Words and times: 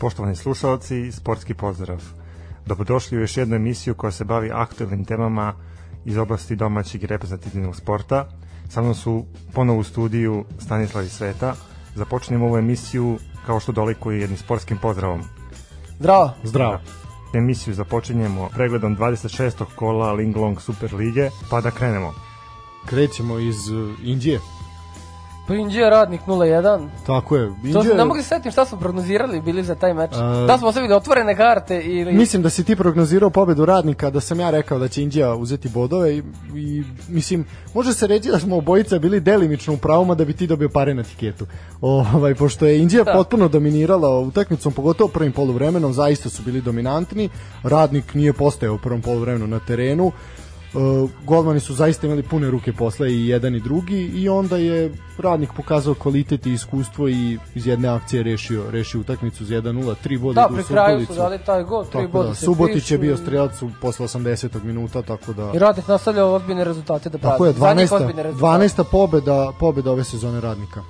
Poštovani 0.00 0.36
slušalci, 0.36 1.12
sportski 1.12 1.54
pozdrav. 1.54 2.02
Dobrodošli 2.66 3.18
u 3.18 3.20
još 3.20 3.36
jednu 3.36 3.56
emisiju 3.56 3.94
koja 3.94 4.10
se 4.10 4.24
bavi 4.24 4.50
aktualnim 4.52 5.04
temama 5.04 5.54
iz 6.04 6.16
oblasti 6.16 6.56
domaćeg 6.56 7.02
i 7.02 7.06
reprezentativnog 7.06 7.76
sporta. 7.76 8.28
Sa 8.68 8.82
mnom 8.82 8.94
su 8.94 9.24
ponovo 9.52 9.78
u 9.78 9.84
studiju 9.84 10.44
Stanislav 10.58 11.04
i 11.04 11.08
Sveta. 11.08 11.54
Započnemo 11.94 12.46
ovu 12.46 12.58
emisiju 12.58 13.18
kao 13.46 13.60
što 13.60 13.72
dolikuje 13.72 14.20
jednim 14.20 14.38
sportskim 14.38 14.78
pozdravom. 14.78 15.22
Zdravo. 15.98 16.30
Zdravo. 16.44 17.03
Emisiju 17.38 17.74
započinjemo 17.74 18.48
pregledom 18.54 18.96
26. 18.96 19.64
kola 19.74 20.12
Linglong 20.12 20.60
Super 20.60 20.94
Lige, 20.94 21.30
pa 21.50 21.60
da 21.60 21.70
krenemo. 21.70 22.14
Krećemo 22.86 23.38
iz 23.38 23.70
uh, 23.70 23.90
Indije. 24.02 24.40
Pa 25.48 25.54
Indija 25.54 25.88
radnik 25.90 26.20
0-1. 26.26 26.88
Tako 27.06 27.36
je. 27.36 27.46
To 27.46 27.54
Indija, 27.64 27.82
sam, 27.82 27.96
ne 27.96 28.04
mogu 28.04 28.16
se 28.22 28.28
setim 28.28 28.52
šta 28.52 28.64
smo 28.64 28.78
prognozirali 28.78 29.40
bili 29.40 29.64
za 29.64 29.74
taj 29.74 29.94
meč. 29.94 30.10
A- 30.14 30.44
da 30.46 30.58
smo 30.58 30.68
ostavili 30.68 30.94
otvorene 30.94 31.36
karte 31.36 31.80
ili... 31.80 32.12
Mislim 32.12 32.42
da 32.42 32.50
si 32.50 32.64
ti 32.64 32.76
prognozirao 32.76 33.30
pobedu 33.30 33.64
radnika, 33.64 34.10
da 34.10 34.20
sam 34.20 34.40
ja 34.40 34.50
rekao 34.50 34.78
da 34.78 34.88
će 34.88 35.02
Indija 35.02 35.34
uzeti 35.34 35.68
bodove 35.68 36.16
i, 36.16 36.22
i 36.54 36.84
mislim, 37.08 37.44
može 37.74 37.92
se 37.94 38.06
reći 38.06 38.30
da 38.30 38.38
smo 38.38 38.56
obojica 38.56 38.98
bili 38.98 39.20
delimično 39.20 39.74
u 39.74 39.76
pravoma 39.76 40.14
da 40.14 40.24
bi 40.24 40.32
ti 40.32 40.46
dobio 40.46 40.68
pare 40.68 40.94
na 40.94 41.02
tiketu. 41.02 41.46
Ovaj, 41.80 42.34
pošto 42.34 42.66
je 42.66 42.78
Indija 42.78 43.04
Da. 43.04 43.12
potpuno 43.12 43.48
dominirala 43.48 44.18
utakmicom, 44.20 44.72
pogotovo 44.72 45.08
prvim 45.08 45.32
poluvremenom, 45.32 45.92
zaista 45.92 46.28
su 46.28 46.42
bili 46.42 46.60
dominantni. 46.60 47.28
Radnik 47.62 48.14
nije 48.14 48.32
postajao 48.32 48.74
u 48.74 48.78
prvom 48.78 49.02
poluvremenu 49.02 49.46
na 49.46 49.60
terenu. 49.60 50.12
Uh, 50.74 51.10
golmani 51.24 51.60
su 51.60 51.74
zaista 51.74 52.06
imali 52.06 52.22
pune 52.22 52.50
ruke 52.50 52.72
posle 52.72 53.12
i 53.12 53.28
jedan 53.28 53.54
i 53.54 53.60
drugi 53.60 54.10
i 54.14 54.28
onda 54.28 54.56
je 54.56 54.92
radnik 55.18 55.50
pokazao 55.56 55.94
kvalitet 55.94 56.46
i 56.46 56.52
iskustvo 56.52 57.08
i 57.08 57.38
iz 57.54 57.66
jedne 57.66 57.88
akcije 57.88 58.22
rešio 58.22 58.70
rešio 58.70 59.00
utakmicu 59.00 59.44
za 59.44 59.54
1-0, 59.54 59.94
3 60.04 60.18
boda 60.20 60.40
Da, 60.40 60.46
idu 60.50 60.54
u 60.54 60.56
pri 60.56 60.74
kraju 60.74 61.06
su 61.06 61.14
dali 61.14 61.38
taj 61.46 61.64
gol, 61.64 61.84
tri 61.84 62.08
boda 62.08 62.28
da, 62.28 62.34
se 62.34 62.44
Subotić 62.44 62.90
je 62.90 62.98
bio 62.98 63.16
strelac 63.16 63.62
u 63.62 63.70
posle 63.80 64.06
80. 64.06 64.64
minuta, 64.64 65.02
tako 65.02 65.32
da... 65.32 65.52
I 65.54 65.58
radnik 65.58 65.88
nastavlja 65.88 66.24
ozbiljne 66.24 66.64
rezultate 66.64 67.08
da 67.08 67.18
pravi. 67.18 67.32
Tako 67.32 67.46
je, 67.46 67.52
Za 67.52 67.74
njih 67.74 67.90
12. 67.90 67.94
ozbiljne 67.94 68.22
rezultate. 68.22 68.64
12. 68.64 68.84
pobeda, 68.90 69.52
pobeda 69.60 69.90
ove 69.90 70.04
sezone 70.04 70.40
radnika. 70.40 70.82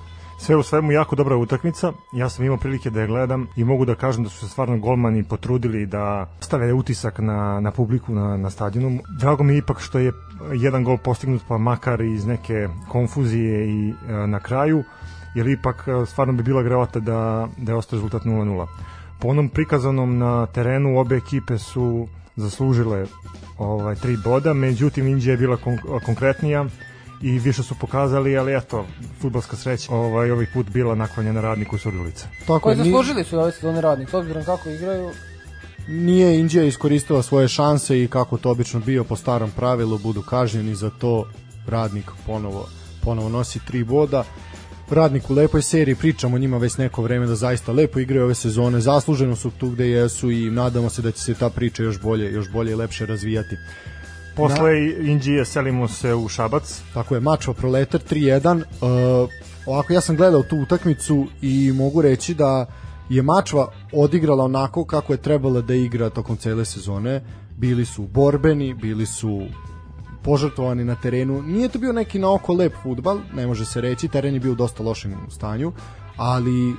Sve 0.45 0.55
u 0.55 0.63
svemu 0.63 0.91
jako 0.91 1.15
dobra 1.15 1.35
utakmica. 1.35 1.93
Ja 2.13 2.29
sam 2.29 2.45
imao 2.45 2.57
prilike 2.57 2.89
da 2.89 3.01
je 3.01 3.07
gledam 3.07 3.47
i 3.55 3.63
mogu 3.63 3.85
da 3.85 3.95
kažem 3.95 4.23
da 4.23 4.29
su 4.29 4.37
se 4.39 4.47
stvarno 4.47 4.77
golmani 4.77 5.23
potrudili 5.23 5.85
da 5.85 6.29
stave 6.39 6.73
utisak 6.73 7.19
na, 7.19 7.59
na 7.59 7.71
publiku 7.71 8.13
na, 8.13 8.37
na 8.37 8.49
stadionu. 8.49 8.99
Drago 9.19 9.43
mi 9.43 9.53
je 9.53 9.57
ipak 9.57 9.79
što 9.79 9.99
je 9.99 10.11
jedan 10.53 10.83
gol 10.83 10.97
postignut 10.97 11.41
pa 11.47 11.57
makar 11.57 12.01
iz 12.01 12.25
neke 12.25 12.67
konfuzije 12.89 13.69
i 13.69 13.89
e, 13.89 13.93
na 14.27 14.39
kraju, 14.39 14.83
jer 15.35 15.47
ipak 15.47 15.87
e, 15.87 16.05
stvarno 16.05 16.33
bi 16.33 16.43
bila 16.43 16.63
grevata 16.63 16.99
da, 16.99 17.47
da 17.57 17.71
je 17.71 17.77
ostao 17.77 17.97
rezultat 17.97 18.23
0-0. 18.23 18.67
Po 19.19 19.27
onom 19.27 19.49
prikazanom 19.49 20.17
na 20.17 20.45
terenu 20.45 20.99
obe 20.99 21.15
ekipe 21.15 21.57
su 21.57 22.07
zaslužile 22.35 23.05
ovaj 23.57 23.95
tri 23.95 24.17
boda, 24.23 24.53
međutim 24.53 25.07
Indija 25.07 25.31
je 25.31 25.37
bila 25.37 25.57
kon 25.57 25.77
konkretnija 26.05 26.65
i 27.21 27.39
više 27.39 27.63
su 27.63 27.75
pokazali, 27.79 28.37
ali 28.37 28.57
eto, 28.57 28.85
futbalska 29.21 29.55
sreća 29.55 29.93
ovaj, 29.93 30.31
ovih 30.31 30.49
put 30.53 30.69
bila 30.69 30.95
naklonjena 30.95 31.41
radniku 31.41 31.77
Surdulice. 31.77 32.25
Tako 32.47 32.59
Koji 32.59 32.75
zaslužili 32.75 33.23
su 33.23 33.39
ove 33.39 33.51
sezone 33.51 33.81
radnik, 33.81 34.09
s 34.09 34.13
obzirom 34.13 34.43
kako 34.43 34.69
igraju. 34.69 35.11
nije 35.87 36.39
Indija 36.39 36.63
iskoristila 36.63 37.23
svoje 37.23 37.47
šanse 37.47 38.03
i 38.03 38.07
kako 38.07 38.37
to 38.37 38.51
obično 38.51 38.79
bio 38.79 39.03
po 39.03 39.15
starom 39.15 39.51
pravilu 39.51 39.97
budu 39.97 40.21
kažnjeni 40.21 40.75
za 40.75 40.89
to 40.89 41.25
radnik 41.67 42.11
ponovo 42.25 42.69
ponovo 43.03 43.29
nosi 43.29 43.59
tri 43.67 43.83
boda 43.83 44.23
radnik 44.89 45.29
u 45.29 45.33
lepoj 45.33 45.61
seriji 45.61 45.95
pričamo 45.95 46.35
o 46.35 46.39
njima 46.39 46.57
već 46.57 46.77
neko 46.77 47.01
vreme 47.01 47.25
da 47.25 47.35
zaista 47.35 47.71
lepo 47.71 47.99
igraju 47.99 48.23
ove 48.23 48.35
sezone 48.35 48.81
zasluženo 48.81 49.35
su 49.35 49.51
tu 49.51 49.69
gde 49.69 49.89
jesu 49.89 50.31
i 50.31 50.51
nadamo 50.51 50.89
se 50.89 51.01
da 51.01 51.11
će 51.11 51.19
se 51.19 51.33
ta 51.33 51.49
priča 51.49 51.83
još 51.83 52.01
bolje 52.01 52.33
još 52.33 52.49
bolje 52.51 52.71
i 52.71 52.75
lepše 52.75 53.05
razvijati 53.05 53.55
Posle 54.35 54.71
Indije 55.01 55.45
selimo 55.45 55.87
se 55.87 56.13
u 56.13 56.27
Šabac. 56.27 56.81
Tako 56.93 57.15
je, 57.15 57.21
Mačva 57.21 57.53
Proletar 57.53 58.01
3-1. 58.09 58.55
Uh, 58.55 59.29
ovako, 59.65 59.93
ja 59.93 60.01
sam 60.01 60.15
gledao 60.15 60.43
tu 60.43 60.57
utakmicu 60.57 61.27
i 61.41 61.71
mogu 61.75 62.01
reći 62.01 62.33
da 62.33 62.65
je 63.09 63.21
Mačva 63.21 63.71
odigrala 63.93 64.43
onako 64.43 64.85
kako 64.85 65.13
je 65.13 65.17
trebala 65.17 65.61
da 65.61 65.75
igra 65.75 66.09
tokom 66.09 66.37
cele 66.37 66.65
sezone. 66.65 67.21
Bili 67.57 67.85
su 67.85 68.03
borbeni, 68.03 68.73
bili 68.73 69.05
su 69.05 69.41
požrtvovani 70.23 70.83
na 70.83 70.95
terenu. 70.95 71.41
Nije 71.41 71.69
to 71.69 71.79
bio 71.79 71.93
neki 71.93 72.19
na 72.19 72.33
oko 72.33 72.53
lep 72.53 72.73
futbal, 72.83 73.19
ne 73.33 73.47
može 73.47 73.65
se 73.65 73.81
reći, 73.81 74.07
teren 74.07 74.33
je 74.33 74.39
bio 74.39 74.51
u 74.51 74.55
dosta 74.55 74.83
lošem 74.83 75.15
stanju, 75.29 75.71
ali 76.17 76.69
uh, 76.71 76.75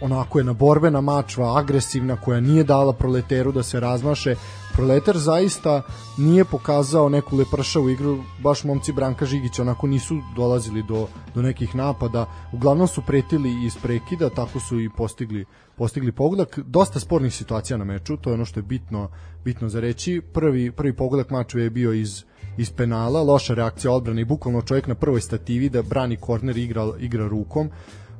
onako 0.00 0.38
je 0.38 0.44
na 0.44 0.52
borbena 0.52 1.00
mačva, 1.00 1.58
agresivna, 1.58 2.16
koja 2.16 2.40
nije 2.40 2.64
dala 2.64 2.92
proleteru 2.92 3.52
da 3.52 3.62
se 3.62 3.80
razmaše. 3.80 4.34
Proleter 4.76 5.18
zaista 5.18 5.82
nije 6.18 6.44
pokazao 6.44 7.08
neku 7.08 7.36
lepršavu 7.36 7.90
igru, 7.90 8.18
baš 8.42 8.64
momci 8.64 8.92
Branka 8.92 9.26
Žigića 9.26 9.62
onako 9.62 9.86
nisu 9.86 10.18
dolazili 10.36 10.82
do, 10.82 11.08
do 11.34 11.42
nekih 11.42 11.74
napada, 11.74 12.26
uglavnom 12.52 12.88
su 12.88 13.02
pretili 13.06 13.64
iz 13.64 13.76
prekida, 13.82 14.30
tako 14.30 14.60
su 14.60 14.80
i 14.80 14.90
postigli 14.96 15.44
postigli 15.76 16.12
pogodak. 16.12 16.58
Dosta 16.58 17.00
spornih 17.00 17.34
situacija 17.34 17.76
na 17.76 17.84
meču, 17.84 18.16
to 18.16 18.30
je 18.30 18.34
ono 18.34 18.44
što 18.44 18.60
je 18.60 18.64
bitno 18.64 19.08
bitno 19.44 19.68
za 19.68 19.80
reći. 19.80 20.22
Prvi 20.32 20.72
prvi 20.72 20.96
pogodak 20.96 21.30
mača 21.30 21.58
je 21.58 21.70
bio 21.70 21.92
iz 21.92 22.24
iz 22.56 22.70
penala, 22.72 23.22
loša 23.22 23.54
reakcija 23.54 23.92
odbrane 23.92 24.22
i 24.22 24.24
bukvalno 24.24 24.62
čovjek 24.62 24.86
na 24.86 24.94
prvoj 24.94 25.20
stativi 25.20 25.68
da 25.68 25.82
brani 25.82 26.16
korner 26.16 26.56
igra, 26.56 26.92
igra 26.98 27.28
rukom, 27.28 27.70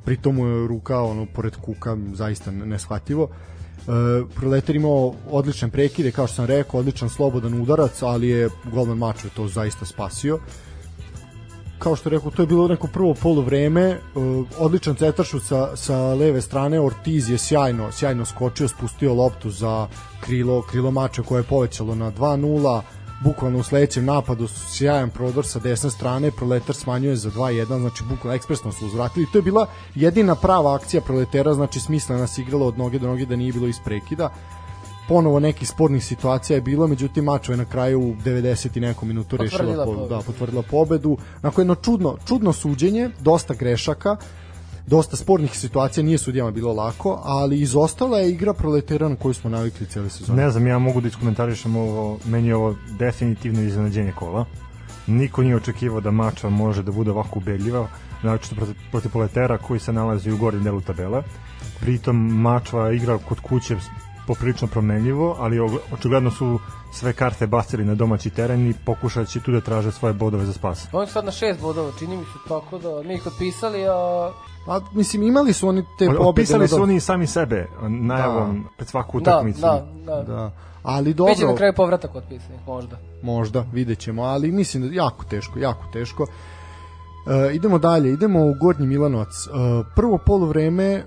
pritom 0.05 0.34
mu 0.34 0.47
je 0.47 0.69
ruka 0.69 1.00
ono, 1.00 1.27
pored 1.34 1.56
kuka 1.56 1.97
zaista 2.15 2.50
neshvatljivo. 2.50 3.25
E, 3.25 3.56
Proletar 4.34 4.76
imao 4.76 5.14
odličan 5.30 5.70
prekide, 5.70 6.10
kao 6.10 6.26
što 6.26 6.36
sam 6.36 6.44
rekao, 6.44 6.80
odličan 6.80 7.08
slobodan 7.08 7.62
udarac, 7.62 8.02
ali 8.02 8.28
je 8.28 8.48
golman 8.72 8.98
mača 8.98 9.28
to 9.36 9.48
zaista 9.48 9.84
spasio. 9.84 10.38
Kao 11.78 11.96
što 11.96 12.10
rekao, 12.10 12.30
to 12.30 12.42
je 12.42 12.46
bilo 12.46 12.69
neko 12.69 12.86
prvo 12.86 13.14
poluvreme, 13.14 13.98
uh, 14.14 14.46
odličan 14.58 14.94
cetaršut 14.94 15.42
sa, 15.42 15.76
sa 15.76 16.14
leve 16.14 16.41
strane, 16.41 16.80
Ortiz 16.80 17.30
je 17.30 17.38
sjajno, 17.38 17.92
sjajno 17.92 18.25
skočio, 18.25 18.69
spustio 18.69 19.14
loptu 19.14 19.50
za 19.50 19.88
krilo, 20.20 20.62
krilo 20.62 20.91
mača 20.91 21.22
koje 21.22 21.41
je 21.41 21.44
povećalo 21.44 21.94
na 21.94 22.12
2-0, 22.12 22.80
bukvalno 23.25 23.59
u 23.59 23.62
sledećem 23.62 24.04
napadu 24.04 24.49
sjajan 24.49 25.10
prodor 25.10 25.47
sa 25.47 25.59
desne 25.59 25.91
strane, 25.91 26.31
Proletar 26.31 26.75
smanjuje 26.75 27.16
za 27.16 27.31
2-1, 27.31 27.78
znači 27.81 28.04
bukvalno 28.04 28.37
ekspresno 28.37 28.72
su 28.72 28.87
uzvratili. 28.87 29.27
To 29.32 29.38
je 29.38 29.43
bila 29.43 29.66
jedina 29.94 30.34
prava 30.34 30.75
akcija 30.75 31.00
Proletera, 31.00 31.55
znači 31.55 31.81
smislena 31.81 32.26
se 32.26 32.43
igrala 32.43 32.66
od 32.66 32.78
noge 32.78 32.99
do 32.99 33.09
noge 33.09 33.26
da 33.26 33.37
nije 33.37 33.53
bilo 33.53 33.66
iz 33.66 33.81
prekida 33.84 34.31
ponovo 35.09 35.41
nekih 35.41 35.69
spornih 35.69 36.05
situacija 36.05 36.55
je 36.55 36.60
bilo, 36.60 36.87
međutim 36.87 37.25
Mačva 37.25 37.55
je 37.55 37.59
na 37.59 37.65
kraju 37.65 38.00
u 38.00 38.15
90 38.25 38.76
i 38.76 38.81
nekom 38.81 39.09
minutu 39.09 39.37
rešila 39.37 39.59
Potvrdila 39.59 39.84
po, 39.84 39.93
pobedu. 39.93 40.09
da, 40.09 40.21
potvrdila 40.21 40.62
pobedu. 40.62 41.19
Nakon 41.43 41.62
jedno 41.62 41.75
čudno, 41.75 42.16
čudno 42.28 42.53
suđenje, 42.53 43.10
dosta 43.21 43.55
grešaka, 43.55 44.16
dosta 44.86 45.16
spornih 45.16 45.58
situacija, 45.58 46.04
nije 46.04 46.19
sudijama 46.19 46.50
bilo 46.50 46.72
lako, 46.72 47.20
ali 47.24 47.60
izostala 47.60 48.19
je 48.19 48.30
igra 48.30 48.54
proletera 48.54 49.08
na 49.08 49.16
koju 49.16 49.34
smo 49.34 49.50
navikli 49.50 49.86
cijele 49.86 50.10
sezone. 50.10 50.42
Ne 50.42 50.50
znam, 50.50 50.66
ja 50.66 50.78
mogu 50.78 51.00
da 51.00 51.08
iskomentarišem 51.08 51.76
ovo, 51.76 52.19
meni 52.24 52.48
je 52.48 52.56
ovo 52.56 52.76
definitivno 52.98 53.62
iznenađenje 53.62 54.12
kola. 54.12 54.44
Niko 55.06 55.42
nije 55.42 55.56
očekivao 55.56 56.00
da 56.00 56.10
mača 56.10 56.48
može 56.48 56.82
da 56.82 56.92
bude 56.92 57.10
ovako 57.10 57.38
ubedljiva, 57.38 57.88
znači 58.20 58.54
protiv, 58.54 58.75
protiv 58.91 59.10
Poletera 59.10 59.58
koji 59.58 59.80
se 59.80 59.92
nalazi 59.92 60.30
u 60.30 60.36
gornjem 60.36 60.64
delu 60.64 60.80
tabele. 60.80 61.22
Pritom 61.80 62.16
mačva 62.16 62.92
igra 62.92 63.19
kod 63.19 63.41
kuće 63.41 63.76
poprilično 64.26 64.69
promenljivo, 64.69 65.37
ali 65.38 65.60
očigledno 65.92 66.31
su 66.31 66.59
sve 66.92 67.12
karte 67.12 67.47
bacili 67.47 67.84
na 67.84 67.94
domaći 67.94 68.31
teren 68.31 68.70
i 68.70 68.75
pokušat 68.87 69.28
će 69.28 69.41
tu 69.41 69.53
da 69.53 69.60
traže 69.60 69.93
svoje 69.93 70.14
bodove 70.14 70.44
za 70.44 70.52
spas. 70.52 70.87
Oni 70.93 71.06
su 71.06 71.12
sad 71.12 71.25
na 71.25 71.31
šest 71.31 71.61
bodova, 71.61 71.93
čini 71.99 72.17
mi 72.17 72.25
se 72.25 72.49
tako 72.49 72.78
da 72.78 73.02
mi 73.02 73.14
ih 73.14 73.26
otpisali, 73.26 73.87
a 73.88 74.31
A, 74.67 74.81
mislim, 74.93 75.23
imali 75.23 75.52
su 75.52 75.69
oni 75.69 75.82
te 75.99 76.06
pobede. 76.06 76.25
Opisali 76.25 76.61
na 76.61 76.69
su 76.69 76.82
oni 76.82 77.00
sami 77.00 77.26
sebe 77.26 77.69
najavom 77.88 78.64
pred 78.76 78.88
svaku 78.88 79.20
da, 79.20 79.31
utakmicu. 79.31 79.61
da, 79.61 79.87
da. 80.06 80.14
da. 80.17 80.23
Da. 80.23 80.50
Ali 80.82 81.14
Biće 81.14 81.23
na 81.23 81.34
dobro, 81.37 81.56
kraju 81.56 81.73
povratak 81.76 82.14
otpisanih, 82.14 82.61
možda. 82.67 82.96
možda, 83.23 83.64
vidjet 83.73 83.99
ćemo, 83.99 84.23
ali 84.23 84.52
mislim 84.52 84.88
da 84.88 84.94
jako 84.94 85.25
teško, 85.25 85.58
jako 85.58 85.84
teško. 85.93 86.26
E, 87.26 87.55
idemo 87.55 87.78
dalje, 87.78 88.12
idemo 88.12 88.46
u 88.46 88.55
Gornji 88.61 88.87
Milanovac. 88.87 89.28
E, 89.28 89.50
prvo 89.96 90.19
poluvreme 90.26 91.05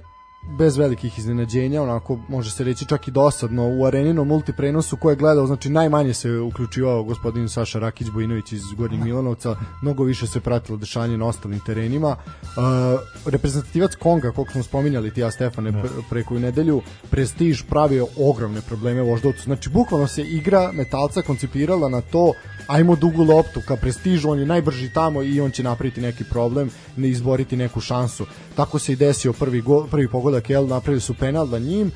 bez 0.57 0.77
velikih 0.77 1.19
iznenađenja, 1.19 1.81
onako 1.81 2.19
može 2.29 2.51
se 2.51 2.63
reći 2.63 2.85
čak 2.85 3.07
i 3.07 3.11
dosadno 3.11 3.69
u 3.77 3.85
areninom 3.85 4.27
multiprenosu 4.27 4.97
ko 4.97 5.09
je 5.09 5.15
gledao, 5.15 5.47
znači 5.47 5.69
najmanje 5.69 6.13
se 6.13 6.31
uključivao 6.31 7.03
gospodin 7.03 7.49
Saša 7.49 7.79
Rakić 7.79 8.07
Bojinović 8.09 8.51
iz 8.51 8.63
Gornjeg 8.77 9.03
Milanovca, 9.03 9.55
mnogo 9.81 10.03
više 10.03 10.27
se 10.27 10.39
pratilo 10.39 10.77
dešanje 10.77 11.17
na 11.17 11.25
ostalim 11.25 11.59
terenima. 11.59 12.07
Uh, 12.09 12.99
reprezentativac 13.25 13.95
Konga, 13.95 14.31
koliko 14.31 14.51
smo 14.51 14.63
spominjali 14.63 15.13
ti 15.13 15.21
ja 15.21 15.31
Stefane 15.31 15.71
pre, 15.71 15.89
pre 16.09 16.23
koju 16.23 16.39
nedelju, 16.39 16.81
Prestiž 17.09 17.63
pravio 17.69 18.07
ogromne 18.17 18.61
probleme 18.61 19.01
voždovcu. 19.01 19.43
Znači 19.43 19.69
bukvalno 19.69 20.07
se 20.07 20.21
igra 20.21 20.71
metalca 20.71 21.21
koncipirala 21.21 21.89
na 21.89 22.01
to 22.01 22.33
ajmo 22.69 22.95
dugu 22.95 23.23
loptu 23.23 23.61
ka 23.67 23.75
prestižu, 23.75 24.29
on 24.29 24.39
je 24.39 24.45
najbrži 24.45 24.89
tamo 24.93 25.23
i 25.23 25.41
on 25.41 25.51
će 25.51 25.63
napraviti 25.63 26.01
neki 26.01 26.23
problem, 26.23 26.69
ne 26.97 27.09
izboriti 27.09 27.57
neku 27.57 27.81
šansu. 27.81 28.25
Tako 28.59 28.79
se 28.79 28.93
i 28.93 28.95
desio 28.95 29.33
prvi, 29.33 29.61
go, 29.61 29.87
prvi 29.91 30.07
pogodak, 30.07 30.49
jel, 30.49 30.67
napravili 30.67 31.01
su 31.01 31.13
penal 31.13 31.47
na 31.47 31.59
njim, 31.59 31.91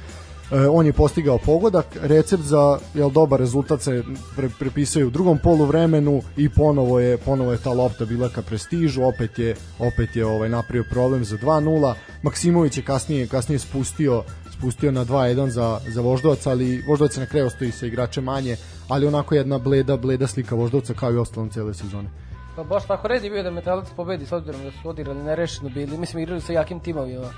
e, 0.51 0.68
on 0.68 0.86
je 0.86 0.94
postigao 0.94 1.38
pogodak, 1.38 1.86
recept 2.01 2.44
za 2.44 2.80
jel, 2.94 3.10
dobar 3.10 3.39
rezultat 3.39 3.81
se 3.81 4.04
pre, 4.36 4.50
prepisuje 4.60 5.06
u 5.06 5.10
drugom 5.10 5.38
polu 5.38 5.65
vremenu 5.65 6.21
i 6.38 6.50
ponovo 6.50 7.00
je 7.00 7.18
ponovo 7.18 7.51
je 7.51 7.57
ta 7.57 7.74
lopta 7.74 8.06
bila 8.06 8.30
ka 8.30 8.42
prestižu, 8.42 9.04
opet 9.04 9.39
je 9.39 9.56
opet 9.80 10.15
je 10.15 10.25
ovaj 10.25 10.50
napravio 10.50 10.83
problem 10.89 11.25
za 11.25 11.38
2:0. 11.38 11.94
Maksimović 12.21 12.77
je 12.77 12.83
kasnije 12.83 13.27
kasnije 13.27 13.60
spustio 13.60 14.24
spustio 14.57 14.92
na 14.92 15.06
2-1 15.06 15.50
za, 15.50 15.80
za 15.88 16.01
Voždovac, 16.01 16.48
ali 16.48 16.83
Voždovac 16.88 17.18
na 17.18 17.25
kraju 17.25 17.48
ostoji 17.48 17.71
sa 17.71 17.86
igrače 17.86 18.21
manje, 18.21 18.57
ali 18.88 19.07
onako 19.07 19.36
jedna 19.36 19.57
bleda, 19.57 19.98
bleda 19.98 20.27
slika 20.27 20.56
Voždovca 20.56 20.94
kao 20.94 21.13
i 21.13 21.18
ostalom 21.18 21.50
cele 21.50 21.74
sezone. 21.74 22.10
Pa 22.56 22.64
baš 22.64 22.86
tako 22.88 23.08
red 23.08 23.24
je 23.24 23.30
bio 23.30 23.44
da 23.44 23.52
Metalac 23.52 23.88
pobedi 23.96 24.26
s 24.26 24.32
obzirom 24.32 24.64
da 24.64 24.72
su 24.72 24.90
odigrali 24.90 25.24
nerešeno 25.24 25.70
bili. 25.70 25.98
Mislim, 25.98 26.24
igrali 26.24 26.42
sa 26.42 26.54
jakim 26.54 26.80
timovima 26.80 27.30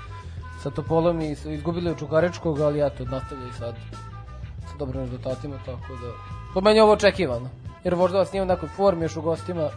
sa 0.62 0.70
Topolom 0.70 1.20
i 1.20 1.36
izgubili 1.46 1.92
u 1.92 1.94
Čukarečkog, 1.94 2.60
ali 2.60 2.86
eto, 2.86 3.04
nastavljaju 3.04 3.52
sad 3.52 3.74
sa 4.70 4.76
dobrim 4.78 5.00
rezultatima, 5.02 5.56
tako 5.66 5.92
da... 5.92 6.12
Po 6.54 6.60
meni 6.60 6.78
je 6.78 6.82
ovo 6.82 6.92
očekivano, 6.92 7.48
jer 7.84 7.94
Voždovac 7.94 8.32
nije 8.32 8.42
u 8.42 8.46
nekoj 8.46 8.68
formi 8.68 9.04
još 9.04 9.16
u 9.16 9.22
gostima, 9.22 9.70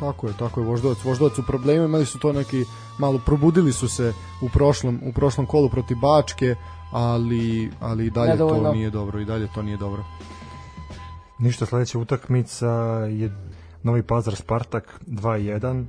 Tako 0.00 0.26
je, 0.26 0.32
tako 0.38 0.60
je 0.60 0.66
Voždovac. 0.66 1.04
Voždovac 1.04 1.38
u 1.38 1.42
problemu, 1.46 1.84
imali 1.84 2.06
su 2.06 2.18
to 2.18 2.32
neki 2.32 2.64
malo 2.98 3.20
probudili 3.26 3.72
su 3.72 3.88
se 3.88 4.12
u 4.42 4.48
prošlom 4.48 5.00
u 5.06 5.12
prošlom 5.12 5.46
kolu 5.46 5.68
protiv 5.68 5.96
Bačke, 5.96 6.54
ali 6.92 7.70
ali 7.80 8.06
i 8.06 8.10
dalje 8.10 8.30
Nedovoljno. 8.30 8.68
to 8.68 8.74
nije 8.74 8.90
dobro 8.90 9.20
i 9.20 9.24
dalje 9.24 9.48
to 9.54 9.62
nije 9.62 9.76
dobro. 9.76 10.04
Ništa, 11.38 11.66
sledeća 11.66 11.98
utakmica 11.98 12.68
je 13.10 13.30
Novi 13.82 14.02
Pazar 14.02 14.36
Spartak 14.36 15.00
2-1. 15.06 15.84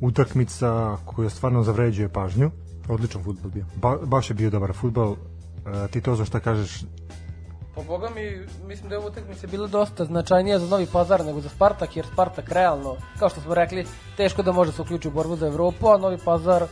Utakmica 0.00 0.96
koja 1.04 1.30
stvarno 1.30 1.62
zavređuje 1.62 2.08
pažnju. 2.08 2.50
Odličan 2.88 3.22
fudbal 3.24 3.50
bio. 3.50 3.64
Ba, 3.76 3.96
baš 3.96 4.30
je 4.30 4.34
bio 4.34 4.50
dobar 4.50 4.72
futbal. 4.72 5.12
E, 5.12 5.88
ti 5.88 6.00
to 6.00 6.16
za 6.16 6.24
šta 6.24 6.40
kažeš? 6.40 6.84
Po 7.74 7.82
boga 7.82 8.08
mi, 8.14 8.46
mislim 8.66 8.88
da 8.88 8.94
je 8.94 8.98
ova 8.98 9.08
utakmica 9.08 9.46
bila 9.46 9.66
dosta 9.66 10.04
značajnija 10.04 10.58
za 10.58 10.66
Novi 10.66 10.86
Pazar 10.92 11.24
nego 11.24 11.40
za 11.40 11.48
Spartak, 11.48 11.96
jer 11.96 12.06
Spartak 12.12 12.52
realno, 12.52 12.96
kao 13.18 13.28
što 13.28 13.40
smo 13.40 13.54
rekli, 13.54 13.86
teško 14.16 14.42
da 14.42 14.52
može 14.52 14.72
se 14.72 14.82
uključiti 14.82 15.08
u 15.08 15.10
borbu 15.10 15.36
za 15.36 15.46
Evropu, 15.46 15.88
a 15.88 15.98
Novi 15.98 16.18
Pazar 16.24 16.66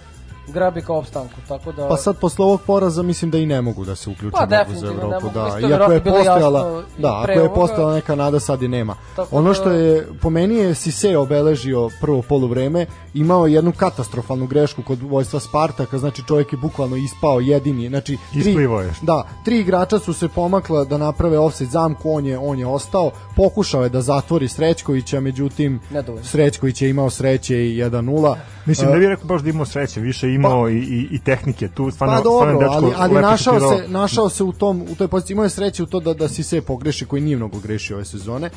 grabi 0.52 0.82
kao 0.82 0.98
opstanku, 0.98 1.34
tako 1.48 1.72
da... 1.72 1.88
Pa 1.88 1.96
sad 1.96 2.18
posle 2.20 2.44
ovog 2.44 2.60
poraza 2.66 3.02
mislim 3.02 3.30
da 3.30 3.38
i 3.38 3.46
ne 3.46 3.62
mogu 3.62 3.84
da 3.84 3.96
se 3.96 4.10
uključe 4.10 4.36
Pa, 4.36 4.46
u 4.72 4.74
za 4.74 4.86
Evropu, 4.86 5.28
da. 5.34 5.68
Iako 5.68 5.92
je 5.92 6.04
postojala, 6.04 6.82
i 6.98 7.02
da, 7.02 7.20
ako 7.22 7.30
je 7.32 7.54
postojala 7.54 7.94
neka 7.94 8.14
nada, 8.14 8.40
sad 8.40 8.62
je 8.62 8.68
nema. 8.68 8.96
Tako 9.16 9.36
ono 9.36 9.48
da- 9.48 9.54
što 9.54 9.70
je 9.70 10.08
po 10.22 10.30
meni 10.30 10.56
je 10.56 10.74
Sise 10.74 11.16
obeležio 11.16 11.90
prvo 12.00 12.22
poluvreme, 12.22 12.86
imao 13.14 13.46
je 13.46 13.52
jednu 13.52 13.72
katastrofalnu 13.72 14.46
grešku 14.46 14.82
kod 14.82 15.02
vojstva 15.02 15.40
Spartaka, 15.40 15.98
znači 15.98 16.22
čovjek 16.28 16.52
je 16.52 16.58
bukvalno 16.58 16.96
ispao 16.96 17.40
jedini, 17.40 17.88
znači 17.88 18.18
tri- 18.32 18.38
Isplivao 18.38 18.80
je. 18.80 18.92
Da, 19.02 19.24
tri 19.44 19.60
igrača 19.60 19.98
su 19.98 20.12
se 20.12 20.28
pomakla 20.28 20.84
da 20.84 20.98
naprave 20.98 21.38
offside 21.38 21.70
zamku, 21.70 22.10
on 22.10 22.26
je 22.26 22.38
on 22.38 22.58
je 22.58 22.66
ostao, 22.66 23.10
pokušao 23.36 23.82
je 23.82 23.88
da 23.88 24.00
zatvori 24.02 24.48
Srećkovića, 24.48 25.20
međutim 25.20 25.80
Nedovoljno. 25.90 26.24
Srećković 26.26 26.82
je 26.82 26.90
imao 26.90 27.10
sreće 27.10 27.56
i 27.56 27.76
1:0. 27.76 28.36
Mislim, 28.66 28.88
E, 28.88 28.92
ne 28.92 28.98
bih 28.98 29.08
rekao 29.08 29.26
baš 29.26 29.42
da 29.42 29.50
imao 29.50 29.66
sreće, 29.66 30.00
više 30.00 30.32
imao 30.38 30.68
i, 30.70 30.78
i, 30.78 31.08
i 31.10 31.18
tehnike. 31.18 31.68
Tu 31.68 31.90
stvarno, 31.90 32.14
Pa 32.14 32.20
stvarno 32.20 32.20
dobro, 32.20 32.50
je 32.50 32.58
dečko 32.58 32.96
ali, 32.98 33.14
ali 33.14 33.22
našao 33.22 33.54
šutirao. 33.54 33.78
se, 33.78 33.88
našao 33.88 34.28
se 34.28 34.44
u 34.44 34.52
tom 34.52 34.82
u 34.90 34.94
toj 34.94 35.08
poziciji. 35.08 35.34
Imao 35.34 35.44
je 35.44 35.50
sreće 35.50 35.82
u 35.82 35.86
to 35.86 36.00
da 36.00 36.14
da 36.14 36.28
si 36.28 36.42
se 36.42 36.60
pogreši 36.60 37.04
koji 37.06 37.22
nije 37.22 37.36
mnogo 37.36 37.58
grešio 37.58 37.96
ove 37.96 38.04
sezone. 38.04 38.50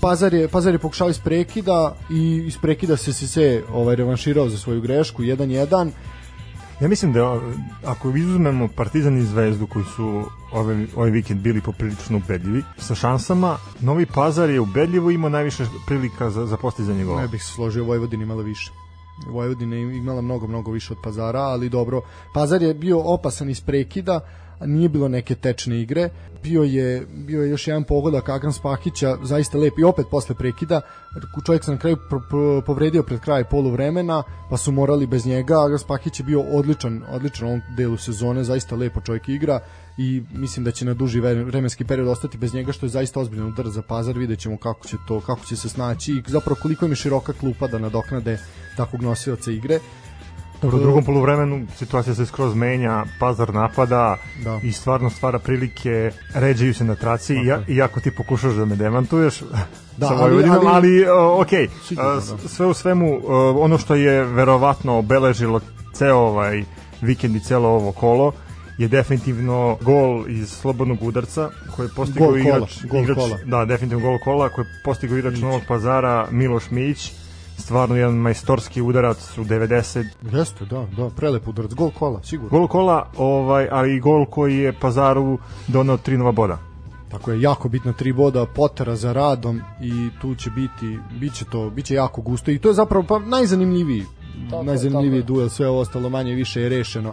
Pazar 0.00 0.34
je 0.34 0.48
Pazar 0.48 0.72
je 0.72 0.78
pokušao 0.78 1.10
iz 1.10 1.18
prekida 1.18 1.96
i 2.10 2.42
iz 2.46 2.56
prekida 2.62 2.96
se 2.96 3.12
se 3.12 3.62
ovaj 3.72 3.96
revanširao 3.96 4.48
za 4.48 4.58
svoju 4.58 4.80
grešku 4.80 5.22
1:1. 5.22 5.90
Ja 6.80 6.88
mislim 6.88 7.12
da 7.12 7.40
ako 7.84 8.16
izuzmemo 8.16 8.68
Partizan 8.76 9.18
i 9.18 9.22
Zvezdu 9.22 9.66
koji 9.66 9.84
su 9.84 10.24
ove, 10.52 10.86
ovaj 10.96 11.10
vikend 11.10 11.40
bili 11.40 11.60
poprilično 11.60 12.16
ubedljivi 12.16 12.62
sa 12.76 12.94
šansama, 12.94 13.56
Novi 13.80 14.06
Pazar 14.06 14.50
je 14.50 14.60
ubedljivo 14.60 15.10
imao 15.10 15.30
najviše 15.30 15.66
prilika 15.86 16.30
za, 16.30 16.46
za 16.46 16.56
postizanje 16.56 17.04
gola. 17.04 17.20
Ne 17.20 17.28
bih 17.28 17.42
se 17.44 17.52
složio, 17.52 17.84
Vojvodina 17.84 18.22
imala 18.22 18.42
više. 18.42 18.72
Vojvodina 19.26 19.76
je 19.76 19.96
imala 19.96 20.20
mnogo, 20.20 20.46
mnogo 20.46 20.70
više 20.70 20.92
od 20.92 20.98
Pazara, 21.02 21.40
ali 21.40 21.68
dobro. 21.68 22.02
Pazar 22.34 22.62
je 22.62 22.74
bio 22.74 22.98
opasan 22.98 23.50
iz 23.50 23.60
prekida, 23.60 24.20
nije 24.66 24.88
bilo 24.88 25.08
neke 25.08 25.34
tečne 25.34 25.80
igre. 25.80 26.10
Bio 26.42 26.62
je, 26.62 27.06
bio 27.26 27.42
je 27.42 27.50
još 27.50 27.66
jedan 27.66 27.84
pogodak 27.84 28.28
Agram 28.28 28.52
Spahića, 28.52 29.16
zaista 29.22 29.58
lep 29.58 29.78
i 29.78 29.84
opet 29.84 30.06
posle 30.10 30.34
prekida. 30.34 30.80
Čovjek 31.46 31.64
se 31.64 31.70
na 31.70 31.78
kraju 31.78 31.96
povredio 32.66 33.02
pred 33.02 33.20
kraj 33.20 33.44
poluvremena, 33.44 34.22
pa 34.50 34.56
su 34.56 34.72
morali 34.72 35.06
bez 35.06 35.26
njega. 35.26 35.64
Agram 35.64 35.78
Spahić 35.78 36.20
je 36.20 36.24
bio 36.24 36.40
odličan, 36.40 37.02
odličan 37.10 37.46
u 37.46 37.48
ovom 37.48 37.62
delu 37.76 37.96
sezone, 37.96 38.44
zaista 38.44 38.76
lepo 38.76 39.00
čovjek 39.00 39.28
igra 39.28 39.60
i 39.98 40.22
mislim 40.32 40.64
da 40.64 40.70
će 40.70 40.84
na 40.84 40.94
duži 40.94 41.20
vre- 41.20 41.44
vremenski 41.44 41.84
period 41.84 42.08
ostati 42.08 42.38
bez 42.38 42.54
njega 42.54 42.72
što 42.72 42.86
je 42.86 42.90
zaista 42.90 43.20
ozbiljan 43.20 43.48
udar 43.48 43.68
za 43.68 43.82
Pazar 43.82 44.18
vidjet 44.18 44.38
ćemo 44.38 44.56
kako 44.56 44.86
će 44.86 44.96
to 45.08 45.20
kako 45.20 45.46
će 45.46 45.56
se 45.56 45.68
snaći 45.68 46.12
i 46.12 46.22
zapravo 46.26 46.56
koliko 46.62 46.84
im 46.84 46.92
je 46.92 46.96
široka 46.96 47.32
klupa 47.32 47.66
da 47.66 47.78
nadoknade 47.78 48.38
takvog 48.76 49.02
nosioca 49.02 49.50
igre 49.50 49.80
Dobro, 50.62 50.76
u 50.76 50.80
drugom 50.80 51.04
poluvremenu 51.04 51.66
situacija 51.76 52.14
se 52.14 52.26
skroz 52.26 52.54
menja, 52.54 53.04
Pazar 53.20 53.54
napada 53.54 54.16
Da. 54.44 54.60
i 54.62 54.72
stvarno 54.72 55.10
stvara 55.10 55.38
prilike, 55.38 56.10
ređaju 56.34 56.74
se 56.74 56.84
na 56.84 56.94
traci, 56.94 57.34
ja, 57.36 57.60
iako 57.68 58.00
ti 58.00 58.10
pokušaš 58.10 58.52
da 58.52 58.64
me 58.64 58.76
demantuješ 58.76 59.40
Da, 59.96 60.06
sa 60.08 60.14
Vojvodinom, 60.14 60.56
ali, 60.58 60.68
ali- 60.68 61.06
ali 61.06 61.40
ok, 61.40 61.70
Sigurno, 61.82 62.10
da. 62.12 62.20
sve 62.48 62.66
u 62.66 62.74
svemu, 62.74 63.20
ono 63.56 63.78
što 63.78 63.94
je 63.94 64.24
verovatno 64.24 64.98
obeležilo 64.98 65.60
ceo 65.94 66.16
ovaj 66.16 66.64
vikend 67.00 67.36
i 67.36 67.40
celo 67.40 67.68
ovo 67.68 67.92
kolo, 67.92 68.32
je 68.78 68.88
definitivno 68.88 69.76
gol 69.80 70.28
iz 70.28 70.50
slobodnog 70.50 71.02
udarca 71.02 71.50
koji 71.76 71.86
je 71.86 71.90
postigao 71.96 72.28
Gol 72.28 72.42
kola, 72.42 72.56
igrač, 72.56 72.84
gol 72.84 73.02
igrač 73.02 73.16
kola. 73.16 73.38
da, 73.44 73.64
definitivno 73.64 74.02
gol 74.02 74.18
kola 74.18 74.48
koji 74.48 74.64
je 74.64 74.80
postigao 74.84 75.18
igrač 75.18 75.38
Novog 75.38 75.62
pazara 75.68 76.26
Miloš 76.30 76.70
Mić 76.70 77.12
stvarno 77.58 77.96
jedan 77.96 78.14
majstorski 78.14 78.82
udarac 78.82 79.38
u 79.38 79.44
90 79.44 80.04
Jeste, 80.32 80.64
da, 80.64 80.86
da, 80.96 81.10
prelep 81.16 81.48
udarac, 81.48 81.72
gol 81.72 81.90
kola, 81.90 82.20
sigurno. 82.22 82.58
Gol 82.58 82.68
kola, 82.68 83.10
ovaj, 83.16 83.68
ali 83.70 83.96
i 83.96 84.00
gol 84.00 84.26
koji 84.26 84.58
je 84.58 84.72
Pazaru 84.72 85.38
donao 85.66 85.96
tri 85.96 86.16
nova 86.16 86.32
boda. 86.32 86.58
Tako 87.10 87.30
je 87.32 87.42
jako 87.42 87.68
bitno 87.68 87.92
tri 87.92 88.12
boda 88.12 88.46
potera 88.46 88.96
za 88.96 89.12
radom 89.12 89.60
i 89.82 90.08
tu 90.20 90.34
će 90.34 90.50
biti 90.50 90.98
biće 91.20 91.44
to 91.44 91.70
biće 91.70 91.94
jako 91.94 92.20
gusto 92.20 92.50
i 92.50 92.58
to 92.58 92.68
je 92.68 92.74
zapravo 92.74 93.04
pa 93.08 93.18
najzanimljiviji 93.18 94.04
Tako 94.50 94.62
najzanimljiviji 94.62 95.22
tako 95.22 95.32
je. 95.32 95.36
duel 95.36 95.48
sve 95.48 95.68
ovo 95.68 95.80
ostalo 95.80 96.08
manje 96.08 96.34
više 96.34 96.60
je 96.62 96.68
rešeno. 96.68 97.12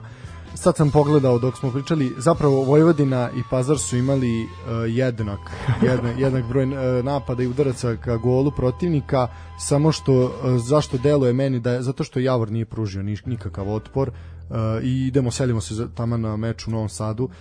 Sad 0.56 0.78
sam 0.78 0.92
pogledao 0.92 1.40
dok 1.40 1.58
smo 1.58 1.72
pričali, 1.72 2.14
zapravo 2.18 2.64
Vojvodina 2.64 3.30
i 3.38 3.42
Pazar 3.50 3.78
su 3.78 3.98
imali 3.98 4.44
uh, 4.44 4.50
jednak, 4.88 5.40
jednak, 5.82 6.20
jednak 6.20 6.46
broj 6.46 6.64
uh, 6.64 7.06
napada 7.06 7.44
i 7.44 7.48
udaraca 7.48 7.96
ka 7.96 8.18
golu 8.18 8.52
protivnika, 8.52 9.28
samo 9.60 9.92
što 9.92 10.14
uh, 10.24 10.32
zašto 10.58 10.98
deluje 10.98 11.34
meni 11.34 11.60
da 11.60 11.72
je, 11.72 11.82
zato 11.82 12.04
što 12.04 12.20
Javor 12.20 12.52
nije 12.52 12.66
pružio 12.66 13.04
ni, 13.04 13.18
nikakav 13.26 13.74
otpor 13.74 14.10
uh, 14.10 14.56
i 14.84 15.08
idemo, 15.08 15.32
selimo 15.32 15.62
se 15.62 15.88
tamo 15.96 16.18
na 16.18 16.38
meč 16.38 16.68
u 16.68 16.72
Novom 16.72 16.90
Sadu. 16.90 17.24
Uh, 17.24 17.32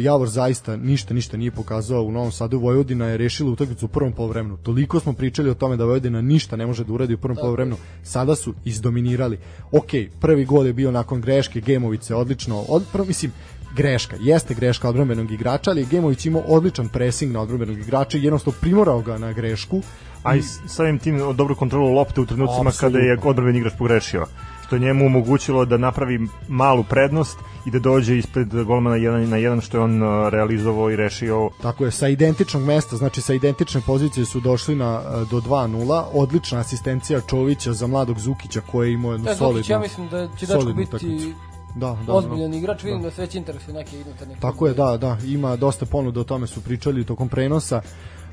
Javor 0.00 0.28
zaista 0.28 0.76
ništa 0.76 1.14
ništa 1.14 1.36
nije 1.36 1.50
pokazao 1.50 2.02
u 2.02 2.12
Novom 2.12 2.32
Sadu. 2.32 2.58
Vojvodina 2.58 3.06
je 3.06 3.16
rešila 3.16 3.50
utakmicu 3.50 3.86
u 3.86 3.88
prvom 3.88 4.12
poluvremenu. 4.12 4.56
Toliko 4.56 5.00
smo 5.00 5.12
pričali 5.12 5.50
o 5.50 5.54
tome 5.54 5.76
da 5.76 5.84
Vojvodina 5.84 6.20
ništa 6.20 6.56
ne 6.56 6.66
može 6.66 6.84
da 6.84 6.92
uradi 6.92 7.14
u 7.14 7.18
prvom 7.18 7.36
poluvremenu. 7.36 7.76
Sada 8.02 8.34
su 8.34 8.54
izdominirali. 8.64 9.38
Ok, 9.72 9.90
prvi 10.20 10.44
gol 10.44 10.66
je 10.66 10.72
bio 10.72 10.90
nakon 10.90 11.20
greške, 11.20 11.60
Gemović 11.60 12.02
se 12.02 12.14
odlično, 12.14 12.64
od, 12.68 12.84
prvo, 12.92 13.04
mislim, 13.04 13.32
greška, 13.76 14.16
jeste 14.20 14.54
greška 14.54 14.88
odbrambenog 14.88 15.30
igrača, 15.30 15.70
ali 15.70 15.86
Gemović 15.90 16.26
imao 16.26 16.42
odličan 16.46 16.88
pressing 16.88 17.32
na 17.32 17.40
odbrambenog 17.40 17.78
igrača 17.78 18.18
i 18.18 18.22
jednostavno 18.22 18.58
primorao 18.60 19.00
ga 19.00 19.18
na 19.18 19.32
grešku. 19.32 19.82
A 20.22 20.36
i 20.36 20.42
samim 20.68 20.98
tim 20.98 21.18
dobru 21.36 21.54
kontrolu 21.54 21.94
lopte 21.94 22.20
u 22.20 22.26
trenucima 22.26 22.68
Apsolutno. 22.68 22.98
kada 22.98 22.98
je 22.98 23.18
odbrambeni 23.24 23.58
igrač 23.58 23.72
pogrešio 23.78 24.26
što 24.66 24.76
je 24.76 24.80
njemu 24.80 25.06
omogućilo 25.06 25.64
da 25.64 25.76
napravi 25.76 26.28
malu 26.48 26.84
prednost 26.84 27.38
i 27.66 27.70
da 27.70 27.78
dođe 27.78 28.18
ispred 28.18 28.64
golmana 28.64 28.96
1 28.96 29.26
na 29.26 29.36
1 29.36 29.60
što 29.60 29.76
je 29.76 29.82
on 29.82 30.02
uh, 30.02 30.28
realizovao 30.28 30.90
i 30.90 30.96
rešio 30.96 31.50
Tako 31.62 31.84
je, 31.84 31.90
sa 31.90 32.08
identičnog 32.08 32.62
mesta, 32.62 32.96
znači 32.96 33.20
sa 33.20 33.34
identične 33.34 33.80
pozicije 33.86 34.26
su 34.26 34.40
došli 34.40 34.74
na 34.74 35.02
e, 35.04 35.24
do 35.30 35.40
2-0. 35.40 36.04
Odlična 36.12 36.58
asistencija 36.58 37.20
Čovića 37.20 37.72
za 37.72 37.86
mladog 37.86 38.18
Zukića 38.18 38.60
koji 38.60 38.88
je 38.88 38.94
imao 38.94 39.12
jednu 39.12 39.30
E, 39.30 39.34
solidnu. 39.34 39.58
Zukić, 39.58 39.70
ja 39.70 39.78
mislim 39.78 40.08
da 40.08 40.28
će 40.36 40.46
solidnu 40.46 40.74
biti 40.74 40.96
utakmicu. 40.96 41.28
Da, 41.74 41.98
da, 42.06 42.12
ozbiljan 42.12 42.54
igrač, 42.54 42.82
vidim 42.82 43.02
da, 43.02 43.08
da 43.08 43.14
se 43.14 43.22
već 43.22 43.34
interesuje 43.34 43.74
neke 43.74 43.96
unutarnje. 44.06 44.36
Tako 44.40 44.66
je, 44.66 44.74
da, 44.74 44.96
da, 44.96 45.18
ima 45.26 45.56
dosta 45.56 45.86
ponuda, 45.86 46.20
o 46.20 46.24
tome 46.24 46.46
su 46.46 46.60
pričali 46.60 47.04
tokom 47.04 47.28
prenosa. 47.28 47.82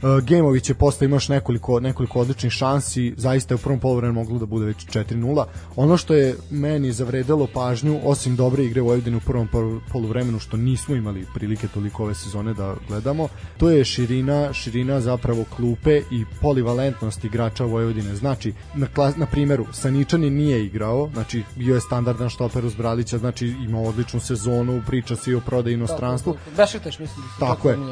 Uh, 0.03 0.23
Gemović 0.23 0.69
je 0.69 0.75
posle 0.75 1.05
imaš 1.05 1.29
nekoliko 1.29 1.79
nekoliko 1.79 2.19
odličnih 2.19 2.51
šansi, 2.51 3.13
zaista 3.17 3.53
je 3.53 3.55
u 3.55 3.59
prvom 3.59 3.79
poluvremenu 3.79 4.19
moglo 4.19 4.39
da 4.39 4.45
bude 4.45 4.65
već 4.65 4.85
4:0. 4.85 5.45
Ono 5.75 5.97
što 5.97 6.13
je 6.13 6.35
meni 6.49 6.91
zavredelo 6.91 7.47
pažnju, 7.53 7.99
osim 8.03 8.35
dobre 8.35 8.63
igre 8.63 8.81
Vojvodine 8.81 9.17
u 9.17 9.19
prvom 9.19 9.47
poluvremenu 9.91 10.39
što 10.39 10.57
nismo 10.57 10.95
imali 10.95 11.25
prilike 11.33 11.67
toliko 11.67 12.03
ove 12.03 12.15
sezone 12.15 12.53
da 12.53 12.75
gledamo, 12.87 13.27
to 13.57 13.69
je 13.69 13.85
širina, 13.85 14.53
širina 14.53 15.01
zapravo 15.01 15.45
klupe 15.55 16.01
i 16.11 16.25
polivalentnost 16.41 17.23
igrača 17.25 17.63
Vojvodine. 17.65 18.15
Znači, 18.15 18.53
na, 18.75 18.87
klas, 18.87 19.17
na 19.17 19.25
primeru, 19.25 19.65
Saničani 19.71 20.29
nije 20.29 20.65
igrao, 20.65 21.09
znači 21.13 21.43
bio 21.55 21.75
je 21.75 21.81
standardan 21.81 22.29
štoper 22.29 22.65
uz 22.65 22.75
Bradića, 22.75 23.17
znači 23.17 23.47
ima 23.47 23.79
odličnu 23.79 24.19
sezonu, 24.19 24.81
priča 24.87 25.15
se 25.15 25.31
i 25.31 25.35
o 25.35 25.39
prodaji 25.39 25.73
inostranstvu. 25.73 26.35
Bešiktaš 26.57 26.99
mislim. 26.99 27.25
Da 27.39 27.45
tako 27.45 27.69
je. 27.69 27.77
Uh, 27.77 27.85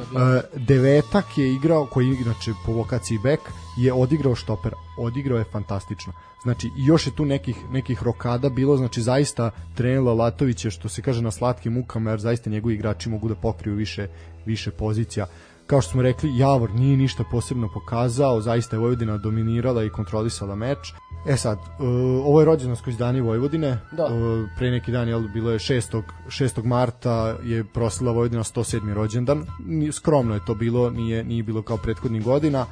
devetak 0.55 1.37
je 1.37 1.53
igrao 1.53 1.85
koji 1.85 2.00
inače 2.01 2.51
po 2.65 2.71
vokaciji 2.71 3.19
bek 3.23 3.39
je 3.77 3.93
odigrao 3.93 4.35
štoper, 4.35 4.73
odigrao 4.97 5.37
je 5.37 5.43
fantastično. 5.51 6.13
Znači, 6.43 6.69
još 6.77 7.07
je 7.07 7.15
tu 7.15 7.25
nekih, 7.25 7.57
nekih 7.71 8.03
rokada 8.03 8.49
bilo, 8.49 8.77
znači 8.77 9.01
zaista 9.01 9.51
trenila 9.75 10.13
Latović 10.13 10.65
je 10.65 10.71
što 10.71 10.89
se 10.89 11.01
kaže 11.01 11.21
na 11.21 11.31
slatkim 11.31 11.73
mukama, 11.73 12.09
jer 12.09 12.19
zaista 12.19 12.49
njegovi 12.49 12.73
igrači 12.73 13.09
mogu 13.09 13.27
da 13.27 13.35
pokriju 13.35 13.75
više, 13.75 14.07
više 14.45 14.71
pozicija. 14.71 15.27
Kao 15.71 15.81
što 15.81 15.91
smo 15.91 16.01
rekli, 16.01 16.37
Javor 16.37 16.71
nije 16.71 16.97
ništa 16.97 17.23
posebno 17.31 17.69
pokazao, 17.73 18.41
zaista 18.41 18.75
je 18.75 18.79
Vojvodina 18.79 19.17
dominirala 19.17 19.83
i 19.83 19.89
kontrolisala 19.89 20.55
meč. 20.55 20.93
E 21.27 21.37
sad, 21.37 21.59
uh, 21.59 21.85
ovo 22.25 22.39
je 22.41 22.45
rođendansko 22.45 22.89
izdanje 22.89 23.21
Vojvodine. 23.21 23.77
Da. 23.91 24.05
Uh, 24.05 24.49
pre 24.57 24.71
neki 24.71 24.91
dan 24.91 25.07
jel, 25.07 25.27
bilo 25.33 25.51
je 25.51 25.59
6. 25.59 26.01
6. 26.27 26.63
marta 26.63 27.37
je 27.43 27.63
prosila 27.63 28.11
Vojvodina 28.11 28.43
107. 28.43 28.93
rođendan. 28.93 29.45
Skromno 29.91 30.33
je 30.33 30.45
to 30.45 30.55
bilo, 30.55 30.89
nije, 30.89 31.23
nije 31.23 31.43
bilo 31.43 31.61
kao 31.61 31.77
prethodnih 31.77 32.23
godina. 32.23 32.65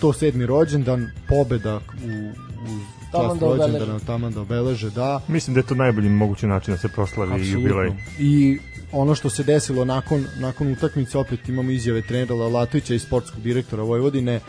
107. 0.00 0.46
rođendan, 0.46 1.06
pobeda 1.28 1.76
u, 1.76 1.80
u 2.70 2.94
taman 3.12 3.38
da 3.38 3.46
rođendana, 3.46 3.98
taman 3.98 4.32
da 4.32 4.40
obeleže, 4.40 4.90
da. 4.90 5.20
Mislim 5.28 5.54
da 5.54 5.60
je 5.60 5.66
to 5.66 5.74
najbolji 5.74 6.08
mogući 6.08 6.46
način 6.46 6.74
da 6.74 6.78
se 6.78 6.88
proslavi 6.88 7.32
Absolutno. 7.32 7.60
jubilej. 7.60 7.92
I 8.18 8.58
ono 8.94 9.14
što 9.14 9.30
se 9.30 9.42
desilo 9.42 9.84
nakon, 9.84 10.26
nakon 10.38 10.72
utakmice, 10.72 11.18
opet 11.18 11.48
imamo 11.48 11.70
izjave 11.70 12.02
trenera 12.02 12.34
Lalatovića 12.34 12.94
i 12.94 12.98
sportskog 12.98 13.40
direktora 13.40 13.82
Vojvodine, 13.82 14.40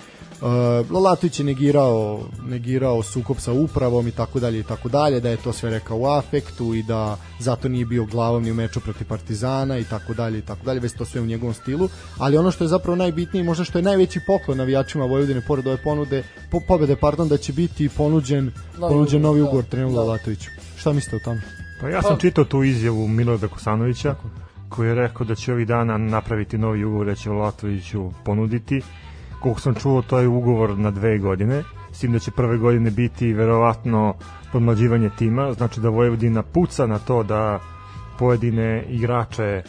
Uh, 0.42 0.92
Lalatović 0.92 1.40
je 1.40 1.46
negirao, 1.46 2.24
negirao 2.48 3.04
sukob 3.04 3.38
sa 3.40 3.54
upravom 3.54 4.08
i 4.08 4.12
tako 4.12 4.40
dalje 4.40 4.60
i 4.60 4.64
tako 4.64 4.90
dalje, 4.90 5.20
da 5.20 5.30
je 5.30 5.38
to 5.38 5.54
sve 5.54 5.70
rekao 5.70 5.98
u 5.98 6.06
afektu 6.06 6.74
i 6.74 6.84
da 6.84 7.18
zato 7.40 7.70
nije 7.70 7.86
bio 7.86 8.06
glavom 8.06 8.44
ni 8.44 8.52
u 8.52 8.54
meču 8.54 8.80
protiv 8.80 9.08
Partizana 9.08 9.78
i 9.78 9.84
tako 9.84 10.14
dalje 10.14 10.38
i 10.38 10.42
tako 10.42 10.66
dalje, 10.66 10.80
već 10.80 10.94
to 10.94 11.06
sve 11.06 11.22
u 11.22 11.26
njegovom 11.26 11.54
stilu, 11.54 11.90
ali 12.18 12.38
ono 12.38 12.52
što 12.52 12.64
je 12.64 12.68
zapravo 12.68 12.96
najbitnije, 12.96 13.44
možda 13.44 13.64
što 13.64 13.78
je 13.78 13.84
najveći 13.84 14.20
poklon 14.28 14.58
navijačima 14.58 15.06
Vojvodine 15.06 15.42
pored 15.48 15.68
ove 15.68 15.78
ponude, 15.84 16.24
po, 16.52 16.60
pobede, 16.68 16.96
pardon, 16.96 17.28
da 17.28 17.38
će 17.38 17.54
biti 17.54 17.90
ponuđen 17.90 18.52
novi 18.78 18.94
ponuđen 18.94 19.22
novi 19.22 19.42
ugovor 19.42 19.64
da, 19.64 19.70
treneru 19.70 19.94
da. 19.94 20.00
Lalatoviću. 20.00 20.50
Šta 20.78 20.94
mislite 20.94 21.16
o 21.16 21.20
tome? 21.20 21.65
Pa 21.86 21.90
ja 21.90 22.02
sam 22.02 22.16
pa- 22.16 22.20
čitao 22.20 22.46
tu 22.46 22.64
izjavu 22.64 23.08
Milorada 23.08 23.48
Kosanovića, 23.48 24.16
koji 24.70 24.88
je 24.88 24.96
rekao 24.96 25.26
da 25.26 25.36
će 25.36 25.54
ovih 25.54 25.68
dana 25.68 25.98
napraviti 25.98 26.58
novi 26.58 26.84
ugovor, 26.84 27.06
da 27.06 27.16
će 27.16 27.30
Lalatoviću 27.30 28.12
ponuditi. 28.24 28.82
Koliko 29.42 29.62
sam 29.62 29.76
čuo, 29.76 30.02
to 30.02 30.20
je 30.20 30.28
ugovor 30.28 30.78
na 30.78 30.92
dve 30.92 31.18
godine, 31.18 31.64
s 31.92 32.00
tim 32.00 32.12
da 32.12 32.20
će 32.20 32.32
prve 32.32 32.58
godine 32.58 32.92
biti 32.92 33.34
verovatno 33.34 34.14
podmlađivanje 34.52 35.10
tima, 35.18 35.54
znači 35.54 35.80
da 35.80 35.90
Vojvodina 35.90 36.44
puca 36.44 36.88
na 36.88 37.00
to 37.00 37.24
da 37.24 37.60
pojedine 38.20 38.86
igrače 38.90 39.64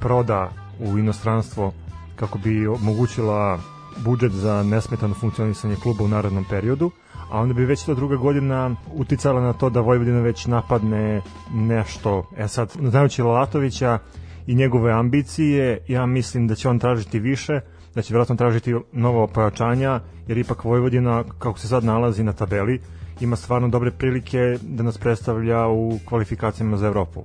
proda 0.00 0.50
u 0.80 0.98
inostranstvo 0.98 1.72
kako 2.16 2.38
bi 2.38 2.66
omogućila 2.66 3.58
budžet 4.04 4.32
za 4.32 4.62
nesmetano 4.62 5.14
funkcionisanje 5.14 5.76
kluba 5.76 6.04
u 6.04 6.08
narednom 6.08 6.44
periodu, 6.50 6.90
a 7.30 7.40
onda 7.40 7.54
bi 7.54 7.64
već 7.64 7.84
to 7.84 7.94
druga 7.94 8.16
godina 8.16 8.76
uticala 8.94 9.40
na 9.40 9.52
to 9.52 9.70
da 9.70 9.80
Vojvodina 9.80 10.20
već 10.20 10.46
napadne 10.46 11.20
nešto. 11.54 12.30
E 12.36 12.48
sad, 12.48 12.72
znajući 12.82 13.22
Lalatovića 13.22 13.98
i 14.46 14.54
njegove 14.54 14.92
ambicije, 14.92 15.78
ja 15.88 16.06
mislim 16.06 16.46
da 16.46 16.54
će 16.54 16.68
on 16.68 16.78
tražiti 16.78 17.18
više, 17.18 17.60
da 17.94 18.02
će 18.02 18.14
vjerojatno 18.14 18.36
tražiti 18.36 18.74
novo 18.92 19.26
pojačanja, 19.26 20.00
jer 20.26 20.38
ipak 20.38 20.64
Vojvodina, 20.64 21.24
kako 21.38 21.58
se 21.58 21.68
sad 21.68 21.84
nalazi 21.84 22.24
na 22.24 22.32
tabeli, 22.32 22.80
ima 23.20 23.36
stvarno 23.36 23.68
dobre 23.68 23.90
prilike 23.90 24.58
da 24.62 24.82
nas 24.82 24.98
predstavlja 24.98 25.66
u 25.66 25.98
kvalifikacijama 26.08 26.76
za 26.76 26.86
Evropu. 26.86 27.22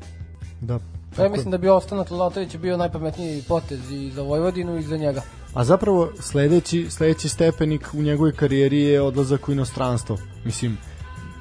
Da. 0.62 0.80
Pa 1.16 1.24
ja 1.24 1.30
mislim 1.30 1.52
da 1.52 1.58
bi 1.58 1.70
ostanak 1.70 2.12
Lalatovića 2.12 2.58
bio 2.58 2.78
najpametniji 2.78 3.44
potez 3.48 3.92
i 3.92 4.12
za 4.12 4.22
Vojvodinu 4.22 4.78
i 4.78 4.82
za 4.82 4.98
njega. 4.98 5.22
A 5.54 5.64
zapravo 5.64 6.10
sledeći, 6.20 6.88
sledeći 6.90 7.30
stepenik 7.30 7.90
u 7.94 8.02
njegovoj 8.02 8.32
karijeri 8.32 8.82
je 8.82 9.02
odlazak 9.02 9.50
u 9.50 9.52
inostranstvo. 9.52 10.18
Mislim, 10.46 10.78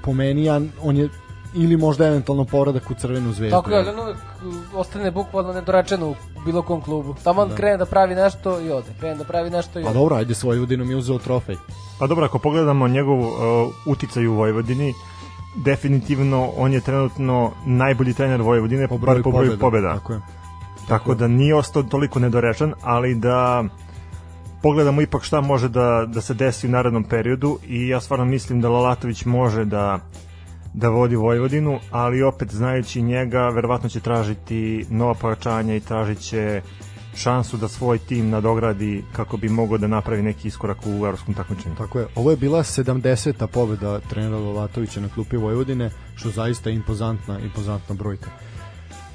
po 0.03 0.13
meni 0.13 0.51
on 0.83 0.97
je 0.97 1.09
ili 1.55 1.77
možda 1.77 2.07
eventualno 2.07 2.45
povradak 2.45 2.91
u 2.91 2.95
Crvenu 2.95 3.33
zvezdu. 3.33 3.57
Tako 3.57 3.71
je, 3.71 3.79
ali 3.79 3.89
ono 3.89 4.15
ostane 4.75 5.11
bukvalno 5.11 5.53
nedorečeno 5.53 6.11
u 6.11 6.15
bilo 6.45 6.63
kom 6.63 6.81
klubu. 6.81 7.15
Tamo 7.25 7.43
on 7.43 7.49
da. 7.49 7.55
krene 7.55 7.77
da 7.77 7.87
pravi 7.87 8.15
nešto 8.15 8.61
i 8.61 8.71
ode. 8.71 8.87
Krene 8.99 9.15
da 9.15 9.25
pravi 9.25 9.51
nešto 9.51 9.79
i 9.79 9.83
ode. 9.83 9.93
Pa 9.93 9.99
dobro, 9.99 10.17
ajde 10.17 10.35
svoj 10.35 10.57
Vojvodinom 10.57 10.91
je 10.91 10.97
uzeo 10.97 11.19
trofej. 11.19 11.57
Pa 11.99 12.07
dobro, 12.07 12.25
ako 12.25 12.39
pogledamo 12.39 12.89
njegov 12.89 13.19
uh, 13.21 13.33
uticaj 13.87 14.27
u 14.27 14.35
Vojvodini, 14.35 14.95
definitivno 15.57 16.53
on 16.57 16.73
je 16.73 16.81
trenutno 16.81 17.53
najbolji 17.67 18.15
trener 18.15 18.43
Vojvodine 18.43 18.89
po 18.89 18.99
broju, 18.99 19.23
po 19.23 19.31
broju 19.31 19.59
pobeda. 19.59 19.61
pobeda. 19.61 19.95
Tako 19.95 20.13
je. 20.13 20.19
Tako, 20.19 20.89
tako 20.89 21.15
da 21.15 21.29
nije 21.29 21.55
ostao 21.55 21.83
toliko 21.83 22.19
nedorečen, 22.19 22.75
ali 22.83 23.15
da 23.15 23.65
pogledamo 24.63 25.01
ipak 25.01 25.23
šta 25.23 25.41
može 25.41 25.69
da, 25.69 26.07
da 26.09 26.21
se 26.21 26.35
desi 26.35 26.67
u 26.67 26.71
narednom 26.71 27.05
periodu 27.05 27.59
i 27.67 27.89
ja 27.89 28.01
stvarno 28.01 28.25
mislim 28.25 28.61
da 28.61 28.69
Lalatović 28.69 29.25
može 29.25 29.65
da 29.65 30.01
da 30.75 30.89
vodi 30.89 31.17
Vojvodinu, 31.17 31.79
ali 31.91 32.23
opet 32.23 32.55
znajući 32.55 33.03
njega, 33.03 33.49
verovatno 33.49 33.89
će 33.89 34.01
tražiti 34.01 34.87
nova 34.91 35.15
pojačanja 35.15 35.75
i 35.75 35.81
tražit 35.81 36.19
će 36.19 36.63
šansu 37.15 37.57
da 37.57 37.69
svoj 37.69 37.99
tim 37.99 38.31
nadogradi 38.31 39.05
kako 39.13 39.37
bi 39.37 39.49
mogao 39.49 39.79
da 39.79 39.87
napravi 39.87 40.23
neki 40.23 40.49
iskorak 40.49 40.79
u 40.87 40.91
evropskom 40.91 41.35
takmičenju. 41.35 41.75
Tako 41.77 41.99
je. 41.99 42.07
Ovo 42.15 42.31
je 42.31 42.37
bila 42.37 42.63
70. 42.63 43.47
pobeda 43.47 44.01
trenera 44.01 44.37
Lovatovića 44.37 45.01
na 45.01 45.09
klupi 45.09 45.37
Vojvodine, 45.37 45.91
što 46.17 46.31
zaista 46.31 46.71
je 46.71 46.77
impozantna, 46.77 47.39
impozantna 47.41 47.95
brojka. 47.95 48.31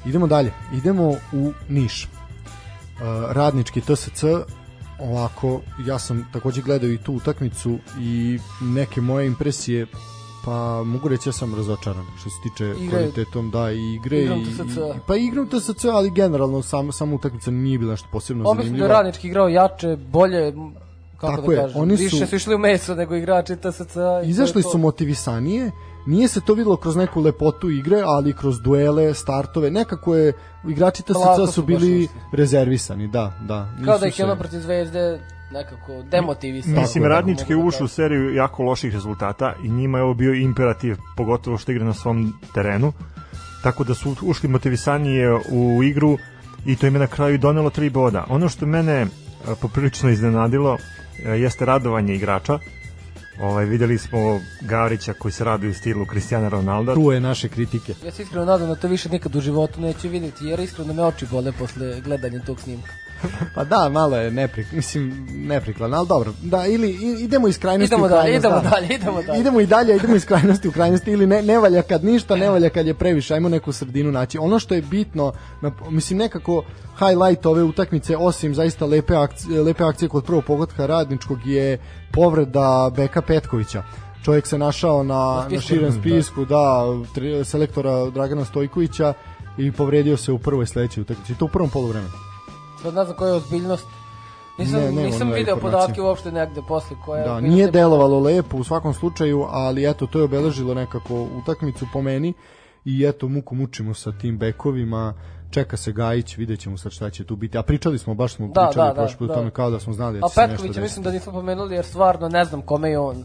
Idemo 0.06 0.26
dalje. 0.26 0.52
Idemo 0.74 1.10
u 1.32 1.52
Niš. 1.68 2.04
Uh, 2.04 3.32
radnički 3.32 3.80
TSC 3.80 4.24
ovako, 5.00 5.60
ja 5.86 5.98
sam 5.98 6.28
takođe 6.32 6.62
gledao 6.62 6.90
i 6.90 6.98
tu 6.98 7.12
utakmicu 7.12 7.78
i 8.00 8.38
neke 8.60 9.00
moje 9.00 9.26
impresije 9.26 9.86
Pa 10.44 10.82
mogu 10.84 11.08
reći 11.08 11.28
da 11.28 11.32
sam 11.32 11.54
razočaran 11.54 12.06
što 12.20 12.30
se 12.30 12.36
tiče 12.42 12.74
igre, 12.78 12.90
kvalitetom 12.90 13.50
da 13.50 13.72
i 13.72 13.94
igre 13.94 14.22
igram 14.22 14.38
i, 14.38 14.42
i 14.96 15.00
pa 15.06 15.16
igram 15.16 15.48
TSC 15.48 15.84
ali 15.84 16.10
generalno 16.10 16.62
sam 16.62 16.92
sam 16.92 17.12
utakmica 17.12 17.50
nije 17.50 17.78
bila 17.78 17.90
nešto 17.90 18.08
posebno 18.12 18.44
zanimljiva. 18.44 18.62
Mislim 18.62 18.78
da 18.78 18.84
je 18.84 18.92
radnički 18.92 19.28
igrao 19.28 19.48
jače, 19.48 19.96
bolje 19.96 20.52
kako 21.20 21.36
Tako 21.36 21.46
da 21.46 21.52
je, 21.52 21.62
kažem, 21.62 21.82
oni 21.82 21.96
su, 21.96 22.02
više 22.02 22.26
su 22.26 22.36
išli 22.36 22.54
u 22.54 22.58
meso 22.58 22.94
nego 22.94 23.14
igrači 23.14 23.56
TSC. 23.56 23.96
Izašli 24.24 24.62
su 24.62 24.78
motivisanije, 24.78 25.70
nije 26.06 26.28
se 26.28 26.40
to 26.40 26.54
videlo 26.54 26.76
kroz 26.76 26.96
neku 26.96 27.20
lepotu 27.20 27.70
igre, 27.70 28.02
ali 28.04 28.32
kroz 28.32 28.60
duele, 28.60 29.14
startove, 29.14 29.70
nekako 29.70 30.16
je 30.16 30.32
igrači 30.68 31.02
TSC 31.02 31.54
su 31.54 31.62
bili 31.62 32.08
rezervisani, 32.32 33.08
da, 33.08 33.32
da. 33.40 33.68
Kao 33.84 33.98
da 33.98 34.06
ih 34.06 34.18
je 34.18 34.24
ono 34.24 34.36
protiv 34.36 34.60
Zvezde 34.60 35.20
nekako 35.50 36.02
demotivisano. 36.02 36.80
Mislim, 36.80 37.04
radnički 37.04 37.54
ušli 37.54 37.84
u 37.84 37.88
seriju 37.88 38.34
jako 38.34 38.62
loših 38.62 38.92
rezultata 38.92 39.54
i 39.64 39.68
njima 39.68 39.98
je 39.98 40.04
ovo 40.04 40.14
bio 40.14 40.34
imperativ, 40.34 40.96
pogotovo 41.16 41.58
što 41.58 41.72
igra 41.72 41.84
na 41.84 41.94
svom 41.94 42.32
terenu. 42.54 42.92
Tako 43.62 43.84
da 43.84 43.94
su 43.94 44.16
ušli 44.22 44.48
motivisanije 44.48 45.34
u 45.50 45.82
igru 45.82 46.18
i 46.66 46.76
to 46.76 46.86
im 46.86 46.94
je 46.94 47.00
na 47.00 47.06
kraju 47.06 47.38
donelo 47.38 47.70
tri 47.70 47.90
boda. 47.90 48.24
Ono 48.28 48.48
što 48.48 48.66
mene 48.66 48.92
e, 48.92 49.06
poprilično 49.60 50.10
iznenadilo 50.10 50.78
e, 51.24 51.30
jeste 51.30 51.64
radovanje 51.64 52.14
igrača. 52.14 52.58
Ovaj, 53.42 53.64
videli 53.64 53.98
smo 53.98 54.40
Gavrića 54.60 55.12
koji 55.12 55.32
se 55.32 55.44
radi 55.44 55.68
u 55.68 55.74
stilu 55.74 56.06
Cristiano 56.06 56.48
Ronaldo. 56.48 56.94
Tu 56.94 57.12
je 57.12 57.20
naše 57.20 57.48
kritike. 57.48 57.94
Ja 58.04 58.10
se 58.10 58.22
iskreno 58.22 58.44
nadam 58.44 58.68
da 58.68 58.74
to 58.74 58.88
više 58.88 59.08
nikad 59.08 59.36
u 59.36 59.40
životu 59.40 59.80
neću 59.80 60.08
vidjeti, 60.08 60.44
jer 60.44 60.60
iskreno 60.60 60.94
me 60.94 61.04
oči 61.04 61.26
bole 61.30 61.52
posle 61.52 62.00
gledanja 62.00 62.40
tog 62.40 62.60
snimka. 62.60 62.90
pa 63.54 63.64
da, 63.64 63.88
malo 63.88 64.16
je 64.16 64.30
neprik, 64.30 64.72
mislim, 64.72 65.28
neprikladno, 65.30 65.96
ali 65.96 66.08
dobro. 66.08 66.32
Da, 66.42 66.66
ili 66.66 66.90
idemo 67.20 67.48
iz 67.48 67.58
krajnosti 67.58 67.94
idemo 67.94 68.06
u 68.06 68.08
krajnost. 68.08 68.26
Dalje, 68.26 68.36
idemo 68.36 68.60
da. 68.60 68.70
dalje, 68.70 68.94
idemo 68.94 69.22
dalje. 69.22 69.40
Idemo 69.40 69.60
i 69.60 69.66
dalje, 69.66 69.96
idemo 69.96 70.16
iz 70.16 70.26
krajnosti 70.26 70.68
u 70.68 70.72
krajnosti 70.72 71.10
ili 71.10 71.26
ne, 71.26 71.42
ne 71.42 71.58
valja 71.58 71.82
kad 71.82 72.04
ništa, 72.04 72.36
ne 72.36 72.50
valja 72.50 72.70
kad 72.70 72.86
je 72.86 72.94
previše, 72.94 73.34
ajmo 73.34 73.48
neku 73.48 73.72
sredinu 73.72 74.12
naći. 74.12 74.38
Ono 74.38 74.58
što 74.58 74.74
je 74.74 74.82
bitno, 74.82 75.32
mislim 75.90 76.18
nekako 76.18 76.64
highlight 76.98 77.46
ove 77.46 77.62
utakmice, 77.62 78.16
osim 78.16 78.54
zaista 78.54 78.86
lepe 78.86 79.14
akcije, 79.16 79.62
lepe 79.62 79.84
akcije 79.84 80.08
kod 80.08 80.24
prvog 80.24 80.44
pogotka 80.44 80.86
radničkog 80.86 81.46
je 81.46 81.78
povreda 82.12 82.90
Beka 82.96 83.22
Petkovića 83.22 83.82
čovjek 84.24 84.46
se 84.46 84.58
našao 84.58 85.02
na, 85.02 85.46
Na 85.50 85.60
širem 85.60 85.92
Da. 85.92 86.00
spisku, 86.00 86.44
da, 86.44 86.84
tri, 87.14 87.44
selektora 87.44 88.10
Dragana 88.10 88.44
Stojkovića 88.44 89.12
i 89.58 89.72
povredio 89.72 90.16
se 90.16 90.32
u 90.32 90.38
prvoj 90.38 90.66
sledećoj 90.66 91.00
utakmici. 91.00 91.34
To 91.34 91.44
u 91.44 91.48
prvom 91.48 91.70
poluvremenu. 91.70 92.29
Sad 92.82 92.94
ne 92.94 93.04
znam 93.04 93.16
koja 93.16 93.28
je 93.28 93.34
ozbiljnost. 93.34 93.86
Nisam, 94.58 94.74
Ne, 94.74 94.86
nema 94.86 95.02
nisam 95.02 95.30
video 95.30 95.56
podatke 95.56 96.02
uopšte 96.02 96.32
negde 96.32 96.60
posle 96.68 96.96
koja 97.04 97.24
Da, 97.24 97.34
je 97.34 97.42
nije 97.42 97.70
delovalo 97.70 98.20
lepo 98.20 98.56
u 98.56 98.64
svakom 98.64 98.94
slučaju, 98.94 99.46
ali 99.48 99.90
eto, 99.90 100.06
to 100.06 100.18
je 100.18 100.24
obeležilo 100.24 100.74
nekako 100.74 101.14
utakmicu 101.34 101.86
po 101.92 102.02
meni 102.02 102.32
i 102.84 103.04
eto, 103.04 103.28
muku 103.28 103.54
mučimo 103.54 103.94
sa 103.94 104.12
tim 104.12 104.38
bekovima, 104.38 105.14
čeka 105.50 105.76
se 105.76 105.92
Gajić, 105.92 106.36
vidjet 106.36 106.60
ćemo 106.60 106.78
sad 106.78 106.92
šta 106.92 107.10
će 107.10 107.24
tu 107.24 107.36
biti. 107.36 107.58
A 107.58 107.62
pričali 107.62 107.98
smo, 107.98 108.14
baš 108.14 108.34
smo 108.34 108.46
Da, 108.46 108.52
pričali 108.62 108.88
da, 108.88 108.94
da, 108.94 109.00
prošli 109.00 109.16
put 109.18 109.24
o 109.24 109.28
da. 109.28 109.34
tome 109.34 109.50
kao 109.50 109.70
da 109.70 109.80
smo 109.80 109.92
znali 109.92 110.20
da 110.20 110.26
A 110.26 110.28
će 110.28 110.34
se 110.34 110.40
nešto 110.40 110.50
Petković 110.52 110.68
desiti. 110.68 110.82
mislim 110.82 111.04
da 111.04 111.10
nismo 111.10 111.32
pomenuli 111.32 111.74
jer 111.74 111.84
stvarno 111.84 112.28
ne 112.28 112.44
znam 112.44 112.62
kome 112.62 112.90
je 112.90 112.98
on 112.98 113.24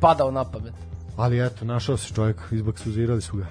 padao 0.00 0.30
na 0.30 0.44
pamet. 0.44 0.74
Ali 1.16 1.46
eto, 1.46 1.64
našao 1.64 1.96
se 1.96 2.14
čovjek, 2.14 2.36
izbaksuzirali 2.52 3.20
su 3.20 3.36
ga. 3.36 3.46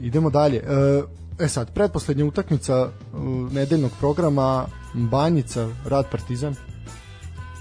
Idemo 0.00 0.30
dalje. 0.30 0.56
E, 0.58 1.02
E 1.40 1.48
sad, 1.48 1.72
pretposlednja 1.72 2.24
utakmica 2.24 2.82
uh, 2.82 3.52
nedeljnog 3.52 3.90
programa 4.00 4.66
Banjica, 4.94 5.68
Rad 5.84 6.10
Partizan. 6.10 6.54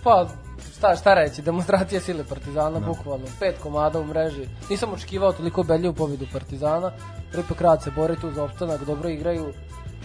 Pa, 0.04 0.28
šta, 0.78 0.96
šta 0.96 1.14
reći, 1.14 1.42
demonstracija 1.42 2.02
sile 2.02 2.24
Partizana, 2.24 2.80
bukvalno, 2.80 3.26
pet 3.40 3.56
komada 3.64 4.00
u 4.00 4.06
mreži. 4.06 4.48
Nisam 4.70 4.94
očekivao 4.94 5.34
toliko 5.34 5.64
belju 5.64 5.94
pobedu 5.94 6.26
Partizana, 6.34 6.92
prvi 7.32 7.44
po 7.48 7.54
krat 7.54 7.84
se 7.84 7.92
bore 7.92 8.16
tu 8.16 8.32
za 8.32 8.44
opstanak, 8.44 8.86
dobro 8.86 9.10
igraju. 9.10 9.54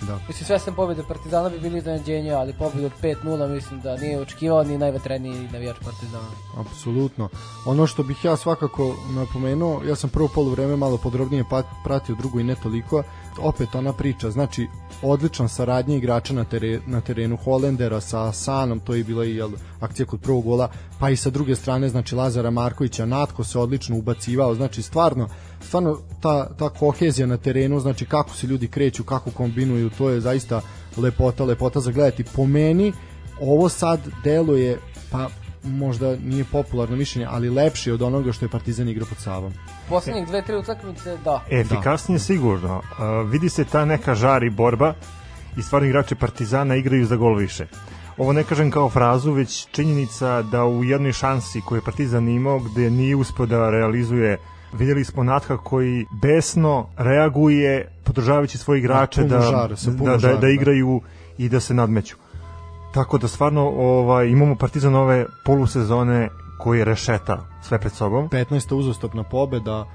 Da. 0.03 0.19
Mislim, 0.29 0.47
sve 0.47 0.59
sem 0.59 0.75
pobede 0.75 1.03
Partizana 1.09 1.49
bi 1.49 1.59
bili 1.59 1.79
iznenađenje, 1.79 2.33
ali 2.33 2.53
pobedu 2.53 2.87
od 2.87 2.93
5-0 3.03 3.49
mislim 3.49 3.81
da 3.81 3.97
nije 3.97 4.21
očekivao 4.21 4.65
ni 4.65 4.79
najvetreniji 4.79 5.49
navijač 5.53 5.77
Partizana. 5.85 6.29
Apsolutno. 6.57 7.29
Ono 7.67 7.87
što 7.87 8.03
bih 8.03 8.25
ja 8.25 8.37
svakako 8.37 8.95
napomenuo, 9.11 9.83
ja 9.85 9.97
sam 9.97 10.11
prvo 10.11 10.29
poluvreme 10.35 10.77
malo 10.77 10.97
podrobnije 10.97 11.45
pa- 11.51 11.63
pratio, 11.85 12.15
drugo 12.15 12.41
i 12.41 12.45
ne 12.45 12.55
toliko, 12.55 13.03
opet 13.39 13.75
ona 13.75 13.93
priča, 13.93 14.31
znači 14.31 14.67
odlična 15.03 15.49
saradnja 15.49 15.97
igrača 15.97 16.35
na, 16.35 16.45
tere, 16.45 16.81
na 16.87 17.01
terenu 17.01 17.37
Holendera 17.37 18.01
sa 18.01 18.33
Sanom, 18.33 18.81
to 18.81 18.95
je 18.95 19.05
bila 19.05 19.25
i 19.25 19.37
jel, 19.37 19.51
akcija 19.81 20.07
kod 20.07 20.21
prvog 20.21 20.45
gola, 20.45 20.71
pa 21.01 21.11
i 21.11 21.17
sa 21.17 21.31
druge 21.31 21.57
strane, 21.57 21.89
znači 21.89 22.15
Lazara 22.15 22.51
Markovića, 22.51 23.07
Natko 23.07 23.45
se 23.45 23.59
odlično 23.59 23.97
ubacivao, 23.97 24.55
znači 24.55 24.83
stvarno, 24.83 25.29
stvarno 25.61 25.99
ta, 26.21 26.49
ta 26.59 26.69
kohezija 26.69 27.27
na 27.27 27.37
terenu, 27.37 27.81
znači 27.81 28.07
kako 28.07 28.35
se 28.35 28.47
ljudi 28.47 28.69
kreću, 28.69 29.05
kako 29.05 29.31
kombinuju, 29.31 29.91
to 29.91 30.11
je 30.11 30.21
zaista 30.21 30.61
lepota, 30.97 31.45
lepota 31.45 31.81
za 31.81 31.93
gledati. 31.93 32.25
Po 32.25 32.47
meni, 32.47 32.93
ovo 33.41 33.69
sad 33.69 34.01
deluje, 34.25 34.79
pa 35.11 35.29
možda 35.65 36.17
nije 36.17 36.45
popularno 36.45 36.97
mišljenje, 36.97 37.27
ali 37.31 37.51
lepše 37.51 37.93
od 37.93 38.03
onoga 38.03 38.33
što 38.33 38.45
je 38.45 38.51
Partizan 38.51 38.89
igrao 38.89 39.07
pod 39.09 39.19
Savom. 39.19 39.53
Poslednjih 39.89 40.27
dve, 40.27 40.43
tri 40.43 40.57
utakmice, 40.57 41.17
da. 41.25 41.43
Efikasnije 41.51 42.19
sigurno. 42.19 42.77
Uh, 42.77 43.31
vidi 43.31 43.49
se 43.49 43.65
ta 43.65 43.85
neka 43.85 44.15
žar 44.15 44.45
i 44.45 44.51
borba 44.51 44.95
i 45.57 45.63
stvarno 45.63 45.89
igrači 45.89 46.15
Partizana 46.15 46.77
igraju 46.77 47.07
za 47.07 47.17
gol 47.17 47.35
više. 47.35 47.67
Ovo 48.19 48.33
ne 48.33 48.45
kažem 48.45 48.71
kao 48.71 48.91
frazu, 48.91 49.33
već 49.33 49.67
činjenica 49.71 50.43
da 50.43 50.65
u 50.65 50.85
jednoj 50.85 51.13
šansi 51.13 51.61
koju 51.61 51.79
je 51.79 51.85
Partizan 51.85 52.29
imao, 52.29 52.59
gde 52.59 52.91
nije 52.91 53.17
uspio 53.17 53.47
da 53.47 53.71
realizuje 53.71 54.39
vidjeli 54.73 55.05
smo 55.05 55.23
Natka 55.23 55.57
koji 55.57 56.07
besno 56.23 56.87
reaguje 56.97 57.93
podržavajući 58.05 58.59
svoje 58.59 58.79
igrače 58.79 59.23
da, 59.23 59.29
da, 59.29 59.37
da, 59.37 60.19
žara, 60.19 60.35
da 60.35 60.41
da. 60.41 60.49
igraju 60.49 61.01
i 61.39 61.49
da 61.49 61.61
se 61.61 61.75
nadmeću. 61.75 62.17
Tako 62.95 63.19
da 63.19 63.29
stvarno 63.29 63.69
ovaj, 63.69 64.29
imamo 64.29 64.57
Partizan 64.57 64.95
ove 64.95 65.27
polusezone 65.45 66.29
koji 66.59 66.85
rešeta 66.85 67.39
sve 67.63 67.79
pred 67.79 67.93
sobom. 67.93 68.29
15. 68.29 68.75
uzastopna 68.75 69.23
pobeda, 69.23 69.87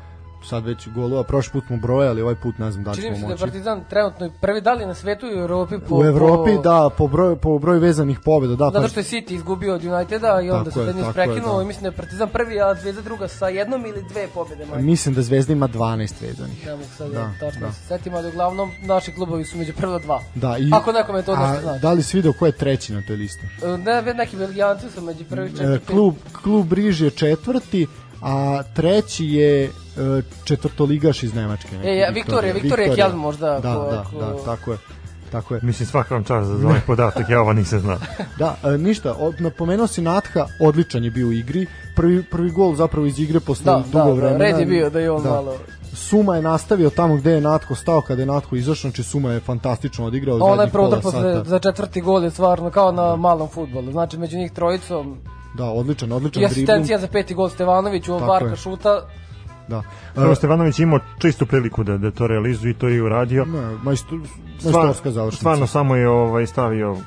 sad 0.44 0.66
već 0.66 0.88
golova, 0.90 1.24
prošli 1.24 1.52
put 1.52 1.64
smo 1.68 1.78
brojali, 1.78 2.22
ovaj 2.22 2.36
put 2.36 2.58
ne 2.58 2.72
znam 2.72 2.84
da 2.84 2.92
li 2.92 2.98
Čini 2.98 3.16
se 3.16 3.22
da 3.22 3.28
je. 3.28 3.38
Partizan 3.38 3.84
trenutno 3.90 4.30
prvi 4.42 4.62
da 4.62 4.74
li 4.74 4.86
na 4.86 4.94
svetu 4.94 5.26
i 5.26 5.36
u 5.36 5.40
Evropi 5.40 5.76
po, 5.80 5.96
U 5.96 6.06
Evropi, 6.06 6.56
po, 6.56 6.62
da, 6.62 6.90
po 6.90 7.08
broju, 7.08 7.36
po 7.36 7.60
broju 7.60 7.80
vezanih 7.80 8.20
pobeda, 8.20 8.56
da. 8.56 8.66
Zato 8.66 8.82
pa- 8.82 8.88
što 8.88 9.00
je 9.00 9.04
City 9.04 9.32
izgubio 9.32 9.74
od 9.74 9.86
Uniteda 9.86 10.42
i 10.42 10.50
onda 10.50 10.72
se 10.72 10.80
je, 10.80 10.86
je, 10.88 11.14
prekinuo 11.14 11.58
da. 11.58 11.64
i 11.64 11.68
mislim 11.68 11.82
da 11.82 11.88
je 11.88 11.92
Partizan 11.94 12.30
prvi, 12.30 12.62
a 12.62 12.76
Zvezda 12.76 13.02
druga 13.02 13.28
sa 13.28 13.48
jednom 13.48 13.86
ili 13.86 14.04
dve 14.04 14.28
pobede 14.28 14.66
manje. 14.66 14.82
Mislim 14.84 15.16
da 15.16 15.22
Zvezda 15.22 15.54
ima 15.54 15.68
12 15.68 15.98
vezanih. 16.22 16.66
Ne 16.66 16.72
mogu 16.72 16.84
sad 16.98 17.12
Da, 17.12 17.20
da, 17.20 17.32
tačno 17.40 17.62
da. 17.62 17.68
da. 17.68 17.74
se 17.74 17.84
setim, 17.84 18.14
ali 18.14 18.28
uglavnom 18.28 18.72
naši 18.82 19.12
klubovi 19.12 19.46
su 19.46 19.58
među 19.58 19.74
prva 19.74 20.00
dva. 20.00 20.22
Da, 20.36 20.58
i, 20.58 20.70
Ako 20.74 20.92
nekome 20.92 21.22
to 21.24 21.36
nešto 21.38 21.62
znači. 21.62 21.82
Da 21.82 21.92
li 21.92 22.04
si 22.04 22.18
video 22.18 22.34
ko 22.34 22.46
je 22.46 22.52
treći 22.52 22.94
na 22.94 23.02
toj 23.02 23.16
listi? 23.16 23.46
E, 23.64 23.78
Ne, 23.78 24.14
neki 24.14 24.38
Belgijanci 24.38 24.90
su 24.90 25.02
među 25.02 25.24
prvih 25.26 25.54
E, 25.54 25.58
četiri. 25.58 25.80
klub, 25.86 26.16
klub 26.34 26.68
Briž 26.68 27.02
je 27.02 27.10
četvrti, 27.12 27.88
a 28.22 28.64
treći 28.76 29.26
je 29.26 29.64
e, 29.64 29.70
četvrtoligaš 30.44 31.24
iz 31.24 31.34
Nemačke. 31.34 31.76
E, 31.84 31.96
ja, 31.96 32.10
Viktorija, 32.10 32.54
Viktorija 32.54 32.96
Kjelm 32.96 33.16
možda, 33.16 33.60
Da, 33.60 33.74
ko- 33.76 33.92
da, 33.92 34.04
ko- 34.12 34.20
da, 34.20 34.46
tako 34.46 34.72
je. 34.72 34.78
Tako 35.32 35.54
je. 35.56 35.60
Mislim, 35.64 35.88
svaka 35.88 36.14
vam 36.16 36.24
čast 36.24 36.50
za 36.50 36.68
ovaj 36.68 36.80
podatak, 36.88 37.30
ja 37.30 37.42
ovo 37.42 37.54
nisam 37.54 37.80
znao. 37.80 37.98
Da, 38.40 38.56
e, 38.66 38.78
ništa, 38.78 39.14
od, 39.14 39.42
napomenuo 39.42 39.88
si 39.88 40.02
Natha, 40.02 40.48
odličan 40.62 41.04
je 41.04 41.12
bio 41.12 41.28
u 41.28 41.32
igri. 41.32 41.66
Prvi, 41.96 42.24
prvi 42.24 42.52
gol 42.52 42.76
zapravo 42.76 43.06
iz 43.06 43.20
igre 43.20 43.40
posle 43.40 43.66
Da, 43.66 43.84
dugo 43.86 44.06
da, 44.06 44.12
vremena. 44.12 44.38
da, 44.38 44.44
red 44.44 44.60
je 44.60 44.66
bio 44.66 44.90
da 44.90 45.00
je 45.00 45.12
on 45.12 45.24
malo... 45.24 45.56
Suma 45.94 46.36
je 46.36 46.42
nastavio 46.42 46.90
tamo 46.90 47.16
gde 47.16 47.32
je 47.32 47.42
Natko 47.42 47.76
stao 47.76 48.02
kada 48.02 48.22
je 48.22 48.26
Natko 48.26 48.56
izašao, 48.56 48.82
znači 48.82 49.04
Suma 49.04 49.32
je 49.32 49.40
fantastično 49.40 50.06
odigrao 50.06 50.38
zadnjih 50.40 50.72
prodor 50.72 51.02
pola 51.02 51.12
posle, 51.14 51.44
za 51.46 51.60
četvrti 51.60 52.02
gol 52.02 52.24
je 52.24 52.32
stvarno 52.32 52.70
kao 52.70 52.92
na 52.92 53.16
malom 53.16 53.50
futbolu. 53.50 53.92
Znači, 53.92 54.18
među 54.18 54.38
njih 54.38 54.52
trojicom 54.52 55.18
Da, 55.54 55.66
odličan, 55.66 56.12
odličan 56.12 56.44
i 56.44 56.46
dribling. 56.46 56.70
asistencija 56.70 57.00
za 57.00 57.08
peti 57.08 57.34
gol 57.34 57.50
Tako 58.20 58.32
Varka 58.32 58.50
je. 58.50 58.56
šuta. 58.56 59.02
Da. 59.68 59.84
Prvo 60.16 60.36
Stevanović 60.36 60.80
imao 60.80 61.00
čistu 61.20 61.46
priliku 61.46 61.84
da, 61.84 61.98
da 61.98 62.12
to 62.12 62.28
realizuje 62.28 62.72
i 62.72 62.74
to 62.74 62.88
je 62.88 62.96
i 62.96 63.02
uradio. 63.02 63.46
ne, 63.46 63.78
majstor, 63.84 64.20
Stvar, 64.60 64.74
majstorska 64.74 65.12
završnica. 65.12 65.40
stvarno 65.42 65.68
samo 65.68 65.96
je 65.96 66.10
ovaj 66.10 66.48
stavio 66.48 66.98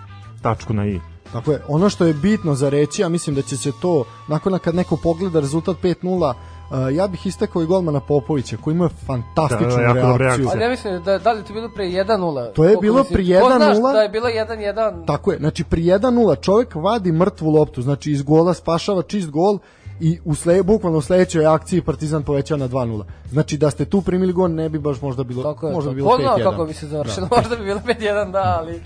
tačku 0.42 0.72
na 0.72 0.87
i. 0.87 1.00
Tako 1.33 1.52
je, 1.52 1.61
ono 1.68 1.88
što 1.88 2.04
je 2.04 2.14
bitno 2.14 2.54
za 2.54 2.68
reći, 2.68 3.02
ja 3.02 3.09
mislim 3.09 3.37
da 3.37 3.42
će 3.42 3.57
se 3.57 3.72
to, 3.83 4.04
nakon 4.28 4.52
na 4.52 4.59
kad 4.59 4.74
neko 4.74 4.96
pogleda 4.96 5.40
rezultat 5.40 5.76
5-0, 5.83 6.35
uh, 6.70 6.96
ja 6.96 7.07
bih 7.07 7.27
istakao 7.27 7.62
i 7.62 7.66
golmana 7.66 8.00
Popovića, 8.00 8.57
koji 8.57 8.74
ima 8.74 8.88
fantastičnu 9.07 9.66
Da, 9.66 9.77
da, 9.77 9.83
reakciju. 9.83 10.16
reakcija. 10.18 10.48
Ali 10.53 10.62
ja 10.62 10.70
mislim 10.70 11.03
da, 11.03 11.18
da 11.18 11.33
li 11.33 11.44
to 11.44 11.53
bilo 11.53 11.68
pre 11.68 11.85
1-0? 11.85 12.53
To 12.53 12.64
je 12.64 12.77
bilo 12.77 12.98
mislim? 12.98 13.14
pri 13.14 13.40
Ko 13.40 13.46
znaš 13.48 13.77
1:0? 13.77 13.92
da 13.92 13.98
je 13.98 14.09
bilo 14.09 14.27
1-1? 14.29 15.07
Tako 15.07 15.33
je, 15.33 15.38
znači 15.38 15.64
pri 15.64 15.83
1-0 15.83 16.40
čovjek 16.40 16.74
vadi 16.74 17.12
mrtvu 17.12 17.50
loptu, 17.50 17.83
znači 17.83 18.11
iz 18.11 18.22
gola 18.22 18.55
spašava 18.55 19.03
čist 19.03 19.31
gol 19.31 19.59
i 20.00 20.18
u 20.24 20.35
sle, 20.35 20.62
bukvalno 20.62 20.98
u 20.98 21.03
sledećoj 21.03 21.46
akciji 21.46 21.83
Partizan 21.83 22.22
povećao 22.22 22.57
na 22.57 22.68
2-0. 22.68 23.03
Znači 23.31 23.57
da 23.57 23.70
ste 23.70 23.85
tu 23.85 24.03
primili 24.03 24.33
gol 24.33 24.50
ne 24.50 24.68
bi 24.68 24.79
baš 24.79 25.00
možda 25.00 25.24
bilo, 25.24 25.42
Tako 25.42 25.66
je, 25.66 25.72
možda 25.72 25.90
to. 25.90 25.94
bi 25.94 25.96
bilo 25.96 26.11
Ko 26.11 26.16
zna 26.18 26.29
5-1. 26.29 26.42
kako 26.44 26.64
bi 26.64 26.74
se 26.74 26.87
završilo, 26.87 27.29
možda 27.37 27.57
bi 27.57 27.64
bilo 27.64 27.81
5-1, 27.81 28.33
da, 28.33 28.57
ali 28.61 28.83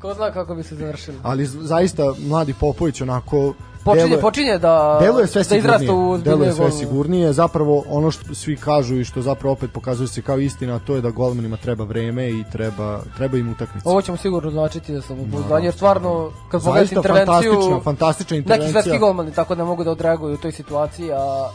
ko 0.00 0.14
zna 0.14 0.30
kako 0.30 0.54
bi 0.54 0.62
se 0.62 0.74
završilo. 0.76 1.16
Ali 1.22 1.46
zaista 1.46 2.02
mladi 2.20 2.54
Popović 2.54 3.00
onako 3.00 3.54
Počinje, 3.84 4.04
deluje- 4.04 4.20
počinje 4.20 4.58
da, 4.58 4.98
deluje 5.00 5.26
sve 5.26 5.42
da 5.42 5.56
izrasta 5.56 5.82
u 5.84 6.16
sigurnije, 6.16 6.22
deluje 6.24 6.52
sve 6.52 6.70
sigurnije, 6.70 7.32
zapravo 7.32 7.84
ono 7.88 8.10
što 8.10 8.34
svi 8.34 8.56
kažu 8.56 8.96
i 8.96 9.04
što 9.04 9.22
zapravo 9.22 9.52
opet 9.52 9.72
pokazuje 9.72 10.08
se 10.08 10.22
kao 10.22 10.38
istina, 10.38 10.78
to 10.78 10.94
je 10.94 11.00
da 11.00 11.10
golmanima 11.10 11.56
treba 11.56 11.84
vreme 11.84 12.30
i 12.30 12.44
treba, 12.52 13.00
treba 13.16 13.38
im 13.38 13.50
utakmica. 13.50 13.88
Ovo 13.88 14.02
ćemo 14.02 14.16
sigurno 14.16 14.50
značiti 14.50 14.92
da 14.92 15.02
sam 15.02 15.20
upouzdanje, 15.20 15.66
jer 15.66 15.74
stvarno, 15.74 16.30
kad 16.50 16.64
pogledaš 16.64 16.88
Zaista 16.88 16.96
intervenciju, 16.96 17.52
fantastična, 17.52 17.80
fantastična 17.80 18.34
neki 18.36 18.42
intervencija. 18.42 18.72
svetski 18.72 18.98
golmani 18.98 19.32
tako 19.32 19.54
ne 19.54 19.64
mogu 19.64 19.84
da 19.84 19.90
odreaguju 19.90 20.34
u 20.34 20.38
toj 20.38 20.52
situaciji, 20.52 21.12
a 21.12 21.50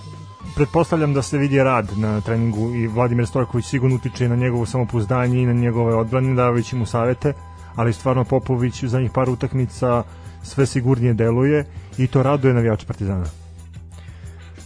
Pretpostavljam 0.55 1.13
da 1.13 1.21
se 1.21 1.37
vidi 1.37 1.63
rad 1.63 1.87
na 1.97 2.21
treningu 2.21 2.69
i 2.69 2.87
Vladimir 2.87 3.27
Stojković 3.27 3.65
sigurno 3.65 3.95
utiče 3.95 4.27
na 4.29 4.35
njegovo 4.35 4.65
samopouzdanje 4.65 5.39
i 5.39 5.45
na 5.45 5.53
njegove 5.53 5.95
odbrane, 5.95 6.35
davajući 6.35 6.75
mu 6.75 6.85
savete, 6.85 7.33
ali 7.75 7.93
stvarno 7.93 8.23
Popović 8.23 8.83
u 8.83 8.87
zadnjih 8.87 9.11
par 9.11 9.29
utakmica 9.29 10.03
sve 10.47 10.65
sigurnije 10.65 11.13
deluje 11.13 11.65
i 11.97 12.07
to 12.07 12.23
raduje 12.23 12.53
navijače 12.53 12.86
Partizana. 12.86 13.25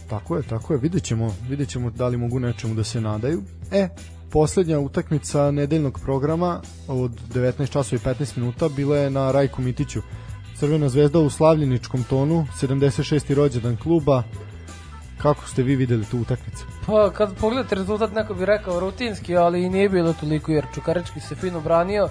Tako 0.08 0.36
je, 0.36 0.42
tako 0.42 0.72
je, 0.72 0.78
vidjet 0.78 1.02
ćemo, 1.02 1.34
vidjet 1.48 1.68
ćemo 1.68 1.90
da 1.90 2.08
li 2.08 2.16
mogu 2.16 2.38
nečemu 2.38 2.74
da 2.74 2.84
se 2.84 3.00
nadaju. 3.00 3.42
E, 3.70 3.88
poslednja 4.30 4.78
utakmica 4.78 5.50
nedeljnog 5.50 6.00
programa 6.04 6.60
od 6.88 7.10
19 7.34 7.70
časova 7.70 8.00
i 8.02 8.14
15 8.14 8.38
minuta 8.38 8.68
bila 8.68 8.96
je 8.96 9.10
na 9.10 9.32
Rajku 9.32 9.62
Mitiću. 9.62 10.00
Crvena 10.58 10.88
zvezda 10.88 11.18
u 11.18 11.30
slavljeničkom 11.30 12.04
tonu, 12.04 12.46
76. 12.60 13.34
rođendan 13.34 13.76
kluba. 13.76 14.22
Kako 15.18 15.46
ste 15.46 15.62
vi 15.62 15.76
videli 15.76 16.04
tu 16.04 16.18
utakmicu? 16.18 16.66
Pa 16.86 17.10
kad 17.10 17.36
pogledate 17.36 17.74
rezultat 17.74 18.12
neko 18.12 18.34
bi 18.34 18.46
rekao 18.46 18.80
rutinski, 18.80 19.36
ali 19.36 19.62
i 19.62 19.70
nije 19.70 19.88
bilo 19.88 20.12
toliko 20.12 20.52
jer 20.52 20.64
Čukarički 20.74 21.20
se 21.20 21.34
fino 21.34 21.60
branio. 21.60 22.08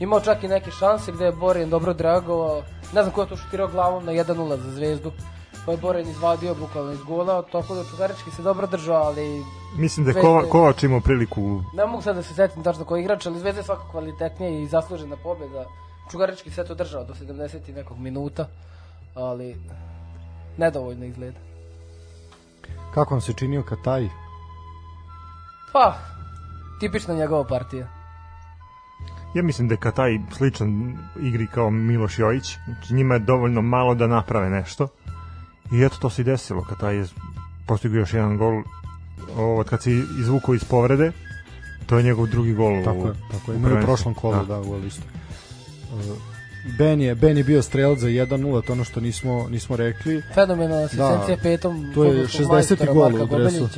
Imao 0.00 0.20
čak 0.20 0.44
i 0.44 0.48
neke 0.48 0.70
šanse 0.70 1.12
gde 1.12 1.24
je 1.24 1.32
Borin 1.32 1.70
dobro 1.70 1.94
dragovao. 1.94 2.62
Ne 2.94 3.02
znam 3.02 3.14
ko 3.14 3.22
je 3.22 3.28
to 3.28 3.36
šutirao 3.36 3.68
glavom 3.68 4.04
na 4.04 4.12
1-0 4.12 4.56
za 4.56 4.70
zvezdu. 4.70 5.12
Pa 5.66 5.72
je 5.72 5.78
Borin 5.78 6.08
izvadio 6.08 6.54
bukvalno 6.54 6.92
iz 6.92 7.02
gola, 7.02 7.42
tako 7.52 7.74
da 7.74 7.84
Čukarički 7.84 8.30
se 8.30 8.42
dobro 8.42 8.66
držao, 8.66 9.02
ali 9.02 9.44
Mislim 9.76 10.06
da 10.06 10.12
je 10.12 10.20
Kova, 10.20 10.42
Kovač 10.48 10.82
imao 10.82 11.00
priliku 11.00 11.62
ne 11.74 11.86
mogu 11.86 12.02
sad 12.02 12.16
da 12.16 12.22
se 12.22 12.34
setim 12.34 12.62
tačno 12.62 12.84
koji 12.84 13.00
igrač, 13.00 13.26
ali 13.26 13.38
Zvezda 13.38 13.60
je 13.60 13.64
svakako 13.64 13.90
kvalitetnija 13.90 14.50
i 14.50 14.66
zaslužena 14.66 15.16
pobjeda. 15.22 15.64
Čukarički 16.10 16.50
se 16.50 16.64
to 16.64 16.74
držao 16.74 17.04
do 17.04 17.14
70 17.14 17.68
i 17.68 17.72
nekog 17.72 17.98
minuta, 17.98 18.46
ali 19.14 19.56
nedovoljno 20.56 21.04
izgleda. 21.04 21.38
Kako 22.94 23.14
vam 23.14 23.20
se 23.20 23.32
činio 23.32 23.62
Kataj? 23.62 24.08
Pa, 25.72 25.94
tipična 26.80 27.14
njegova 27.14 27.44
partija. 27.44 27.99
Ja 29.34 29.42
mislim 29.42 29.68
da 29.68 29.74
je 29.74 29.78
Kataj 29.78 30.18
sličan 30.36 30.98
igri 31.22 31.46
kao 31.46 31.70
Miloš 31.70 32.18
Jojić. 32.18 32.56
Znači 32.64 32.94
njima 32.94 33.14
je 33.14 33.20
dovoljno 33.20 33.62
malo 33.62 33.94
da 33.94 34.06
naprave 34.06 34.50
nešto. 34.50 34.88
I 35.72 35.82
eto 35.84 35.96
to 36.00 36.10
se 36.10 36.22
i 36.22 36.24
desilo. 36.24 36.64
Kataj 36.64 36.96
je 36.96 37.06
postigao 37.66 37.98
još 37.98 38.14
jedan 38.14 38.36
gol 38.36 38.62
ovo, 39.36 39.64
kad 39.64 39.82
se 39.82 39.90
izvukao 40.20 40.54
iz 40.54 40.64
povrede. 40.64 41.12
To 41.86 41.96
je 41.98 42.02
njegov 42.02 42.26
drugi 42.26 42.54
gol. 42.54 42.84
Tako 42.84 42.98
u, 42.98 43.06
je, 43.06 43.14
tako 43.30 43.52
je. 43.52 43.58
u 43.58 43.78
u 43.78 43.82
prošlom 43.82 44.14
kolu, 44.14 44.34
Da. 44.34 44.44
da, 44.44 44.60
gol 44.60 44.84
isto. 44.84 45.02
Uh, 45.94 46.16
Ben 46.78 47.00
je, 47.00 47.14
ben 47.14 47.36
je 47.36 47.44
bio 47.44 47.62
strelac 47.62 47.98
za 47.98 48.08
1-0, 48.08 48.62
to 48.66 48.72
ono 48.72 48.84
što 48.84 49.00
nismo, 49.00 49.48
nismo 49.48 49.76
rekli. 49.76 50.22
Fenomenalna 50.34 50.84
asistencija 50.84 51.36
Da, 51.36 51.42
petom 51.42 51.92
to 51.94 52.04
je 52.04 52.10
fudbalskog 52.10 52.46
60. 52.46 52.52
majstora 52.52 52.92
gol 52.92 53.22
u 53.22 53.26
dresu. 53.26 53.68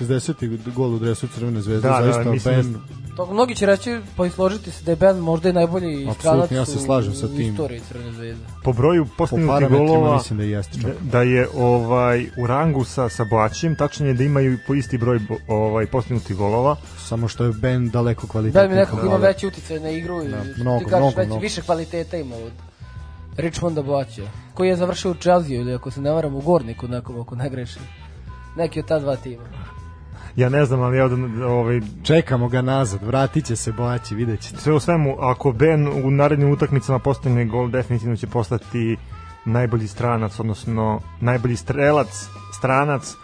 60. 0.00 0.72
gol 0.72 0.94
u 0.94 0.98
dresu 0.98 1.28
Crvene 1.28 1.60
zvezde, 1.60 1.88
Da, 1.88 2.00
da, 2.00 2.12
zaista 2.12 2.30
mislim 2.30 2.54
Ben, 2.54 2.72
da 2.72 2.78
To, 3.16 3.26
mnogi 3.26 3.54
će 3.54 3.66
reći, 3.66 4.00
pa 4.16 4.26
i 4.26 4.30
složiti 4.30 4.70
se 4.70 4.84
da 4.84 4.92
je 4.92 4.96
Ben 4.96 5.16
možda 5.16 5.48
i 5.48 5.52
najbolji 5.52 5.92
Apsolutno, 5.92 6.14
stranac 6.14 6.50
ja 6.50 6.64
se 6.64 6.78
slažem 6.78 7.14
sa 7.14 7.26
u 7.26 7.28
tim. 7.28 7.50
istoriji 7.50 7.80
Crvene 7.80 8.12
zvezde. 8.12 8.44
Po 8.64 8.72
broju 8.72 9.04
po 9.04 9.10
postignutih 9.16 9.48
parametrima 9.48 9.86
golova 9.88 10.14
mislim 10.14 10.38
da 10.38 10.44
jeste 10.44 10.78
da, 10.78 10.82
čak. 10.82 10.96
da 11.02 11.22
je 11.22 11.48
ovaj 11.56 12.26
u 12.38 12.46
rangu 12.46 12.84
sa 12.84 13.08
sa 13.08 13.24
Boačićem, 13.24 13.76
tačnije 13.76 14.14
da 14.14 14.24
imaju 14.24 14.58
po 14.66 14.74
isti 14.74 14.98
broj 14.98 15.18
ovaj 15.48 15.86
postignutih 15.86 16.36
golova. 16.36 16.76
Samo 16.98 17.28
što 17.28 17.44
je 17.44 17.52
Ben 17.52 17.88
daleko 17.90 18.26
kvalitetniji. 18.26 18.62
Ben 18.62 18.70
mi 18.70 18.76
nekako 18.76 19.06
ima 19.06 19.16
veći 19.16 19.46
uticaj 19.46 19.80
na 19.80 19.90
igru 19.90 20.22
i 20.24 20.28
Da, 20.28 20.42
ti 20.42 20.60
mnogo, 20.60 20.78
kažeš 20.80 20.98
mnogo, 20.98 21.16
već 21.16 21.26
mnogo. 21.26 21.40
više 21.40 21.62
kvaliteta 21.62 22.16
ima 22.16 22.36
od 22.36 22.52
Richmonda 23.36 23.82
Boaća, 23.82 24.22
koji 24.54 24.68
je 24.68 24.76
završio 24.76 25.10
u 25.10 25.14
Chelsea 25.14 25.56
ili 25.56 25.74
ako 25.74 25.90
se 25.90 26.00
ne 26.00 26.10
varam 26.10 26.34
u 26.34 26.40
Gorniku 26.40 26.88
nekom 26.88 27.20
ako 27.20 27.34
ne 27.36 27.50
grešim. 27.50 27.82
Neki 28.56 28.80
od 28.80 28.86
ta 28.86 28.98
dva 28.98 29.16
tima. 29.16 29.42
Ja 30.36 30.48
ne 30.48 30.64
znam, 30.64 30.80
ali 30.80 30.96
ja 30.96 31.04
od, 31.04 31.12
ovaj 31.42 31.80
Čekamo 32.02 32.48
ga 32.48 32.62
nazad, 32.62 33.02
vratit 33.02 33.46
će 33.46 33.56
se 33.56 33.72
Boaći, 33.72 34.14
vidjet 34.14 34.40
ćete. 34.40 34.56
sve 34.56 34.72
u 34.72 34.80
svemu, 34.80 35.16
ako 35.20 35.52
Ben 35.52 35.88
u 36.04 36.10
narednim 36.10 36.52
utakmicama 36.52 36.98
postigne 36.98 37.44
gol, 37.44 37.68
definitivno 37.68 38.16
će 38.16 38.26
postati 38.26 38.96
najbolji 39.44 39.88
stranac, 39.88 40.40
odnosno 40.40 41.00
najbolji 41.20 41.56
strelac, 41.56 42.28
stranac 42.58 43.14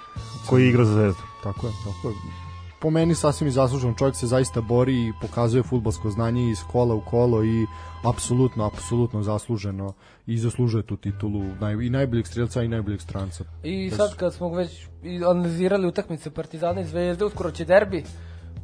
koji 0.46 0.68
igra 0.68 0.84
za 0.84 0.92
zvezdu. 0.92 1.22
Tako 1.42 1.66
je, 1.66 1.72
tako 1.84 2.08
je. 2.08 2.43
Po 2.84 2.90
meni 2.90 3.14
sasvim 3.14 3.48
i 3.48 3.50
zaslužen 3.50 3.94
čovjek 3.94 4.16
se 4.16 4.26
zaista 4.26 4.60
bori 4.60 4.94
i 4.94 5.12
pokazuje 5.20 5.62
futbalsko 5.62 6.10
znanje 6.10 6.50
iz 6.50 6.58
kola 6.72 6.94
u 6.94 7.00
kolo 7.00 7.44
i 7.44 7.66
apsolutno, 8.02 8.66
apsolutno 8.66 9.22
zasluženo 9.22 9.92
i 10.26 10.38
zaslužuje 10.38 10.82
tu 10.82 10.96
titulu 10.96 11.44
naj, 11.60 11.72
i 11.72 11.90
najboljeg 11.90 12.26
strelca 12.26 12.62
i 12.62 12.68
najboljeg 12.68 13.00
stranca. 13.00 13.44
I 13.62 13.90
Bez- 13.90 13.96
sad 13.96 14.16
kad 14.16 14.34
smo 14.34 14.48
već 14.48 14.86
analizirali 15.30 15.86
utakmice 15.86 16.30
Partizana 16.30 16.80
i 16.80 16.84
Zvezde, 16.84 17.24
uskoro 17.24 17.50
će 17.50 17.64
derbi, 17.64 18.04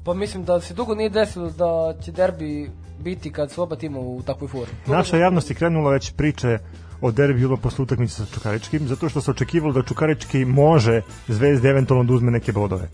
pa 0.05 0.15
mislim 0.15 0.45
da 0.45 0.61
se 0.61 0.75
dugo 0.75 0.95
nije 0.95 1.11
desilo 1.11 1.51
da 1.51 1.95
će 2.03 2.13
derbi 2.13 2.71
biti 2.99 3.33
kad 3.33 3.51
su 3.51 3.63
oba 3.63 3.77
tima 3.77 3.99
u 3.99 4.23
takvoj 4.23 4.49
formi. 4.49 4.75
Naša 4.87 5.17
javnost 5.17 5.51
je 5.51 5.57
krenula 5.57 5.91
već 5.91 6.13
priče 6.13 6.59
o 7.01 7.11
derbiju 7.11 7.57
posle 7.63 7.83
utakmice 7.83 8.15
sa 8.15 8.35
Čukaričkim, 8.35 8.89
zato 8.89 9.09
što 9.09 9.21
se 9.21 9.31
očekivalo 9.31 9.73
da 9.73 9.83
Čukarički 9.83 10.45
može 10.45 11.03
Zvezdi 11.29 11.69
eventualno 11.69 12.05
da 12.05 12.15
uzme 12.15 12.31
neke 12.31 12.53
bodove. 12.53 12.89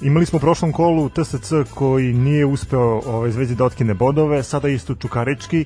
Imali 0.00 0.26
smo 0.26 0.36
u 0.36 0.40
prošlom 0.40 0.72
kolu 0.72 1.08
TSC 1.08 1.52
koji 1.74 2.12
nije 2.12 2.46
uspeo 2.46 3.00
ovaj, 3.06 3.30
Zvezdi 3.30 3.54
da 3.54 3.64
otkine 3.64 3.94
bodove, 3.94 4.42
sada 4.42 4.68
isto 4.68 4.94
Čukarički 4.94 5.64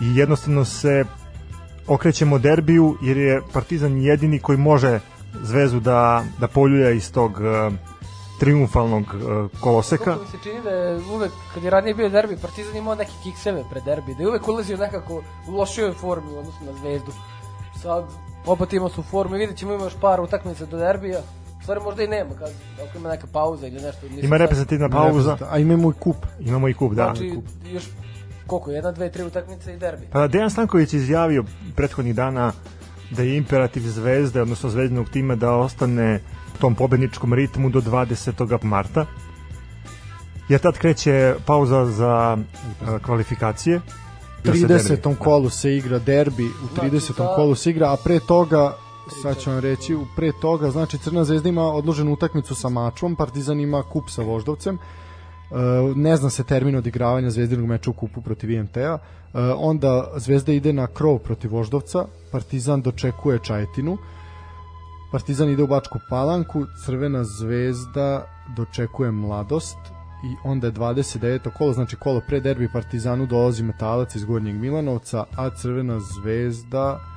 i 0.00 0.16
jednostavno 0.16 0.64
se 0.64 1.04
okrećemo 1.86 2.38
derbiju 2.38 2.96
jer 3.02 3.16
je 3.16 3.42
Partizan 3.52 3.96
jedini 3.96 4.38
koji 4.38 4.58
može 4.58 5.00
Zvezdu 5.42 5.80
da, 5.80 6.24
da 6.40 6.48
poljulja 6.48 6.90
iz 6.90 7.12
tog 7.12 7.32
uh, 7.32 7.72
triumfalnog 8.40 9.02
uh, 9.02 9.60
koloseka. 9.60 10.04
Kako 10.04 10.26
se 10.26 10.36
čini 10.42 10.62
da 10.62 10.70
je 10.70 11.00
uvek, 11.14 11.32
kad 11.54 11.62
je 11.62 11.70
ranije 11.70 11.94
bio 11.94 12.08
derbi, 12.08 12.36
Partizan 12.36 12.76
imao 12.76 12.94
neke 12.94 13.12
kikseve 13.22 13.64
pred 13.70 13.84
derbi, 13.84 14.14
da 14.14 14.22
je 14.22 14.28
uvek 14.28 14.48
ulazio 14.48 14.76
nekako 14.76 15.22
u 15.48 15.52
lošijoj 15.56 15.92
formi 15.92 16.32
u 16.32 16.38
odnosu 16.38 16.64
na 16.64 16.72
Zvezdu. 16.72 17.12
Sad, 17.82 18.04
oba 18.46 18.66
tima 18.66 18.88
su 18.88 19.00
u 19.00 19.04
formi, 19.04 19.38
vidjet 19.38 19.58
ćemo 19.58 19.72
ima 19.72 19.84
još 19.84 19.96
par 20.00 20.20
utakmica 20.20 20.66
do 20.66 20.76
derbija. 20.76 21.20
U 21.62 21.64
stvari 21.64 21.80
možda 21.84 22.02
i 22.02 22.08
nema, 22.08 22.30
kad, 22.34 22.50
ako 22.88 22.98
ima 22.98 23.08
neka 23.08 23.26
pauza 23.32 23.66
ili 23.66 23.80
nešto. 23.80 24.08
nisam 24.08 24.24
Ima 24.24 24.34
sad- 24.34 24.40
reprezentativna 24.40 24.88
pauza, 24.88 25.36
A 25.50 25.58
imamo 25.58 25.90
i 25.90 25.94
kup. 26.00 26.16
imamo 26.40 26.68
i 26.68 26.74
kup, 26.74 26.92
da. 26.92 27.04
Znači, 27.04 27.38
još 27.72 27.84
koliko, 28.46 28.70
jedna, 28.70 28.92
dve, 28.92 29.10
tri 29.10 29.22
utakmice 29.22 29.74
i 29.74 29.76
derbi. 29.76 30.06
Pa 30.12 30.26
Dejan 30.28 30.50
Stanković 30.50 30.92
izjavio 30.92 31.44
prethodnih 31.76 32.14
dana 32.14 32.52
da 33.10 33.22
je 33.22 33.36
imperativ 33.36 33.80
Zvezde, 33.80 34.42
odnosno 34.42 34.70
zvezdinog 34.70 35.08
tima 35.10 35.36
da 35.36 35.52
ostane 35.52 36.20
u 36.54 36.58
tom 36.58 36.74
pobedničkom 36.74 37.34
ritmu 37.34 37.70
do 37.70 37.80
20. 37.80 38.62
marta. 38.62 39.06
Jer 40.48 40.60
tad 40.60 40.78
kreće 40.78 41.34
pauza 41.46 41.86
za 41.86 42.36
uh, 42.36 43.02
kvalifikacije. 43.02 43.76
U 43.76 44.48
30. 44.48 45.16
kolu 45.18 45.50
se 45.50 45.76
igra 45.76 45.98
derbi, 45.98 46.44
u 46.44 46.76
30. 46.76 46.90
Znači, 47.00 47.34
kolu 47.36 47.54
se 47.54 47.70
igra, 47.70 47.92
a 47.92 47.96
pre 48.04 48.20
toga 48.20 48.76
sad 49.22 49.38
ću 49.38 49.50
vam 49.50 49.58
reći, 49.58 49.96
pre 50.16 50.32
toga, 50.40 50.70
znači 50.70 50.98
Crna 50.98 51.24
zvezda 51.24 51.48
ima 51.48 51.62
odloženu 51.62 52.12
utakmicu 52.12 52.54
sa 52.54 52.68
Mačvom, 52.68 53.16
Partizan 53.16 53.60
ima 53.60 53.82
kup 53.82 54.10
sa 54.10 54.22
Voždovcem, 54.22 54.78
Uh, 55.52 55.96
ne 55.96 56.16
zna 56.16 56.30
se 56.30 56.44
termin 56.44 56.76
odigravanja 56.76 57.30
zvezdinog 57.30 57.66
meča 57.66 57.90
u 57.90 57.92
kupu 57.92 58.20
protiv 58.20 58.50
IMT-a. 58.50 58.94
Uh, 58.94 59.40
onda 59.56 60.12
Zvezda 60.16 60.52
ide 60.52 60.72
na 60.72 60.86
krov 60.86 61.18
protiv 61.18 61.52
Voždovca, 61.52 62.06
Partizan 62.30 62.82
dočekuje 62.82 63.38
Čajetinu, 63.42 63.98
Partizan 65.12 65.50
ide 65.50 65.62
u 65.62 65.66
Bačku 65.66 65.98
Palanku, 66.10 66.64
Crvena 66.84 67.24
zvezda 67.24 68.26
dočekuje 68.56 69.10
Mladost 69.10 69.78
i 70.24 70.36
onda 70.44 70.66
je 70.66 70.72
29. 70.72 71.50
kolo, 71.58 71.72
znači 71.72 71.96
kolo 71.96 72.20
pre 72.28 72.40
derbi 72.40 72.72
Partizanu 72.72 73.26
dolazi 73.26 73.62
Metalac 73.62 74.14
iz 74.14 74.24
Gornjeg 74.24 74.56
Milanovca, 74.56 75.24
a 75.36 75.50
Crvena 75.50 76.00
zvezda 76.00 77.11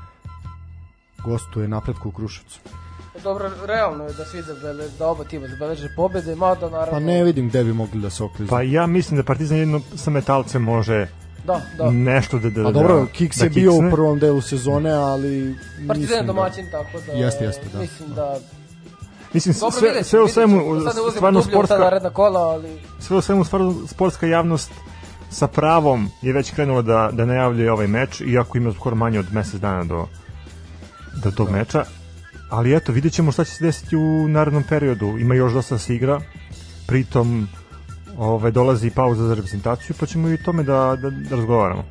gostuje 1.23 1.67
napretku 1.67 2.09
u 2.09 2.11
Kruševcu. 2.11 2.59
Dobro, 3.23 3.51
realno 3.65 4.03
je 4.03 4.13
da 4.13 4.25
svi 4.25 4.41
zabele, 4.41 4.89
da 4.99 5.07
oba 5.07 5.23
tima 5.23 5.47
zabeleže 5.47 5.89
pobede, 5.95 6.35
mada 6.35 6.69
naravno... 6.69 6.91
Pa 6.91 6.99
ne 6.99 7.23
vidim 7.23 7.49
gde 7.49 7.63
bi 7.63 7.73
mogli 7.73 8.01
da 8.01 8.09
se 8.09 8.23
okliznu. 8.23 8.47
Pa 8.47 8.61
ja 8.61 8.87
mislim 8.87 9.17
da 9.17 9.23
Partizan 9.23 9.57
jedno 9.57 9.81
sa 9.95 10.11
metalcem 10.11 10.61
može 10.61 11.07
Da, 11.45 11.61
da. 11.77 11.91
nešto 11.91 12.39
da 12.39 12.49
da 12.49 12.67
A 12.67 12.71
dobro, 12.71 12.99
da, 12.99 13.05
Kiks 13.05 13.37
da 13.37 13.43
je 13.43 13.49
bio 13.49 13.73
u 13.73 13.91
prvom 13.91 14.19
delu 14.19 14.41
sezone, 14.41 14.91
ali 14.91 15.55
Partizan 15.87 16.17
je 16.17 16.21
da- 16.21 16.27
domaćin, 16.27 16.65
tako 16.71 17.05
da... 17.07 17.11
Jeste, 17.11 17.45
jeste, 17.45 17.67
da. 17.73 17.79
Mislim 17.79 18.13
da... 18.15 18.37
Mislim, 19.33 19.55
Dobro, 19.59 19.79
sve, 19.79 19.87
vidjet 19.87 20.05
sve 20.05 20.21
u 20.21 20.27
svemu, 20.27 20.61
stvarno 21.15 21.41
sportska, 21.41 22.09
kola, 22.13 22.39
ali... 22.39 22.79
sve 22.99 23.17
u 23.17 23.21
svemu 23.21 23.43
stvarno 23.43 23.75
sportska 23.87 24.27
javnost 24.27 24.71
sa 25.29 25.47
pravom 25.47 26.09
je 26.21 26.33
već 26.33 26.51
krenula 26.51 26.81
da, 26.81 27.09
da 27.13 27.25
najavljuje 27.25 27.71
ovaj 27.71 27.87
meč, 27.87 28.21
iako 28.21 28.57
ima 28.57 28.73
skoro 28.73 28.95
manje 28.95 29.19
od 29.19 29.33
mesec 29.33 29.59
dana 29.61 29.83
do, 29.83 30.07
do 31.23 31.31
tog 31.31 31.51
meča. 31.51 31.83
Ali 32.49 32.75
eto, 32.75 32.91
vidjet 32.91 33.13
ćemo 33.13 33.31
šta 33.31 33.43
će 33.43 33.51
se 33.51 33.63
desiti 33.63 33.95
u 33.95 34.27
narednom 34.27 34.63
periodu. 34.69 35.17
Ima 35.17 35.35
još 35.35 35.53
dosta 35.53 35.75
da 35.75 35.79
se 35.79 35.95
igra, 35.95 36.19
pritom 36.87 37.47
ovaj, 38.17 38.51
dolazi 38.51 38.89
pauza 38.89 39.27
za 39.27 39.33
reprezentaciju, 39.33 39.95
pa 39.99 40.05
ćemo 40.05 40.29
i 40.29 40.33
o 40.33 40.37
tome 40.45 40.63
da, 40.63 40.97
da, 41.01 41.09
da 41.09 41.35
razgovaramo. 41.35 41.83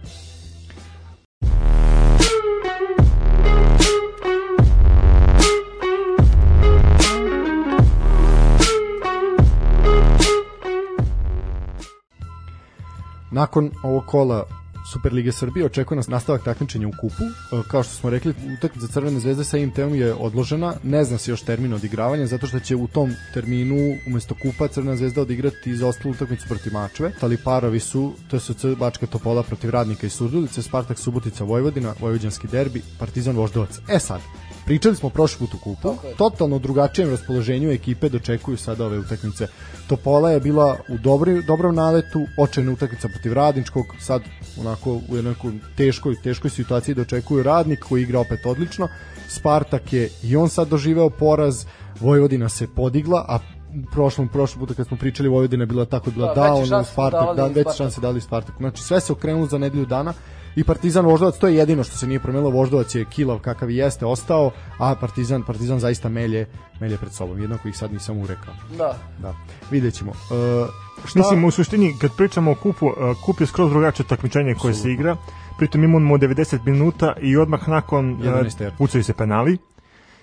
Nakon 13.31 13.71
ovog 13.83 14.07
kola 14.07 14.64
Superlige 14.95 15.33
Srbije 15.33 15.67
očekuje 15.67 15.97
nas 15.97 16.09
nastavak 16.09 16.45
takmičenja 16.45 16.89
u 16.89 16.93
kupu. 17.01 17.25
E, 17.25 17.63
Kao 17.69 17.83
što 17.83 17.95
smo 17.95 18.11
rekli, 18.11 18.35
utakmica 18.59 18.87
Crvene 18.93 19.21
zvezde 19.21 19.45
sa 19.45 19.59
IMT-om 19.59 19.95
je 19.95 20.15
odložena. 20.15 20.75
Ne 20.83 21.05
zna 21.05 21.19
se 21.19 21.31
još 21.31 21.43
termin 21.43 21.75
odigravanja, 21.75 22.27
zato 22.27 22.47
što 22.47 22.61
će 22.61 22.77
u 22.77 22.87
tom 22.87 23.15
terminu 23.35 23.77
umesto 24.07 24.35
kupa 24.43 24.69
Crvena 24.69 24.97
zvezda 24.97 25.23
odigrati 25.23 25.77
za 25.77 25.89
ostalu 25.89 26.15
utakmicu 26.15 26.49
protiv 26.49 26.73
Mačve. 26.73 27.13
Taliparovi 27.21 27.81
su 27.81 28.13
TSC 28.31 28.65
Bačka 28.79 29.07
Topola 29.07 29.43
protiv 29.43 29.71
Radnika 29.71 30.07
i 30.07 30.11
Surdulice, 30.11 30.63
Spartak 30.63 30.99
Subotica 30.99 31.45
Vojvodina, 31.45 31.95
Vojvođanski 32.01 32.49
derbi, 32.49 32.83
Partizan 32.99 33.37
Voždovac. 33.37 33.79
E 33.89 33.99
sad, 33.99 34.21
Pričali 34.67 34.97
smo 34.97 35.09
prošli 35.09 35.39
put 35.39 35.55
u 35.55 35.59
kupu, 35.59 35.95
totalno 36.19 36.59
drugačijem 36.59 37.11
raspoloženju 37.11 37.71
ekipe 37.71 38.09
dočekuju 38.09 38.57
sada 38.57 38.87
ove 38.87 38.99
utakmice. 38.99 39.47
Topola 39.89 40.31
je 40.31 40.41
bila 40.41 40.77
u 40.89 40.99
dobri, 40.99 41.43
dobrom 41.43 41.75
naletu, 41.75 42.27
očajna 42.39 42.73
utakmica 42.73 43.09
protiv 43.09 43.33
Radničkog, 43.33 43.85
sad 44.01 44.23
onako 44.61 45.01
u 45.09 45.17
jednoj 45.17 45.35
teškoj, 45.77 46.17
teškoj 46.23 46.51
situaciji 46.51 46.95
dočekuju 46.95 47.43
Radnik 47.43 47.85
koji 47.89 48.03
igra 48.03 48.21
opet 48.21 48.47
odlično. 48.47 48.89
Spartak 49.29 49.93
je 49.93 50.11
i 50.23 50.37
on 50.37 50.49
sad 50.49 50.69
doživeo 50.69 51.11
poraz, 51.11 51.65
Vojvodina 52.01 52.49
se 52.49 52.67
podigla, 52.67 53.25
a 53.29 53.39
u 53.75 53.91
prošlom 53.93 54.29
prošlom 54.29 54.61
puta 54.61 54.75
kad 54.75 54.87
smo 54.87 54.97
pričali 54.97 55.29
Vojvodina 55.29 55.63
je 55.63 55.67
bila 55.67 55.85
tako 55.85 56.11
bila 56.11 56.35
Da, 56.35 56.43
da, 56.43 56.55
ono 56.55 56.85
Spartak 56.85 57.37
da 57.37 57.49
Spartaku. 57.49 57.77
šanse 57.77 58.01
dali 58.01 58.21
Spartaku. 58.21 58.59
Znači 58.59 58.83
sve 58.83 59.01
se 59.01 59.13
okrenulo 59.13 59.47
za 59.47 59.59
nedelju 59.59 59.87
dana 59.87 60.13
i 60.57 60.65
Partizan 60.65 61.05
Voždovac, 61.07 61.39
to 61.39 61.49
je 61.49 61.57
jedino 61.57 61.85
što 61.85 61.97
se 61.97 62.07
nije 62.07 62.21
promenilo, 62.21 62.51
Voždovac 62.51 62.95
je 62.95 63.05
kilav 63.05 63.39
kakav 63.39 63.71
i 63.71 63.77
jeste 63.77 64.07
ostao, 64.07 64.51
a 64.79 64.95
Partizan, 64.95 65.43
Partizan 65.43 65.81
zaista 65.81 66.09
melje, 66.09 66.47
melje 66.81 66.97
pred 66.97 67.13
sobom, 67.13 67.41
jednako 67.41 67.69
ih 67.69 67.77
sad 67.77 67.93
nisam 67.93 68.19
urekao. 68.19 68.55
Da. 68.79 68.99
Da, 69.23 69.35
vidjet 69.71 69.95
ćemo. 69.95 70.11
Uh, 70.11 70.69
šta... 71.05 71.19
Mislim, 71.19 71.45
u 71.45 71.51
suštini, 71.51 71.95
kad 72.01 72.17
pričamo 72.17 72.51
o 72.51 72.55
kupu, 72.55 72.87
uh, 72.87 72.95
kup 73.25 73.41
je 73.41 73.47
skroz 73.47 73.71
drugačije 73.71 74.07
takmičenje 74.07 74.55
koje 74.55 74.75
se 74.75 74.93
igra, 74.93 75.17
pritom 75.59 75.85
imamo 75.85 76.17
90 76.17 76.59
minuta 76.67 77.15
i 77.21 77.37
odmah 77.37 77.69
nakon 77.69 78.13
uh, 78.13 78.19
11 78.19 78.59
terci. 78.59 78.77
pucaju 78.79 79.05
se 79.05 79.13
penali, 79.13 79.59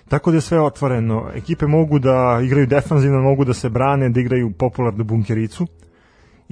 tako 0.08 0.30
da 0.30 0.36
je 0.36 0.40
sve 0.40 0.60
otvoreno. 0.60 1.30
Ekipe 1.34 1.66
mogu 1.66 1.98
da 1.98 2.40
igraju 2.44 2.66
defanzivno, 2.66 3.22
mogu 3.22 3.44
da 3.44 3.54
se 3.54 3.68
brane, 3.68 4.08
da 4.08 4.20
igraju 4.20 4.50
popularnu 4.50 5.04
bunkericu 5.04 5.66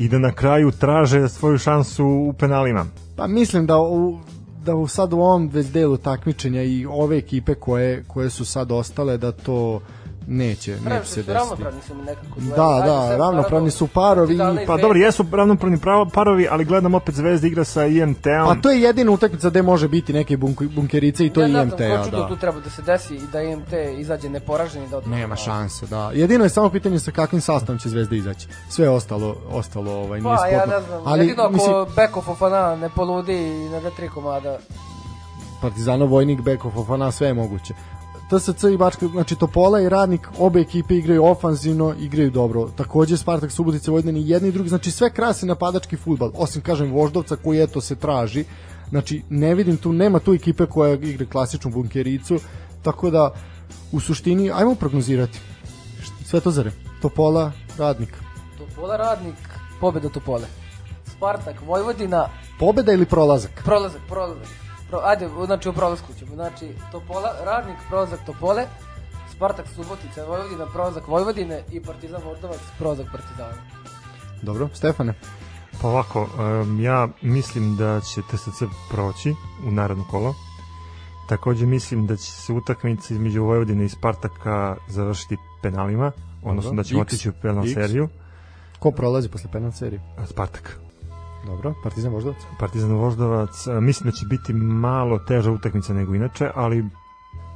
i 0.00 0.08
da 0.08 0.18
na 0.18 0.32
kraju 0.32 0.70
traže 0.70 1.28
svoju 1.28 1.58
šansu 1.58 2.06
u 2.06 2.32
penalima. 2.32 2.86
Pa 3.16 3.26
mislim 3.26 3.66
da 3.66 3.78
u, 3.78 4.18
da 4.64 4.74
u 4.74 4.88
sad 4.88 5.12
u 5.12 5.16
ovom 5.16 5.50
delu 5.72 5.96
takmičenja 5.96 6.62
i 6.62 6.86
ove 6.86 7.16
ekipe 7.16 7.54
koje, 7.54 8.04
koje 8.06 8.30
su 8.30 8.44
sad 8.44 8.72
ostale 8.72 9.16
da 9.18 9.32
to 9.32 9.80
neće, 10.30 10.72
neće 10.74 11.04
se 11.04 11.16
desiti. 11.16 11.32
ravnopravni 11.32 11.80
su 11.82 11.94
mi 11.94 12.02
nekako. 12.02 12.26
Da, 12.36 12.68
Ajde, 12.68 12.86
da, 12.86 13.06
sve 13.06 13.16
ravnopravni 13.18 13.70
su 13.70 13.86
parovi 13.88 14.34
i- 14.34 14.36
i 14.62 14.66
Pa 14.66 14.76
dobro, 14.76 14.98
jesu 14.98 15.24
ravnopravni 15.32 15.78
pravo- 15.78 16.06
parovi, 16.06 16.48
ali 16.48 16.64
gledam 16.64 16.94
opet 16.94 17.14
Zvezda 17.14 17.46
igra 17.46 17.64
sa 17.64 17.86
IMT-om. 17.86 18.46
Pa 18.46 18.54
to 18.54 18.70
je 18.70 18.80
jedina 18.80 19.10
utakmica 19.12 19.50
gde 19.50 19.62
može 19.62 19.88
biti 19.88 20.12
neke 20.12 20.36
bunk, 20.36 20.62
bunkerice 20.64 21.26
i 21.26 21.30
to 21.30 21.40
ja 21.40 21.46
je 21.46 21.52
ne 21.52 21.62
IMT, 21.62 21.76
znam, 21.76 21.98
ko 21.98 22.04
čudo 22.04 22.16
da. 22.18 22.28
tu 22.28 22.36
treba 22.36 22.60
da 22.60 22.70
se 22.70 22.82
desi 22.82 23.14
i 23.14 23.26
da 23.26 23.42
IMT 23.42 23.68
izađe 23.92 24.28
neporaženi 24.30 24.88
da 24.88 24.96
odmah. 24.96 25.18
Nema 25.18 25.36
šanse, 25.36 25.86
da. 25.86 26.10
Jedino 26.12 26.44
je 26.44 26.50
samo 26.50 26.70
pitanje 26.70 26.98
sa 27.00 27.10
kakvim 27.12 27.40
sastavom 27.40 27.78
će 27.78 27.88
Zvezda 27.88 28.16
izaći. 28.16 28.48
Sve 28.68 28.88
ostalo, 28.88 29.36
ostalo 29.50 29.92
ovaj, 29.94 30.20
nije 30.20 30.36
Pa 30.36 30.46
ja 30.46 30.58
sporno. 30.58 30.74
ne 30.74 30.86
znam, 30.86 31.02
Ali, 31.04 31.20
jedino 31.20 31.42
ako 31.42 31.52
mislim, 31.52 31.74
Beko 31.96 32.22
Fofana 32.22 32.76
ne 32.76 32.88
poludi 32.90 33.36
i 33.36 33.68
ne 33.68 33.80
da 33.80 33.90
tri 33.90 34.08
komada. 34.08 34.58
Partizanov 35.60 36.08
vojnik, 36.08 36.40
Beko, 36.40 36.70
Fofana, 36.70 37.10
sve 37.10 37.26
je 37.26 37.34
moguće. 37.34 37.74
TSC 38.30 38.64
i 38.74 38.76
Bačka, 38.76 39.06
znači 39.06 39.36
Topola 39.36 39.80
i 39.80 39.88
Radnik, 39.88 40.28
obe 40.38 40.60
ekipe 40.60 40.96
igraju 40.96 41.24
ofanzivno, 41.24 41.94
igraju 42.00 42.30
dobro. 42.30 42.68
Takođe 42.76 43.16
Spartak, 43.16 43.50
Subotica, 43.50 43.90
Vojvodina 43.90 44.18
i 44.18 44.28
jedni 44.28 44.48
i 44.48 44.52
drugi, 44.52 44.68
znači 44.68 44.90
sve 44.90 45.10
krasi 45.10 45.46
napadački 45.46 45.96
futbal, 45.96 46.30
osim 46.34 46.62
kažem 46.62 46.92
Voždovca 46.92 47.36
koji 47.36 47.62
eto 47.62 47.80
se 47.80 47.96
traži. 47.96 48.44
Znači 48.88 49.22
ne 49.30 49.54
vidim 49.54 49.76
tu, 49.76 49.92
nema 49.92 50.18
tu 50.18 50.34
ekipe 50.34 50.66
koja 50.66 50.94
igra 50.94 51.26
klasičnu 51.26 51.70
bunkericu, 51.70 52.38
tako 52.82 53.10
da 53.10 53.30
u 53.92 54.00
suštini, 54.00 54.50
ajmo 54.50 54.74
prognozirati. 54.74 55.38
Svetozare, 56.24 56.70
Topola, 57.02 57.52
Radnik. 57.78 58.14
Topola 58.58 58.96
radnik, 58.96 59.34
pobeda 59.80 60.08
Topole. 60.08 60.46
Spartak, 61.16 61.62
Vojvodina, 61.66 62.28
Pobeda 62.58 62.92
ili 62.92 63.06
prolazak? 63.06 63.62
prolazak, 63.64 64.00
prolazak. 64.08 64.59
Pro, 64.90 65.00
ajde, 65.04 65.28
znači 65.46 65.68
u 65.68 65.72
prolazku 65.72 66.12
ćemo. 66.18 66.34
Znači, 66.34 66.74
Topola, 66.92 67.32
radnik, 67.44 67.76
prolazak 67.88 68.20
Topole, 68.26 68.66
Spartak, 69.32 69.66
Subotica, 69.68 70.24
Vojvodina, 70.24 70.66
prolazak 70.66 71.08
Vojvodine 71.08 71.62
i 71.72 71.82
Partizan 71.82 72.22
Voždovac, 72.24 72.60
prolazak 72.78 73.06
Partizana. 73.12 73.54
Dobro, 74.42 74.68
Stefane. 74.74 75.14
Pa 75.82 75.88
ovako, 75.88 76.28
um, 76.62 76.80
ja 76.80 77.08
mislim 77.22 77.76
da 77.76 78.00
će 78.00 78.20
TSC 78.22 78.62
proći 78.90 79.34
u 79.66 79.70
naredno 79.70 80.04
kolo. 80.10 80.34
Takođe 81.28 81.66
mislim 81.66 82.06
da 82.06 82.16
će 82.16 82.32
se 82.32 82.52
utakmica 82.52 83.14
između 83.14 83.44
Vojvodine 83.44 83.84
i 83.84 83.88
Spartaka 83.88 84.76
završiti 84.88 85.36
penalima, 85.62 86.12
odnosno 86.42 86.72
da 86.72 86.82
ćemo 86.82 87.02
X. 87.02 87.12
otići 87.12 87.28
u 87.28 87.32
penal 87.42 87.64
X. 87.64 87.74
seriju. 87.74 88.08
Ko 88.78 88.90
prolazi 88.90 89.28
posle 89.28 89.50
penal 89.52 89.72
serije? 89.72 90.00
Spartak. 90.26 90.80
Dobro, 91.46 91.74
Partizan 91.82 92.12
Voždovac. 92.12 92.38
Partizan 92.58 92.92
Voždovac, 92.92 93.66
mislim 93.80 94.10
da 94.10 94.16
će 94.16 94.26
biti 94.26 94.52
malo 94.52 95.18
teža 95.18 95.50
utakmica 95.50 95.94
nego 95.94 96.14
inače, 96.14 96.50
ali 96.54 96.84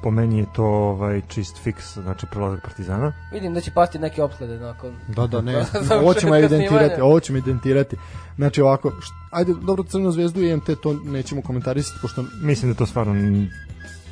po 0.03 0.11
meni 0.11 0.39
je 0.39 0.47
to 0.53 0.65
ovaj 0.65 1.23
čist 1.29 1.63
fiks, 1.63 1.95
znači 1.95 2.27
prolazak 2.31 2.63
Partizana. 2.63 3.13
Vidim 3.33 3.55
da 3.55 3.61
će 3.61 3.71
pasti 3.71 3.99
neke 3.99 4.23
opklade 4.23 4.59
nakon... 4.59 4.97
Da, 5.09 5.27
da, 5.27 5.41
ne. 5.41 5.65
ovo 6.03 6.15
ćemo 6.15 6.37
evidentirati, 6.37 7.01
ovo 7.01 7.21
ćemo 7.21 7.39
evidentirati. 7.39 7.97
Znači 8.37 8.63
ovako, 8.63 8.91
št, 9.01 9.13
ajde, 9.31 9.55
dobro, 9.63 9.85
Crnu 9.85 10.11
zvezdu 10.11 10.43
i 10.43 10.57
MT 10.57 10.71
to 10.83 10.93
nećemo 10.93 11.43
komentarisati, 11.43 11.99
pošto 12.03 12.25
Mislim 12.43 12.73
da 12.73 12.79
to 12.79 12.87
stvarno 12.87 13.15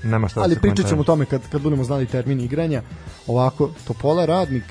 nema 0.05 0.29
šta 0.29 0.41
da 0.41 0.45
ali 0.45 0.55
se 0.55 0.61
pričat 0.61 0.87
ćemo 0.87 1.01
o 1.01 1.05
tome 1.05 1.25
kad, 1.25 1.41
kad 1.53 1.63
budemo 1.63 1.85
znali 1.85 2.07
termin 2.07 2.41
igranja. 2.41 2.83
Ovako, 3.27 3.71
Topola 3.87 4.27
Radnik, 4.27 4.65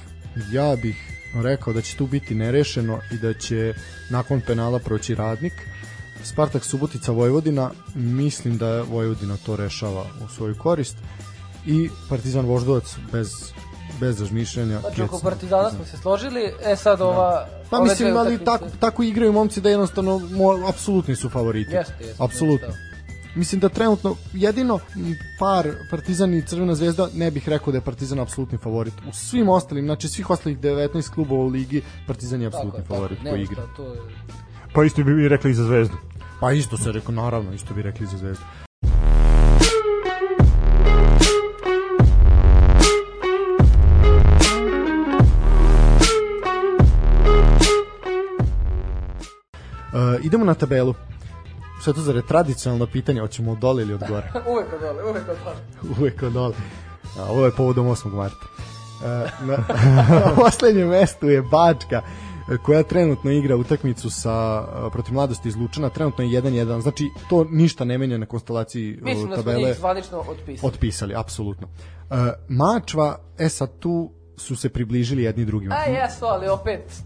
ja 0.51 0.75
bih 0.75 1.10
rekao 1.33 1.73
da 1.73 1.81
će 1.81 1.97
tu 1.97 2.07
biti 2.07 2.35
nerešeno 2.35 2.99
i 3.11 3.17
da 3.17 3.33
će 3.33 3.73
nakon 4.09 4.41
penala 4.41 4.79
proći 4.79 5.15
Radnik. 5.15 5.53
Spartak 6.23 6.63
Subotica 6.63 7.11
Vojvodina, 7.11 7.71
mislim 7.95 8.57
da 8.57 8.81
Vojvodina 8.81 9.37
to 9.45 9.55
rešava 9.55 10.05
u 10.25 10.27
svoju 10.35 10.55
korist 10.57 10.97
i 11.65 11.89
Partizan 12.09 12.45
Voždovac 12.45 12.95
bez 13.11 13.29
bez 13.99 14.19
razmišljanja. 14.19 14.79
Znači, 14.79 15.01
oko 15.01 15.15
Jetson. 15.15 15.31
Partizana 15.31 15.69
smo 15.69 15.85
se 15.85 15.97
složili, 15.97 16.53
e 16.65 16.75
sad 16.75 17.01
ova... 17.01 17.47
Pa 17.69 17.77
ove 17.77 17.89
mislim, 17.89 18.17
ali 18.17 18.35
utakmice- 18.35 18.45
tako, 18.45 18.65
tako 18.79 19.03
igraju 19.03 19.33
momci 19.33 19.61
da 19.61 19.69
jednostavno 19.69 20.19
mo, 20.19 20.67
apsolutni 20.67 21.15
su 21.15 21.29
favoriti. 21.29 21.73
Jeste, 21.73 21.93
jeste. 21.99 22.23
Apsolutno. 22.23 22.67
jeste. 22.67 22.90
Mislim 23.35 23.61
da 23.61 23.69
trenutno 23.69 24.15
jedino 24.33 24.79
par 25.39 25.67
Partizan 25.89 26.33
i 26.33 26.41
Crvena 26.41 26.75
zvezda 26.75 27.09
ne 27.13 27.31
bih 27.31 27.49
rekao 27.49 27.71
da 27.71 27.77
je 27.77 27.81
Partizan 27.81 28.19
apsolutni 28.19 28.57
favorit. 28.57 28.93
U 29.09 29.13
svim 29.13 29.49
ostalim, 29.49 29.85
znači 29.85 30.07
svih 30.07 30.29
ostalih 30.29 30.59
19 30.59 31.13
klubova 31.13 31.43
u 31.43 31.47
ligi 31.47 31.81
Partizan 32.07 32.41
je 32.41 32.49
Tako 32.49 32.57
apsolutni 32.57 32.83
tako 32.83 32.95
favorit 32.95 33.17
je, 33.23 33.31
po 33.31 33.35
igri. 33.37 33.55
šta, 33.55 33.67
to 33.77 33.83
je... 33.83 33.99
Pa 34.73 34.83
isto 34.83 35.03
bi 35.03 35.27
rekli 35.29 35.51
i 35.51 35.53
za 35.53 35.63
Zvezdu. 35.63 35.97
Pa 36.41 36.51
isto 36.51 36.77
se 36.77 36.91
rekao, 36.91 37.15
naravno, 37.15 37.53
isto 37.53 37.73
bi 37.73 37.81
rekli 37.81 38.07
za 38.07 38.17
zvezdu. 38.17 38.43
Uh, 49.93 50.25
idemo 50.25 50.45
na 50.45 50.53
tabelu. 50.53 50.95
Sve 51.83 51.93
to 51.93 52.01
zare 52.01 52.21
tradicionalno 52.21 52.85
pitanje, 52.87 53.21
hoćemo 53.21 53.51
od 53.51 53.57
dole 53.57 53.83
ili 53.83 53.93
od 53.93 54.03
gore? 54.09 54.31
uvek 54.51 54.73
od 54.73 54.81
dole, 54.81 55.03
uvek 55.03 55.23
od 55.29 55.37
dole. 55.43 55.95
uvek 55.99 56.23
od 56.23 56.33
dole. 56.33 56.53
A, 57.19 57.31
ovo 57.31 57.45
je 57.45 57.51
povodom 57.51 57.87
8. 57.87 58.13
marta. 58.13 58.45
E, 59.05 59.45
na, 59.45 59.57
na 60.09 60.31
poslednjem 60.43 60.87
mestu 60.87 61.29
je 61.29 61.41
Bačka 61.41 62.01
koja 62.57 62.83
trenutno 62.83 63.31
igra 63.31 63.55
utakmicu 63.55 64.09
sa 64.09 64.63
protiv 64.91 65.13
mladosti 65.13 65.49
iz 65.49 65.55
Lučana, 65.55 65.89
trenutno 65.89 66.23
je 66.23 66.41
1-1, 66.41 66.81
znači 66.81 67.09
to 67.29 67.45
ništa 67.49 67.85
ne 67.85 67.97
menja 67.97 68.17
na 68.17 68.25
konstelaciji 68.25 68.93
e, 68.93 68.97
Mislim 69.01 69.29
da 69.29 69.35
smo 69.35 69.43
tabele 69.43 69.67
njih 69.67 69.77
zvanično 69.77 70.19
otpisali. 70.19 70.73
otpisali, 70.73 71.13
apsolutno. 71.15 71.67
E, 72.09 72.15
Mačva, 72.47 73.19
e 73.37 73.49
sad 73.49 73.79
tu 73.79 74.11
su 74.37 74.55
se 74.55 74.69
približili 74.69 75.23
jedni 75.23 75.45
drugima. 75.45 75.75
A 75.75 75.83
jesu, 75.83 76.25
ali 76.25 76.47
opet 76.47 77.03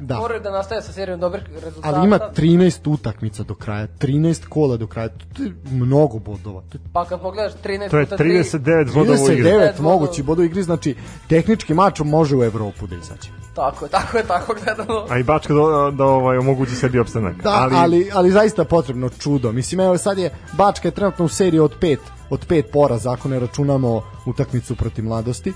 da. 0.00 0.16
moraju 0.16 0.40
da 0.40 0.50
nastaje 0.50 0.82
sa 0.82 0.92
serijom 0.92 1.20
dobrih 1.20 1.44
rezultata. 1.52 1.96
Ali 1.96 2.06
ima 2.06 2.18
13 2.36 2.92
utakmica 2.92 3.42
do 3.42 3.54
kraja, 3.54 3.86
13 3.98 4.48
kola 4.48 4.76
do 4.76 4.86
kraja, 4.86 5.08
to 5.08 5.42
je 5.42 5.52
mnogo 5.70 6.18
bodova. 6.18 6.60
To 6.60 6.78
je 6.78 6.82
Pa 6.92 7.04
kad 7.04 7.20
pogledaš 7.20 7.52
13 7.64 7.90
To 7.90 7.98
je 7.98 8.06
puta 8.06 8.24
3, 8.24 8.58
39 8.58 8.94
bodova 8.94 9.18
u 9.22 9.30
igri. 9.32 9.42
39 9.42 9.42
Devet 9.42 9.78
mogući 9.78 10.22
bodova. 10.22 10.26
bodo 10.26 10.42
igri, 10.42 10.62
znači 10.62 10.94
tehnički 11.28 11.74
mač 11.74 12.00
može 12.00 12.36
u 12.36 12.44
Evropu 12.44 12.86
da 12.86 12.96
izađe. 12.96 13.28
Tako 13.54 13.84
je, 13.84 13.90
tako 13.90 14.16
je, 14.16 14.24
tako 14.24 14.54
gledano. 14.64 15.06
A 15.08 15.18
i 15.18 15.22
Bačka 15.22 15.54
da, 15.54 15.90
da 15.90 16.04
ovaj, 16.04 16.38
omogući 16.38 16.74
sebi 16.74 16.98
opstanak. 16.98 17.42
Da, 17.42 17.50
ali, 17.50 17.76
ali, 17.76 18.10
ali 18.14 18.30
zaista 18.30 18.64
potrebno 18.64 19.08
čudo. 19.08 19.52
Mislim, 19.52 19.80
evo 19.80 19.98
sad 19.98 20.18
je, 20.18 20.30
Bačka 20.52 20.88
je 20.88 20.92
trenutno 20.92 21.24
u 21.24 21.28
seriji 21.28 21.60
od 21.60 21.74
pet, 21.80 22.00
od 22.30 22.46
pet 22.48 22.66
poraza, 22.72 23.12
ako 23.12 23.28
ne 23.28 23.40
računamo 23.40 24.02
utakmicu 24.26 24.76
protiv 24.76 25.04
mladosti. 25.04 25.52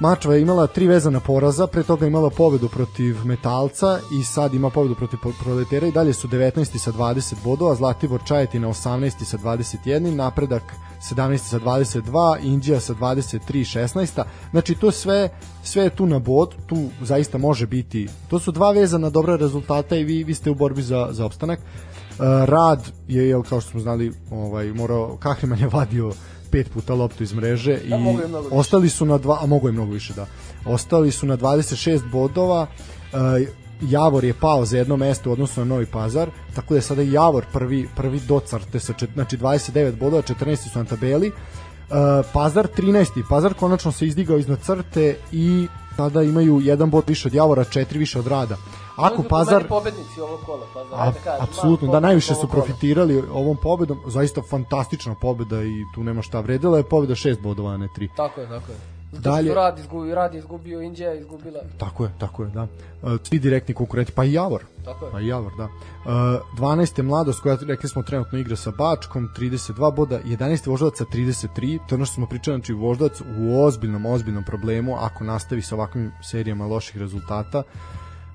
Mačva 0.00 0.34
je 0.34 0.42
imala 0.42 0.66
tri 0.66 0.86
vezana 0.86 1.20
poraza, 1.20 1.66
pre 1.66 1.82
toga 1.82 2.06
imala 2.06 2.30
pobedu 2.30 2.68
protiv 2.68 3.24
Metalca 3.24 3.98
i 4.12 4.24
sad 4.24 4.54
ima 4.54 4.70
pobedu 4.70 4.94
protiv 4.94 5.18
Proletera 5.42 5.86
i 5.86 5.92
dalje 5.92 6.12
su 6.12 6.28
19. 6.28 6.78
sa 6.78 6.92
20 6.92 7.34
bodova, 7.44 7.74
Zlatibor 7.74 8.20
Čajetina 8.24 8.68
18. 8.68 9.24
sa 9.24 9.38
21, 9.38 10.14
Napredak 10.14 10.62
17. 11.10 11.36
sa 11.38 11.58
22, 11.58 12.38
Indija 12.42 12.80
sa 12.80 12.94
23 12.94 13.40
16. 13.48 14.24
Znači 14.50 14.74
to 14.74 14.90
sve 14.90 15.28
sve 15.62 15.84
je 15.84 15.90
tu 15.90 16.06
na 16.06 16.18
bod, 16.18 16.54
tu 16.66 16.76
zaista 17.02 17.38
može 17.38 17.66
biti. 17.66 18.08
To 18.28 18.38
su 18.38 18.52
dva 18.52 18.72
vezana 18.72 19.10
dobra 19.10 19.36
rezultata 19.36 19.96
i 19.96 20.04
vi 20.04 20.24
vi 20.24 20.34
ste 20.34 20.50
u 20.50 20.54
borbi 20.54 20.82
za 20.82 21.08
za 21.10 21.26
opstanak. 21.26 21.58
Uh, 21.58 22.24
Rad 22.44 22.92
je 23.08 23.28
jel 23.28 23.42
kao 23.42 23.60
što 23.60 23.70
smo 23.70 23.80
znali, 23.80 24.12
ovaj 24.30 24.72
morao 24.72 25.16
Kahriman 25.16 25.58
je 25.58 25.68
vadio 25.68 26.12
pet 26.50 26.70
puta 26.72 26.94
loptu 26.94 27.22
iz 27.22 27.32
mreže 27.32 27.80
i 27.84 27.88
Da, 27.88 27.96
više. 27.96 28.48
ostali 28.50 28.88
su 28.88 29.04
na 29.04 29.18
dva, 29.18 29.38
a 29.42 29.46
mogu 29.46 29.68
je 29.68 29.72
mnogo 29.72 29.92
više, 29.92 30.14
da. 30.14 30.26
Ostali 30.64 31.10
su 31.10 31.26
na 31.26 31.36
26 31.36 32.10
bodova. 32.10 32.66
Uh, 33.12 33.18
Javor 33.80 34.24
je 34.24 34.34
pao 34.34 34.64
za 34.64 34.78
jedno 34.78 34.96
mesto 34.96 35.30
u 35.30 35.32
odnosu 35.32 35.60
na 35.60 35.66
Novi 35.66 35.86
Pazar, 35.86 36.30
tako 36.54 36.74
da 36.74 36.78
je 36.78 36.82
sada 36.82 37.02
Javor 37.02 37.44
prvi, 37.52 37.88
prvi 37.96 38.20
do 38.20 38.40
crte 38.40 38.80
sa 38.80 38.92
čet, 38.92 39.10
znači 39.14 39.36
29 39.36 39.96
bodova, 39.96 40.22
14 40.22 40.56
su 40.72 40.78
na 40.78 40.84
tabeli. 40.84 41.28
Uh, 41.28 41.94
Pazar 42.32 42.68
13. 42.76 43.22
Pazar 43.28 43.54
konačno 43.54 43.92
se 43.92 44.06
izdigao 44.06 44.38
iznad 44.38 44.58
crte 44.62 45.16
i 45.32 45.66
Sada 45.96 46.22
imaju 46.22 46.60
jedan 46.60 46.90
bod 46.90 47.04
više 47.08 47.28
od 47.28 47.34
Javora, 47.34 47.64
četiri 47.64 47.98
više 47.98 48.18
od 48.18 48.26
Rada. 48.26 48.56
Ako 48.96 49.20
Oni 49.20 49.28
Pazar... 49.28 49.68
pobednici 49.68 50.20
ovog 50.20 50.40
kola, 50.46 50.66
Pazar, 50.74 50.98
A, 51.00 51.02
ajde 51.02 51.18
kažem. 51.24 51.44
apsolutno, 51.44 51.92
da 51.92 52.00
najviše 52.00 52.34
su 52.34 52.48
profitirali 52.48 53.22
ovom 53.32 53.56
pobedom, 53.56 53.98
zaista 54.06 54.42
fantastična 54.42 55.14
pobeda 55.14 55.62
i 55.62 55.84
tu 55.94 56.04
nema 56.04 56.22
šta 56.22 56.40
vredila 56.40 56.76
je 56.78 56.82
pobeda 56.82 57.14
6 57.14 57.40
bodova, 57.40 57.72
a 57.72 57.76
ne 57.76 57.88
3. 57.96 58.08
Tako 58.16 58.40
je, 58.40 58.48
tako 58.48 58.72
je. 58.72 58.95
Zato 59.12 59.22
Dalje- 59.30 59.42
Dalje... 59.42 59.54
Rad, 59.54 59.78
izgubio, 59.78 60.14
rad 60.14 60.34
je 60.34 60.38
izgubio, 60.38 60.80
Indija 60.82 61.10
je 61.10 61.20
izgubila. 61.20 61.60
Tako 61.78 62.04
je, 62.04 62.10
tako 62.18 62.42
je, 62.42 62.50
da. 62.50 62.62
E, 62.62 62.66
Svi 63.22 63.38
direktni 63.38 63.74
konkurenti, 63.74 64.12
pa 64.12 64.24
i 64.24 64.32
Javor. 64.32 64.64
Tako 64.84 65.04
je. 65.06 65.12
Pa 65.12 65.20
i 65.20 65.26
Javor, 65.26 65.52
da. 65.58 65.64
E, 65.64 65.68
12. 66.58 66.98
je 66.98 67.02
Mladost 67.02 67.40
koja, 67.40 67.56
rekli 67.66 67.88
smo, 67.88 68.02
trenutno 68.02 68.38
igra 68.38 68.56
sa 68.56 68.70
Bačkom, 68.70 69.28
32 69.38 69.94
boda, 69.96 70.20
11. 70.24 70.66
Voždovac 70.66 70.98
sa 70.98 71.04
33, 71.04 71.78
to 71.88 71.94
je 71.94 71.96
ono 71.96 72.04
što 72.04 72.14
smo 72.14 72.26
pričali, 72.26 72.56
znači 72.56 72.72
Voždovac 72.72 73.20
u 73.20 73.64
ozbiljnom, 73.64 74.06
ozbiljnom 74.06 74.44
problemu 74.44 74.96
ako 74.96 75.24
nastavi 75.24 75.62
sa 75.62 75.74
ovakvim 75.74 76.12
serijama 76.22 76.66
loših 76.66 76.96
rezultata. 76.96 77.62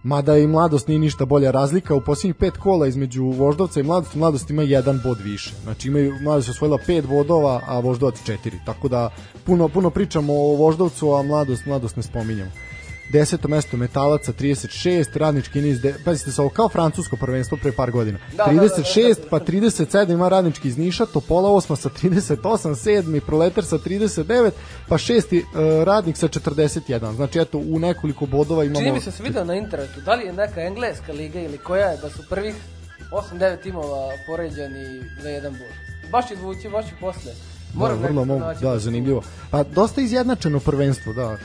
Mada 0.04 0.38
i 0.38 0.48
Mladost 0.48 0.88
nije 0.88 1.00
ništa 1.00 1.26
bolja 1.26 1.52
razlika, 1.52 1.96
u 1.96 2.02
posljednjih 2.02 2.36
pet 2.36 2.58
kola 2.58 2.88
između 2.88 3.24
Voždovca 3.24 3.80
i 3.80 3.84
Mladosti, 3.84 4.18
Mladost 4.18 4.50
ima 4.50 4.62
jedan 4.62 5.00
bod 5.04 5.18
više. 5.24 5.54
Znači 5.64 5.88
imaju, 5.88 6.14
Mladost 6.22 6.48
je 6.48 6.52
osvojila 6.52 6.78
pet 6.88 7.08
bodova, 7.08 7.62
a 7.68 7.80
Voždovac 7.80 8.24
četiri. 8.24 8.60
Tako 8.66 8.88
da 8.88 9.10
puno, 9.45 9.67
puno 9.67 9.89
pričamo 9.89 10.34
o 10.34 10.56
Voždovcu, 10.56 11.13
a 11.13 11.23
Mladost, 11.23 11.65
Mladost 11.65 11.95
ne 11.95 12.04
spominjamo. 12.04 12.51
Deseto 13.12 13.47
mesto 13.47 13.77
Metalaca 13.77 14.32
36, 14.34 15.17
radnički 15.17 15.62
niz, 15.62 15.82
de, 15.82 15.95
pazite 16.06 16.32
se, 16.32 16.41
ovo 16.41 16.49
kao 16.49 16.69
francusko 16.69 17.15
prvenstvo 17.15 17.58
pre 17.62 17.71
par 17.71 17.91
godina. 17.91 18.17
Da, 18.38 18.43
da, 18.43 18.51
36, 18.51 19.08
da, 19.08 19.13
da, 19.13 19.21
da. 19.21 19.30
pa 19.30 19.39
37 19.39 20.12
ima 20.12 20.30
radnički 20.30 20.67
iz 20.67 20.77
Niša, 20.77 21.06
Topola 21.06 21.49
8 21.49 21.75
sa 21.75 21.89
38, 21.89 22.75
sedmi 22.75 23.21
Proletar 23.21 23.65
sa 23.65 23.77
39, 23.77 24.51
pa 24.88 24.97
šesti 24.97 25.38
uh, 25.38 25.84
radnik 25.84 26.17
sa 26.17 26.27
41. 26.27 27.15
Znači 27.15 27.39
eto, 27.39 27.58
u 27.58 27.80
nekoliko 27.80 28.25
bodova 28.25 28.63
imamo... 28.63 28.80
Čini 28.80 28.91
mi 28.91 29.01
se 29.01 29.12
se 29.12 29.23
video 29.23 29.43
na 29.43 29.56
internetu, 29.56 30.01
da 30.01 30.15
li 30.15 30.25
je 30.25 30.34
neka 30.34 30.62
engleska 30.62 31.13
liga 31.13 31.39
ili 31.39 31.58
koja 31.58 31.88
je, 31.88 31.97
da 31.97 32.10
su 32.10 32.23
prvih 32.30 32.56
8-9 33.12 33.62
timova 33.63 34.12
poređani 34.27 35.01
za 35.21 35.30
jedan 35.30 35.51
bod. 35.51 36.12
Baš 36.12 36.32
izvući, 36.32 36.69
baš 36.69 36.86
i 36.86 36.95
posle. 36.99 37.51
Moram 37.74 38.02
da, 38.02 38.08
vrlo 38.08 38.26
mogu, 38.26 38.44
da, 38.62 38.80
zanimljivo. 38.80 39.22
Pa 39.52 39.64
dosta 39.64 40.02
izjednačeno 40.02 40.60
prvenstvo, 40.60 41.14
da. 41.14 41.38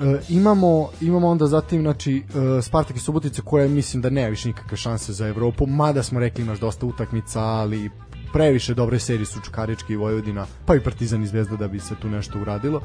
E, 0.00 0.20
imamo, 0.28 0.88
imamo 1.00 1.28
onda 1.28 1.46
zatim 1.46 1.82
znači 1.82 2.16
e, 2.58 2.62
Spartak 2.62 2.96
i 2.96 3.00
Subotica 3.00 3.42
koja 3.42 3.68
mislim 3.68 4.02
da 4.02 4.10
nema 4.10 4.28
više 4.28 4.48
nikakve 4.48 4.76
šanse 4.76 5.12
za 5.12 5.28
Evropu, 5.28 5.66
mada 5.66 6.02
smo 6.02 6.20
rekli 6.20 6.44
imaš 6.44 6.58
dosta 6.58 6.86
utakmica, 6.86 7.40
ali 7.40 7.90
previše 8.32 8.74
dobre 8.74 8.98
serije 8.98 9.26
su 9.26 9.40
Čukarički 9.40 9.92
i 9.92 9.96
Vojvodina, 9.96 10.46
pa 10.66 10.74
i 10.74 10.80
Partizan 10.80 11.22
i 11.22 11.26
Zvezda 11.26 11.56
da 11.56 11.68
bi 11.68 11.80
se 11.80 11.94
tu 12.02 12.08
nešto 12.08 12.40
uradilo. 12.40 12.80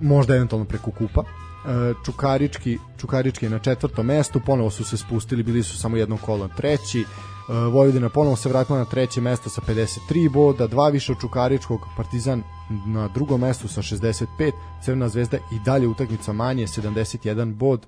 Možda 0.00 0.34
eventualno 0.34 0.66
preko 0.66 0.90
kupa. 0.90 1.22
E, 1.22 1.94
Čukarički, 2.04 2.78
Čukarički 2.98 3.46
je 3.46 3.50
na 3.50 3.58
četvrtom 3.58 4.06
mestu, 4.06 4.40
ponovo 4.46 4.70
su 4.70 4.84
se 4.84 4.96
spustili, 4.96 5.42
bili 5.42 5.62
su 5.62 5.78
samo 5.78 5.96
jedno 5.96 6.16
kolo 6.16 6.48
treći. 6.56 7.04
E, 7.50 7.52
Vojvodina 7.52 8.08
ponovo 8.08 8.36
se 8.36 8.48
vratila 8.48 8.78
na 8.78 8.84
treće 8.84 9.20
mesto 9.20 9.50
sa 9.50 9.60
53 9.68 10.30
boda, 10.30 10.66
dva 10.66 10.88
više 10.88 11.12
od 11.12 11.20
Čukaričkog, 11.20 11.80
Partizan 11.96 12.42
na 12.86 13.08
drugom 13.08 13.40
mestu 13.40 13.68
sa 13.68 13.82
65, 13.82 14.26
Crvena 14.84 15.08
zvezda 15.08 15.36
i 15.36 15.58
dalje 15.64 15.88
utakmica 15.88 16.32
manje, 16.32 16.66
71 16.66 17.54
bod, 17.54 17.86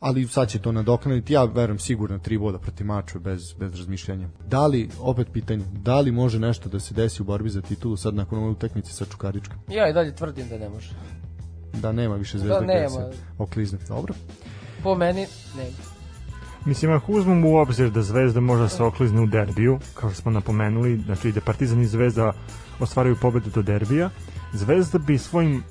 ali 0.00 0.28
sad 0.28 0.48
će 0.48 0.58
to 0.58 0.72
nadoknaditi, 0.72 1.32
ja 1.32 1.44
verujem 1.44 1.78
sigurno 1.78 2.18
tri 2.18 2.38
boda 2.38 2.58
protiv 2.58 2.86
Mačve 2.86 3.20
bez, 3.20 3.52
bez 3.52 3.74
razmišljanja. 3.74 4.28
Da 4.46 4.66
li, 4.66 4.88
opet 5.00 5.28
pitanje, 5.32 5.64
da 5.72 6.00
li 6.00 6.10
može 6.12 6.38
nešto 6.38 6.68
da 6.68 6.80
se 6.80 6.94
desi 6.94 7.22
u 7.22 7.24
borbi 7.24 7.50
za 7.50 7.60
titulu 7.62 7.96
sad 7.96 8.14
nakon 8.14 8.38
ove 8.38 8.48
utakmice 8.50 8.92
sa 8.92 9.04
Čukaričkom? 9.04 9.58
Ja 9.68 9.90
i 9.90 9.92
dalje 9.92 10.16
tvrdim 10.16 10.48
da 10.48 10.58
ne 10.58 10.68
može. 10.68 10.90
Da 11.72 11.92
nema 11.92 12.14
više 12.16 12.38
zvezda 12.38 12.60
Da, 12.60 12.66
nema. 12.66 12.88
se 12.88 13.10
oklizne. 13.38 13.78
Dobro. 13.88 14.14
Po 14.82 14.94
meni, 14.94 15.26
nema. 15.56 15.89
Mislim, 16.64 16.92
ako 16.92 17.12
uzmemo 17.12 17.48
u 17.48 17.56
obzir 17.56 17.90
da 17.90 18.02
Zvezda 18.02 18.40
možda 18.40 18.68
se 18.68 18.82
oklizne 18.82 19.20
u 19.20 19.26
derbiju, 19.26 19.78
kao 19.94 20.10
što 20.10 20.22
smo 20.22 20.30
napomenuli, 20.30 20.96
znači 21.04 21.32
da 21.32 21.40
Partizan 21.40 21.80
i 21.80 21.86
Zvezda 21.86 22.32
ostvaraju 22.80 23.16
pobedu 23.16 23.50
do 23.50 23.62
derbija, 23.62 24.10
Zvezda 24.52 24.98
bi 24.98 25.18
svojim 25.18 25.62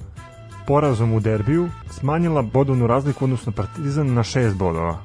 porazom 0.68 1.14
u 1.14 1.20
derbiju 1.20 1.70
smanjila 1.90 2.42
bodovnu 2.42 2.88
razliku 2.88 3.24
odnosno 3.24 3.52
Partizan 3.52 4.14
na 4.14 4.24
6 4.24 4.54
bodova. 4.54 5.00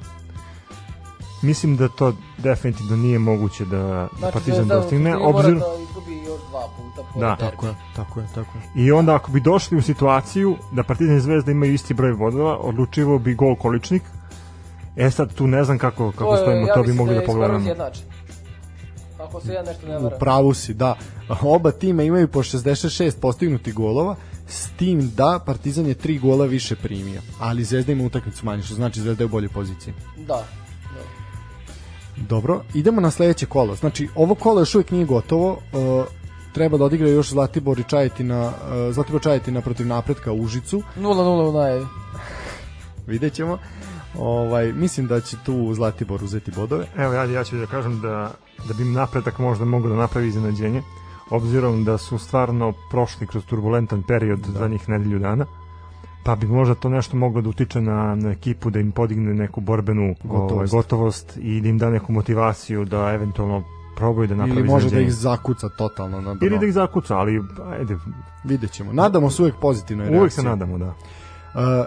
Mislim 1.43 1.77
da 1.77 1.89
to 1.89 2.13
definitivno 2.39 2.97
nije 2.97 3.19
moguće 3.19 3.65
da, 3.65 3.77
da 3.77 4.09
Znači, 4.19 4.33
Partizan 4.33 4.65
Zvezda 4.65 4.75
dostigne, 4.75 5.11
mora 5.11 5.25
obzir... 5.25 5.55
da 5.55 5.67
izgubi 5.83 6.17
još 6.17 6.41
dva 6.51 6.69
puta 6.77 7.09
po 7.15 7.21
Da. 7.21 7.37
Tako 7.37 7.67
je, 7.67 7.75
tako 7.97 8.21
je, 8.21 8.27
tako 8.35 8.59
je. 8.59 8.85
I 8.85 8.93
onda 8.93 9.15
ako 9.15 9.31
bi 9.31 9.41
došli 9.41 9.79
u 9.79 9.83
situaciju 9.83 10.57
da 10.73 10.83
Partizan 10.83 11.17
i 11.17 11.21
Zvezda 11.21 11.51
imaju 11.51 11.73
isti 11.73 11.95
broj 11.95 12.15
bodova, 12.15 12.57
odlučivo 12.59 13.19
bi 13.19 13.35
gol 13.35 13.57
količnik. 13.57 14.03
E 14.97 15.11
sad 15.11 15.35
tu 15.35 15.47
ne 15.47 15.65
znam 15.65 15.79
kako, 15.79 16.13
kako 16.13 16.37
stojimo, 16.37 16.67
ja 16.67 16.75
to 16.75 16.81
bi 16.81 16.89
mislim 16.89 16.97
mogli 16.97 17.15
da 17.15 17.23
pogledamo. 17.27 17.71
Ako 19.19 19.41
se 19.41 19.53
ja 19.53 19.63
nešto 19.63 19.87
ne 19.87 19.99
U 19.99 20.03
varam. 20.03 20.19
pravu 20.19 20.55
si, 20.55 20.75
da. 20.75 20.97
Oba 21.43 21.71
tima 21.71 22.03
imaju 22.03 22.29
po 22.29 22.43
66 22.43 23.21
postignutih 23.21 23.75
golova, 23.75 24.17
s 24.49 24.69
tim 24.77 25.11
da 25.17 25.41
Partizan 25.47 25.87
je 25.87 25.95
tri 25.95 26.19
gola 26.19 26.47
više 26.47 26.77
primio, 26.77 27.21
ali 27.41 27.65
Zvezda 27.65 27.93
ima 27.93 28.05
utakmicu 28.05 28.47
manje, 28.47 28.63
što 28.63 28.75
znači 28.75 29.01
Zvezda 29.01 29.23
je 29.23 29.27
u 29.27 29.29
boljoj 29.29 29.49
poziciji. 29.49 29.95
Da. 30.17 30.35
da. 30.35 30.45
Dobro, 32.17 32.63
idemo 32.75 33.01
na 33.01 33.11
sledeće 33.11 33.47
kolo. 33.47 33.75
Znači, 33.75 34.09
ovo 34.15 34.35
kolo 34.35 34.61
još 34.61 34.75
uvijek 34.75 34.91
nije 34.91 35.05
gotovo. 35.05 35.51
Uh, 35.51 36.05
treba 36.53 36.79
da 36.79 36.85
odigra 36.85 37.09
još 37.09 37.31
Zlatibor 37.31 37.79
i 37.79 37.85
Čajetina, 37.85 38.47
uh, 38.47 38.95
Zlatibor 38.95 39.23
Čajetina 39.23 39.61
protiv 39.61 39.87
napretka 39.87 40.33
u 40.33 40.41
Užicu. 40.41 40.83
0-0 40.97 41.49
u 41.49 41.53
najavi. 41.53 41.87
Vidjet 43.07 43.33
ćemo. 43.33 43.59
Ovaj, 44.19 44.73
mislim 44.73 45.07
da 45.07 45.21
će 45.21 45.37
tu 45.47 45.75
Zlatibor 45.75 46.25
uzeti 46.25 46.51
bodove. 46.51 46.87
Evo 46.97 47.13
ja, 47.13 47.25
ja 47.25 47.45
ću 47.45 47.57
da 47.57 47.67
kažem 47.67 48.01
da, 48.01 48.31
da 48.69 48.75
bi 48.75 48.85
napredak 48.85 49.39
možda 49.39 49.65
mogao 49.65 49.91
da 49.91 49.97
napravi 49.97 50.29
iznenađenje, 50.29 50.83
obzirom 51.31 51.85
da 51.85 51.99
su 51.99 52.19
stvarno 52.19 52.73
prošli 52.91 53.27
kroz 53.27 53.45
turbulentan 53.45 54.03
period 54.03 54.39
da. 54.39 54.59
zadnjih 54.59 54.89
nedelju 54.89 55.19
dana, 55.19 55.47
pa 56.25 56.37
bi 56.37 56.47
možda 56.47 56.75
to 56.75 56.89
nešto 56.89 57.17
moglo 57.17 57.41
da 57.43 57.49
utiče 57.49 57.81
na, 57.81 58.15
na 58.15 58.31
ekipu, 58.31 58.71
da 58.71 58.81
im 58.81 58.93
podigne 58.93 59.35
neku 59.35 59.61
borbenu 59.61 60.15
Gotovost. 60.23 60.29
gotovost, 60.29 60.73
ovaj, 60.73 60.83
gotovost 60.83 61.37
i 61.37 61.61
da 61.61 61.69
im 61.69 61.79
da 61.79 61.91
neku 61.91 62.13
motivaciju 62.13 62.85
da 62.85 63.13
eventualno 63.15 63.65
probaju 63.97 64.29
da 64.29 64.35
napravi 64.35 64.61
Ili 64.61 64.69
može 64.69 64.91
da 64.91 65.01
ih 65.01 65.13
zakuca 65.13 65.69
totalno 65.69 66.21
na 66.21 66.35
dno. 66.35 66.47
Ili 66.47 66.59
da 66.59 66.67
ih 66.67 66.73
zakuca, 66.73 67.17
ali 67.17 67.43
ajde, 67.79 67.97
Vidjet 68.45 68.71
ćemo. 68.71 68.93
Nadamo 68.93 69.31
se 69.31 69.43
uvek 69.43 69.55
pozitivnoj 69.61 70.05
reakciji. 70.05 70.21
uvek 70.21 70.33
se 70.33 70.43
nadamo, 70.43 70.79
da. 70.79 70.95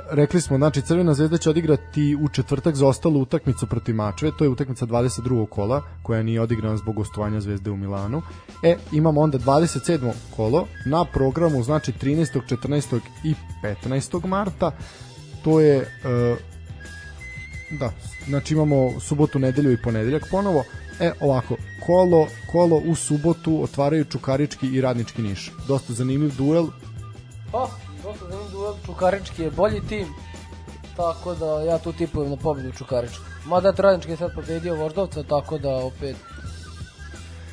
Rekli 0.10 0.42
smo, 0.42 0.58
znači 0.58 0.82
Crvena 0.82 1.14
zvezda 1.14 1.38
će 1.38 1.50
odigrati 1.50 2.18
u 2.22 2.30
četvrtak 2.30 2.76
za 2.76 2.88
ostalu 2.88 3.22
utakmicu 3.22 3.68
protiv 3.68 3.96
Mačve, 3.96 4.32
to 4.38 4.44
je 4.44 4.50
utakmica 4.50 4.86
22. 4.86 5.50
kola, 5.50 5.84
koja 6.04 6.24
nije 6.24 6.42
odigrana 6.42 6.78
zbog 6.78 6.96
gostovanja 6.96 7.42
Zvezde 7.42 7.72
u 7.72 7.78
Milanu. 7.78 8.22
E, 8.64 8.76
imamo 8.92 9.22
onda 9.22 9.38
27. 9.38 10.12
kolo 10.36 10.68
na 10.86 11.06
programu, 11.06 11.64
znači 11.64 11.92
13., 11.92 12.42
14. 12.50 13.00
i 13.24 13.34
15. 13.64 14.26
marta. 14.26 14.72
To 15.44 15.60
je 15.60 15.78
uh, 15.80 16.38
da, 17.80 17.92
znači 18.28 18.54
imamo 18.54 19.00
subotu, 19.00 19.40
nedelju 19.40 19.72
i 19.72 19.82
ponedeljak 19.82 20.24
ponovo. 20.32 20.64
E, 21.00 21.12
ovako, 21.20 21.56
kolo, 21.86 22.28
kolo 22.52 22.82
u 22.86 22.96
subotu 22.96 23.64
otvaraju 23.64 24.06
Čukarički 24.06 24.68
i 24.68 24.82
Radnički 24.82 25.22
Niš. 25.22 25.52
Dosta 25.68 25.94
zanimljiv 25.94 26.36
duel, 26.38 26.68
Pa, 27.52 27.70
dosta 28.04 28.26
zanimljiv 28.26 28.52
duel. 28.52 28.74
Čukarički 28.86 29.44
je 29.44 29.52
bolji 29.52 29.82
tim. 29.90 30.08
Tako 30.98 31.36
da 31.36 31.62
ja 31.62 31.78
tu 31.78 31.94
tipujem 31.94 32.30
na 32.30 32.38
pobedu 32.38 32.72
Čukarička. 32.72 33.24
Mada 33.46 33.74
Radnički 33.78 34.12
je 34.12 34.18
sad 34.18 34.36
pobedio 34.36 34.76
Voždovca, 34.76 35.24
tako 35.24 35.58
da 35.58 35.70
opet... 35.70 36.16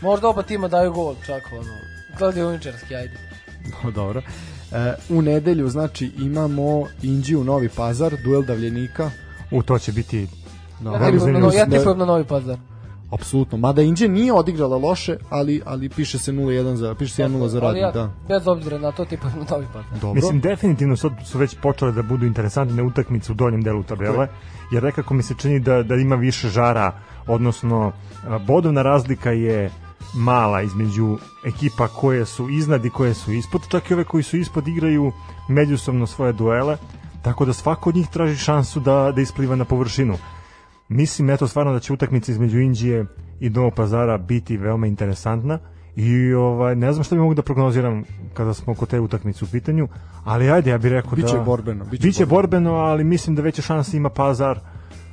Možda 0.00 0.28
oba 0.28 0.42
tima 0.42 0.68
daju 0.68 0.92
gol, 0.92 1.14
čak 1.26 1.42
ono. 1.52 1.74
Kladioničarski, 2.18 2.94
ajde. 2.94 3.18
No, 3.84 3.90
dobro. 3.90 4.22
E, 4.72 4.94
u 5.08 5.22
nedelju, 5.22 5.68
znači, 5.68 6.10
imamo 6.18 6.86
Inđiju 7.02 7.44
Novi 7.44 7.68
Pazar, 7.68 8.16
duel 8.24 8.42
davljenika. 8.42 9.10
U 9.50 9.62
to 9.62 9.78
će 9.78 9.92
biti 9.92 10.28
No, 10.80 10.92
Ja 10.92 11.10
tipujem 11.10 11.32
na, 11.32 11.40
no, 11.40 11.52
ja 11.52 11.66
tipujem 11.66 11.98
na 11.98 12.04
Novi 12.04 12.24
Pazar. 12.24 12.58
Apsolutno. 13.14 13.58
Mada 13.58 13.82
Inđija 13.82 14.08
nije 14.08 14.32
odigrala 14.32 14.76
loše, 14.76 15.16
ali 15.30 15.62
ali 15.66 15.88
piše 15.88 16.18
se 16.18 16.32
0-1 16.32 16.74
za 16.74 16.94
piše 16.94 17.14
se 17.14 17.22
1-0 17.22 17.46
za 17.46 17.60
radnik, 17.60 17.82
ja, 17.82 17.90
da. 17.90 18.10
bez 18.28 18.46
obzira 18.46 18.78
na 18.78 18.92
to, 18.92 19.04
tipujem 19.04 19.38
na 19.38 19.44
Novi 19.50 19.66
Pazar. 19.72 20.00
Dobro. 20.00 20.14
Mislim, 20.14 20.40
definitivno 20.40 20.96
sad 20.96 21.12
su 21.24 21.38
već 21.38 21.56
počele 21.62 21.92
da 21.92 22.02
budu 22.02 22.26
interesantne 22.26 22.82
utakmice 22.82 23.32
u 23.32 23.34
donjem 23.34 23.62
delu 23.62 23.82
tabele, 23.82 24.28
jer 24.72 24.82
nekako 24.82 25.14
mi 25.14 25.22
se 25.22 25.34
čini 25.38 25.60
da, 25.60 25.82
da 25.82 25.94
ima 25.94 26.16
više 26.16 26.48
žara, 26.48 26.92
odnosno 27.26 27.92
bodovna 28.46 28.82
razlika 28.82 29.30
je 29.30 29.70
mala 30.14 30.62
između 30.62 31.18
ekipa 31.44 31.88
koje 31.88 32.26
su 32.26 32.48
iznad 32.50 32.84
i 32.84 32.90
koje 32.90 33.14
su 33.14 33.32
ispod, 33.32 33.62
čak 33.68 33.90
i 33.90 33.94
ove 33.94 34.04
koji 34.04 34.22
su 34.22 34.36
ispod 34.36 34.68
igraju 34.68 35.12
međusobno 35.48 36.06
svoje 36.06 36.32
duele, 36.32 36.76
tako 37.22 37.44
da 37.44 37.52
svako 37.52 37.90
od 37.90 37.96
njih 37.96 38.08
traži 38.08 38.36
šansu 38.36 38.80
da, 38.80 39.12
da 39.14 39.20
ispliva 39.20 39.56
na 39.56 39.64
površinu. 39.64 40.18
Mislim, 40.88 41.30
eto, 41.30 41.48
stvarno 41.48 41.72
da 41.72 41.80
će 41.80 41.92
utakmica 41.92 42.32
između 42.32 42.58
Indije 42.58 43.06
i 43.40 43.50
Novog 43.50 43.74
pazara 43.74 44.18
biti 44.18 44.56
veoma 44.56 44.86
interesantna 44.86 45.58
I 45.96 46.32
ovaj 46.32 46.76
ne 46.76 46.92
znam 46.92 47.04
šta 47.04 47.14
bi 47.14 47.20
mogu 47.20 47.34
da 47.34 47.42
prognoziram 47.42 48.04
kada 48.34 48.54
smo 48.54 48.74
kod 48.74 48.88
te 48.88 49.00
utakmice 49.00 49.44
u 49.44 49.48
pitanju, 49.48 49.88
ali 50.24 50.50
ajde 50.50 50.70
ja 50.70 50.78
bih 50.78 50.90
rekao 50.92 51.10
Biće 51.10 51.36
da 51.36 51.42
borbeno, 51.42 51.84
biće 51.84 52.06
biće 52.06 52.26
borbeno. 52.26 52.70
borbeno, 52.70 52.74
ali 52.74 53.04
mislim 53.04 53.36
da 53.36 53.42
veće 53.42 53.62
šanse 53.62 53.96
ima 53.96 54.08
Pazar 54.08 54.58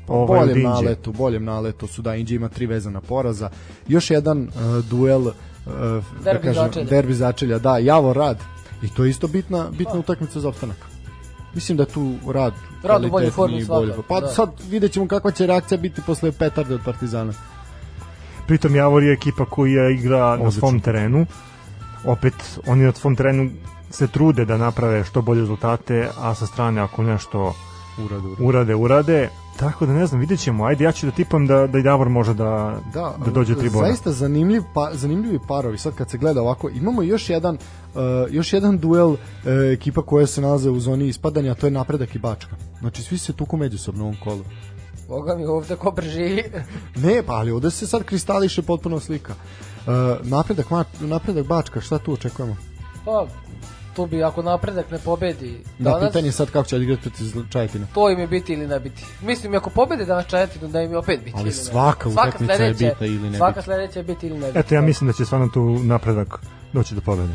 ovaj 0.08 0.40
boljem 0.40 0.64
naletu, 0.64 1.12
boljem 1.14 1.44
naletu 1.44 1.88
su 1.88 2.02
da 2.02 2.16
Inđe 2.16 2.36
ima 2.36 2.50
tri 2.50 2.66
vezana 2.66 3.02
poraza. 3.02 3.50
Još 3.88 4.12
jedan 4.12 4.42
uh, 4.42 4.86
duel 4.86 5.22
uh, 5.22 5.34
da 5.66 6.02
Derbi 6.24 6.48
kažem, 6.48 6.64
začelja. 6.64 6.86
derbi 6.86 7.14
začelja, 7.14 7.60
da, 7.60 7.78
Javor 7.78 8.18
Rad. 8.18 8.38
I 8.84 8.90
to 8.90 9.04
je 9.04 9.10
isto 9.10 9.28
bitna 9.28 9.70
bitna 9.78 10.00
utakmica 10.00 10.40
za 10.40 10.50
opstanak. 10.50 10.78
Mislim 11.56 11.78
da 11.78 11.86
tu 11.86 12.16
rad 12.28 12.54
Rad 12.84 13.06
u 13.06 13.10
boljoj 13.10 13.32
formi 13.32 13.66
bolje. 13.66 13.86
svakako, 13.88 14.02
Pa 14.04 14.20
da. 14.20 14.28
sad 14.28 14.50
vidjet 14.70 14.92
ćemo 14.92 15.08
kakva 15.08 15.32
će 15.32 15.48
reakcija 15.48 15.78
biti 15.78 16.02
posle 16.02 16.32
petarde 16.32 16.76
od 16.76 16.82
Partizana. 16.86 17.34
Pritom 18.48 18.76
Javor 18.76 19.04
je 19.04 19.14
ekipa 19.14 19.46
koja 19.46 19.90
igra 19.90 20.20
na 20.20 20.32
Odlično. 20.34 20.52
svom 20.52 20.80
terenu. 20.80 21.26
Opet, 22.06 22.34
oni 22.68 22.84
na 22.84 22.92
svom 22.92 23.16
terenu 23.16 23.50
se 23.90 24.08
trude 24.08 24.46
da 24.46 24.58
naprave 24.58 25.04
što 25.04 25.22
bolje 25.22 25.42
rezultate, 25.42 26.10
a 26.20 26.36
sa 26.36 26.46
strane 26.46 26.82
ako 26.82 27.04
nešto 27.04 27.54
Urad, 28.00 28.26
urad. 28.26 28.36
urade, 28.40 28.76
urade. 28.76 29.30
Tako 29.60 29.86
da 29.86 29.94
ne 29.94 30.06
znam, 30.06 30.20
vidjet 30.20 30.40
ćemo. 30.40 30.66
Ajde, 30.66 30.84
ja 30.84 30.92
ću 30.92 31.06
da 31.06 31.12
tipam 31.12 31.48
da, 31.48 31.68
da 31.68 31.80
i 31.80 31.84
Javor 31.84 32.10
može 32.10 32.34
da, 32.34 32.80
Da, 32.94 33.14
da 33.26 33.32
dođe 33.32 33.56
tri 33.56 33.70
boda. 33.70 33.88
Zaista 33.88 34.12
zanimljiv 34.12 34.62
pa, 34.74 34.90
zanimljivi 34.94 35.40
parovi. 35.48 35.78
Sad 35.78 35.96
kad 35.96 36.10
se 36.10 36.18
gleda 36.18 36.42
ovako, 36.42 36.70
imamo 36.70 37.04
još 37.04 37.30
jedan 37.30 37.56
uh, 37.56 38.02
još 38.30 38.54
jedan 38.54 38.78
duel 38.78 39.10
uh, 39.10 39.18
ekipa 39.74 40.02
koja 40.02 40.28
se 40.28 40.42
nalaze 40.42 40.70
u 40.70 40.80
zoni 40.80 41.08
ispadanja, 41.08 41.52
a 41.52 41.56
to 41.56 41.68
je 41.68 41.72
Napredak 41.72 42.16
i 42.16 42.20
Bačka. 42.20 42.56
Znači 42.80 43.04
svi 43.04 43.18
se 43.18 43.34
tuku 43.34 43.58
međusobno 43.58 44.04
u 44.04 44.08
ovom 44.08 44.18
kolu. 44.24 44.44
Boga 45.08 45.36
mi 45.36 45.46
ovde 45.46 45.76
ko 45.76 45.92
preživi. 45.92 46.44
Ne, 47.04 47.24
pa 47.26 47.34
ali 47.34 47.52
ovde 47.52 47.72
se 47.72 47.88
sad 47.88 48.04
kristališe 48.04 48.62
potpuno 48.62 49.00
slika. 49.00 49.34
Uh, 49.34 50.28
napredak, 50.28 50.70
ma, 50.70 50.86
napredak 51.00 51.48
Bačka, 51.48 51.82
šta 51.82 51.98
tu 51.98 52.14
očekujemo? 52.14 52.56
Pa, 53.06 53.28
tu 53.96 54.06
bi 54.06 54.24
ako 54.24 54.42
napredak 54.42 54.92
ne 54.92 54.98
pobedi 55.00 55.64
Da, 55.80 55.90
danas, 55.92 56.08
pitanje 56.10 56.28
je 56.28 56.32
sad 56.32 56.52
kako 56.52 56.68
će 56.68 56.76
odigrati 56.76 57.02
protiv 57.02 57.26
Čajetina. 57.50 57.88
to 57.94 58.10
im 58.10 58.20
je 58.20 58.28
biti 58.28 58.54
ili 58.54 58.68
ne 58.68 58.80
biti. 58.80 59.06
Mislim, 59.22 59.56
ako 59.56 59.70
pobede 59.70 60.06
danas 60.06 60.26
Čajetinu, 60.28 60.68
da 60.68 60.82
im 60.82 60.92
je 60.92 60.98
opet 60.98 61.20
biti. 61.20 61.34
Ali 61.36 61.42
ili 61.42 61.50
ne. 61.50 61.64
svaka 61.64 62.10
utakmica 62.10 62.54
je 62.54 62.74
bitna 62.74 63.08
ili 63.08 63.30
ne 63.30 63.38
Svaka 63.38 63.62
sledeća 63.62 64.00
je 64.00 64.04
biti 64.04 64.28
ili 64.28 64.40
ne 64.40 64.48
biti. 64.48 64.60
Eto, 64.60 64.76
ja 64.76 64.82
mislim 64.82 65.08
da 65.08 65.14
će 65.14 65.26
stvarno 65.26 65.48
tu 65.48 65.80
napredak 65.84 66.40
doći 66.74 66.96
do 66.96 67.02
pobede. 67.02 67.34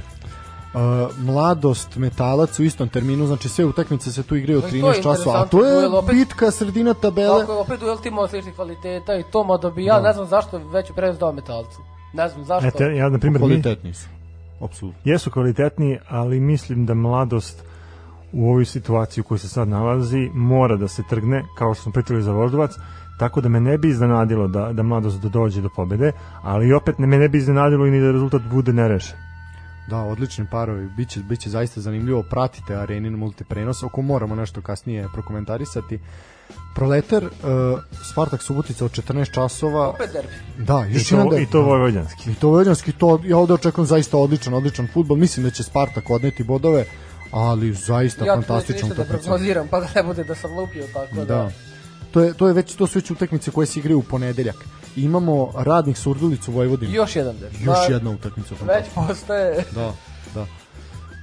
Uh, 0.75 0.81
mladost, 1.19 1.97
metalac 1.97 2.59
u 2.59 2.63
istom 2.63 2.89
terminu, 2.89 3.27
znači 3.27 3.49
sve 3.49 3.65
utakmice 3.65 4.13
se 4.13 4.23
tu 4.23 4.37
igraju 4.37 4.59
u 4.59 4.61
Znači, 4.61 4.77
je 4.77 4.83
13 4.83 5.03
časova, 5.03 5.43
a 5.43 5.47
to 5.47 5.65
je 5.65 5.73
duel 5.73 5.93
opet- 5.93 6.15
bitka 6.15 6.51
sredina 6.51 6.95
tabele. 6.95 7.41
Tako 7.41 7.53
je, 7.53 7.59
opet 7.59 7.81
duel 7.81 7.99
timova 7.99 8.29
sličnih 8.29 8.55
kvaliteta 8.55 9.17
i 9.17 9.25
to, 9.33 9.45
mada 9.45 9.71
bi 9.71 9.85
ja 9.85 10.01
ne 10.01 10.13
znam 10.13 10.27
zašto 10.27 10.59
veću 10.59 10.95
prednost 10.95 11.21
dao 11.21 11.33
metalcu. 11.33 11.81
Ne 12.13 12.29
znam 12.29 12.45
zašto. 12.45 12.69
Eto, 12.69 12.85
ja, 12.85 13.09
na 13.09 13.19
primjer, 13.19 13.43
mi, 13.83 13.95
su. 13.95 14.16
Apsolutno. 14.61 15.01
jesu 15.05 15.31
kvalitetni, 15.31 15.99
ali 16.09 16.41
mislim 16.41 16.87
da 16.87 16.95
mladost 16.95 17.65
u 18.33 18.49
ovoj 18.51 18.65
situaciji 18.65 19.23
u 19.23 19.25
kojoj 19.25 19.39
se 19.39 19.49
sad 19.49 19.69
nalazi 19.69 20.31
mora 20.35 20.77
da 20.77 20.89
se 20.89 21.03
trgne, 21.09 21.43
kao 21.59 21.75
što 21.75 21.83
smo 21.83 21.93
pričali 21.93 22.23
za 22.23 22.33
Voždovac, 22.33 22.71
tako 23.19 23.41
da 23.41 23.49
me 23.49 23.61
ne 23.61 23.79
bi 23.79 23.89
iznenadilo 23.89 24.49
da, 24.49 24.73
da 24.73 24.83
mladost 24.83 25.23
da 25.23 25.29
dođe 25.29 25.61
do 25.61 25.69
pobede, 25.77 26.13
ali 26.43 26.73
opet 26.73 26.99
ne, 26.99 27.07
me 27.07 27.19
ne 27.19 27.29
bi 27.29 27.39
iznenadilo 27.39 27.87
i 27.87 27.91
ni 27.91 28.01
da 28.01 28.13
rezultat 28.13 28.43
bude 28.51 28.73
nerešen. 28.73 29.17
Da, 29.89 29.97
odlični 29.97 30.47
parovi. 30.51 30.89
Biće, 30.97 31.21
biće 31.21 31.51
zaista 31.51 31.81
zanimljivo. 31.81 32.23
Pratite 32.23 32.75
Arenin 32.77 33.17
multiprenos, 33.17 33.83
oko 33.83 34.03
moramo 34.03 34.35
nešto 34.35 34.63
kasnije 34.63 35.09
prokomentarisati. 35.13 35.99
Proletar, 36.77 37.25
uh, 37.25 37.31
Spartak 38.05 38.43
Subotica 38.43 38.85
od 38.85 38.91
14 38.93 39.33
časova. 39.33 39.89
Opet 39.89 40.11
derbi. 40.13 40.33
Da, 40.59 40.87
I 40.87 40.95
još 40.95 41.09
to, 41.09 41.15
jedan 41.15 41.29
da- 41.29 41.39
i 41.39 41.47
to 41.47 41.63
vojvođanski. 41.63 42.31
I 42.31 42.35
to 42.35 42.49
vojvođanski, 42.49 42.93
to 42.93 43.21
ja 43.25 43.39
ovde 43.39 43.55
očekujem 43.55 43.87
zaista 43.87 44.17
odličan, 44.19 44.55
odličan 44.55 44.89
futbol. 44.95 45.17
Mislim 45.17 45.45
da 45.45 45.51
će 45.51 45.63
Spartak 45.63 46.11
odneti 46.11 46.45
bodove, 46.45 46.85
ali 47.31 47.73
zaista 47.75 48.25
Ja 48.25 48.37
neću 48.37 48.47
fantastična 48.47 48.75
ništa 48.79 48.95
da 48.95 49.03
utakmica. 49.03 49.23
prognoziram, 49.23 49.69
pa 49.69 49.81
da 49.81 49.87
ne 49.95 50.03
bude 50.03 50.25
da 50.25 50.35
sam 50.35 50.59
lupio 50.59 50.85
tako 50.95 51.15
da. 51.15 51.25
Da. 51.25 51.51
To 52.11 52.21
je, 52.21 52.33
to 52.35 52.47
je 52.47 52.53
već 52.53 52.75
to 52.75 52.87
su 52.87 52.99
već 52.99 53.11
utakmice 53.11 53.51
koje 53.51 53.67
se 53.67 53.79
igraju 53.79 53.99
u 53.99 54.03
ponedeljak. 54.03 54.57
Imamo 54.97 55.53
radnih 55.57 55.99
Surdulicu 55.99 56.53
Vojvodinu. 56.53 56.93
Još 56.93 57.17
jedan 57.17 57.37
derbi. 57.39 57.57
Još 57.57 57.65
Da, 57.89 57.95
jedna 57.95 58.11
utakmica. 58.11 58.55
Već 58.63 58.85
postaje 58.97 59.65
Da, 59.73 59.93
da. 60.35 60.47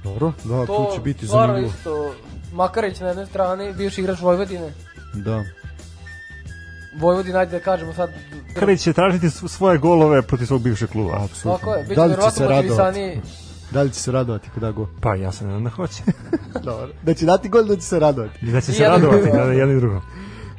Dobro, 0.04 0.32
da, 0.44 0.66
to 0.66 0.86
tu 0.88 0.94
će 0.94 1.00
biti 1.02 1.26
stvarno 1.26 1.46
zanimljivo. 1.46 1.74
isto. 1.78 2.14
Makarić 2.52 3.00
na 3.00 3.08
jednoj 3.08 3.26
strani, 3.26 3.72
bivši 3.72 4.00
igrač 4.00 4.20
Vojvodine. 4.20 4.72
Da. 5.14 5.44
Vojvodina, 7.00 7.38
ajde 7.38 7.58
da 7.58 7.64
kažemo 7.64 7.92
sad. 7.92 8.10
Karić 8.54 8.80
će 8.80 8.92
tražiti 8.92 9.30
svoje 9.30 9.78
golove 9.78 10.22
protiv 10.22 10.46
svog 10.46 10.62
bivšeg 10.62 10.88
kluba. 10.90 11.24
Apsolutno. 11.24 11.58
Tako 11.58 11.74
je, 11.74 11.82
bit 11.82 11.88
će 11.88 11.94
da 11.94 12.04
li 12.04 12.10
će 12.10 12.16
verovatno 12.16 12.36
se 12.38 12.42
radovati? 12.48 12.68
motivisaniji. 12.68 13.20
Da 13.70 13.82
li 13.82 13.90
će 13.92 14.00
se 14.00 14.12
radovati 14.12 14.48
kada 14.54 14.70
go? 14.70 14.88
Pa 15.00 15.14
ja 15.14 15.32
se 15.32 15.44
nadam 15.44 15.64
da 15.64 15.70
hoće. 15.70 16.02
Dobro. 16.64 16.88
Da 17.02 17.14
će 17.14 17.26
dati 17.26 17.48
gol, 17.48 17.64
da 17.64 17.76
će 17.76 17.82
se 17.82 17.98
radovati. 17.98 18.46
Da 18.46 18.60
će 18.60 18.72
se 18.72 18.82
radovati 18.84 19.22
drugo. 19.22 19.36
na 19.36 19.52
jedno 19.52 19.74
i 19.74 19.80
drugo. 19.80 20.00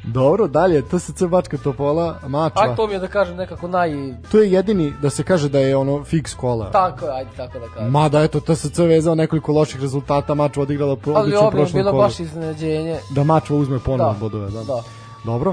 Dobro, 0.06 0.46
dalje, 0.46 0.82
TSC 0.82 1.22
Bačka 1.24 1.56
Topola, 1.58 2.18
Mačva. 2.28 2.62
Aj 2.62 2.76
to 2.76 2.86
mi 2.86 2.92
je 2.92 2.98
da 2.98 3.08
kažem 3.08 3.36
nekako 3.36 3.68
naj... 3.68 3.90
To 4.30 4.38
je 4.38 4.52
jedini 4.52 4.92
da 5.02 5.10
se 5.10 5.22
kaže 5.22 5.48
da 5.48 5.58
je 5.58 5.76
ono 5.76 5.92
fix 5.92 6.36
kola. 6.36 6.70
Tako 6.70 7.04
je, 7.06 7.12
ajde 7.12 7.30
tako 7.36 7.58
da 7.58 7.68
kažem. 7.68 7.90
Mada 7.90 8.22
eto 8.22 8.40
TSC 8.40 8.78
vezao 8.78 9.14
nekoliko 9.14 9.52
loših 9.52 9.80
rezultata, 9.80 10.34
Mačva 10.34 10.62
odigrala 10.62 10.96
po 10.96 11.10
Ali 11.10 11.18
odlično 11.20 11.40
u 11.40 11.42
ovo 11.42 11.48
je 11.48 11.52
prošlom 11.52 11.78
bilo 11.80 11.90
kolu. 11.90 12.02
baš 12.02 12.20
iznenađenje. 12.20 12.98
Da 13.10 13.24
Mačva 13.24 13.56
uzme 13.56 13.78
ponovo 13.78 14.12
Da, 14.12 14.18
bodove, 14.18 14.50
da. 14.50 14.62
Da. 14.64 14.82
Dobro. 15.24 15.50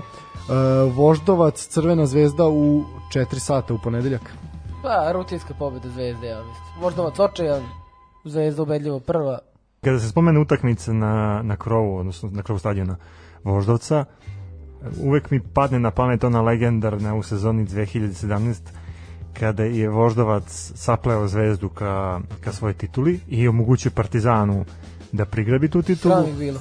E, 0.49 0.53
Voždovac, 0.95 1.67
Crvena 1.67 2.05
zvezda 2.05 2.47
u 2.47 2.83
4 3.13 3.39
sata 3.39 3.73
u 3.73 3.77
ponedeljak. 3.83 4.21
Pa, 4.83 5.11
rutinska 5.11 5.53
pobeda 5.53 5.89
Zvezde, 5.89 6.27
ja 6.27 6.37
mislim. 6.37 6.81
Voždovac 6.81 7.19
očajan, 7.19 7.63
Zvezda 8.25 8.61
ubedljivo 8.61 8.99
prva. 8.99 9.39
Kada 9.83 9.99
se 9.99 10.09
spomene 10.09 10.39
utakmica 10.39 10.93
na, 10.93 11.41
na 11.43 11.55
krovu, 11.55 11.97
odnosno 11.97 12.29
na 12.33 12.43
krovu 12.43 12.59
stadiona 12.59 12.95
Voždovca, 13.43 14.05
uvek 14.99 15.31
mi 15.31 15.39
padne 15.39 15.79
na 15.79 15.91
pamet 15.91 16.23
ona 16.23 16.41
legendarna 16.41 17.15
u 17.15 17.23
sezoni 17.23 17.65
2017 17.67 18.55
kada 19.39 19.63
je 19.63 19.89
Voždovac 19.89 20.71
sapleo 20.75 21.27
zvezdu 21.27 21.69
ka, 21.69 22.19
ka 22.41 22.51
svojoj 22.51 22.73
tituli 22.73 23.19
i 23.27 23.47
omogućio 23.47 23.91
Partizanu 23.91 24.65
da 25.11 25.25
prigrabi 25.25 25.69
tu 25.69 25.81
titulu. 25.81 26.15
Stranih 26.15 26.35
bilo. 26.35 26.59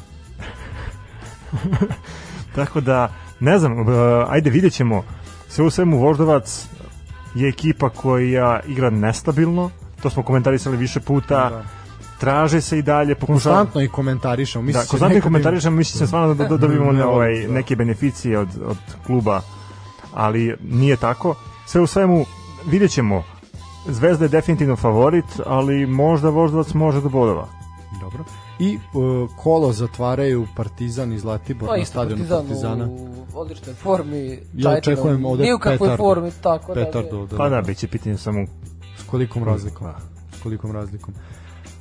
Tako 2.57 2.81
da, 2.81 3.13
ne 3.41 3.59
znam, 3.59 3.81
uh, 3.81 3.87
ajde 4.29 4.51
vidjet 4.51 4.73
ćemo. 4.73 5.05
Sve 5.49 5.65
u 5.65 5.71
svemu 5.71 5.99
Voždovac 5.99 6.67
je 7.35 7.49
ekipa 7.49 7.89
koja 7.89 8.61
igra 8.67 8.91
nestabilno, 8.91 9.71
to 10.03 10.11
smo 10.11 10.23
komentarisali 10.23 10.77
više 10.77 11.01
puta, 11.01 11.51
Da. 11.51 11.82
Traže 12.23 12.61
se 12.61 12.79
i 12.79 12.83
dalje, 12.85 13.15
pokušava... 13.15 13.57
Konstantno 13.57 13.83
i 13.83 13.89
komentarišemo. 13.89 14.63
Mislim 14.63 14.81
Da, 14.81 14.85
se 14.85 14.91
konstantno 14.91 15.17
im- 15.17 15.23
komentarišemo, 15.23 15.77
mislim 15.77 15.99
se 15.99 16.07
stvarno 16.07 16.35
da, 16.35 16.45
da 16.45 16.57
dobijemo 16.57 16.93
Ne, 16.93 17.05
ovaj, 17.05 17.43
da. 17.43 17.53
neke 17.53 17.77
beneficije 17.77 18.39
od, 18.39 18.49
od 18.67 18.77
kluba, 19.07 19.41
ali 20.15 20.57
nije 20.63 20.97
tako. 20.97 21.35
Sve 21.67 21.81
u 21.81 21.87
svemu, 21.87 22.25
vidjet 22.67 22.91
ćemo. 22.91 23.23
Zvezda 23.89 24.25
je 24.25 24.29
definitivno 24.31 24.77
favorit, 24.77 25.25
ali 25.47 25.87
možda 25.87 26.29
Voždovac 26.31 26.75
može 26.75 27.01
do 27.01 27.09
bodova. 27.09 27.49
Dobro. 28.01 28.25
I 28.59 28.79
uh, 28.95 29.03
kolo 29.37 29.73
zatvaraju 29.73 30.47
Partizan 30.57 31.13
i 31.13 31.19
Zlatibor 31.19 31.69
Pa 31.69 31.77
na 31.77 31.85
stadionu 31.85 32.17
Partizan 32.19 32.39
Partizana. 32.39 32.87
u 32.87 33.09
odličnoj 33.35 33.75
formi. 33.75 34.39
Ja 34.55 34.71
očekujem 34.71 35.25
ovde 35.25 35.45
Ni 35.45 35.53
u 35.53 35.59
kakvoj 35.59 35.79
petardu. 35.79 35.97
formi, 35.99 36.31
tako 36.43 36.75
da. 36.75 36.85
Petardo 36.85 37.19
ovde. 37.19 37.37
Pa 37.37 37.49
da, 37.49 37.63
bit 37.63 37.79
će 37.79 37.89
pitanje 37.89 38.17
samo 38.19 38.47
S 38.99 39.03
kolikom 39.03 39.45
razlikom? 39.45 39.87
Da. 39.87 39.97
S 40.33 40.43
kolikom 40.43 40.73
razlikom? 40.73 41.15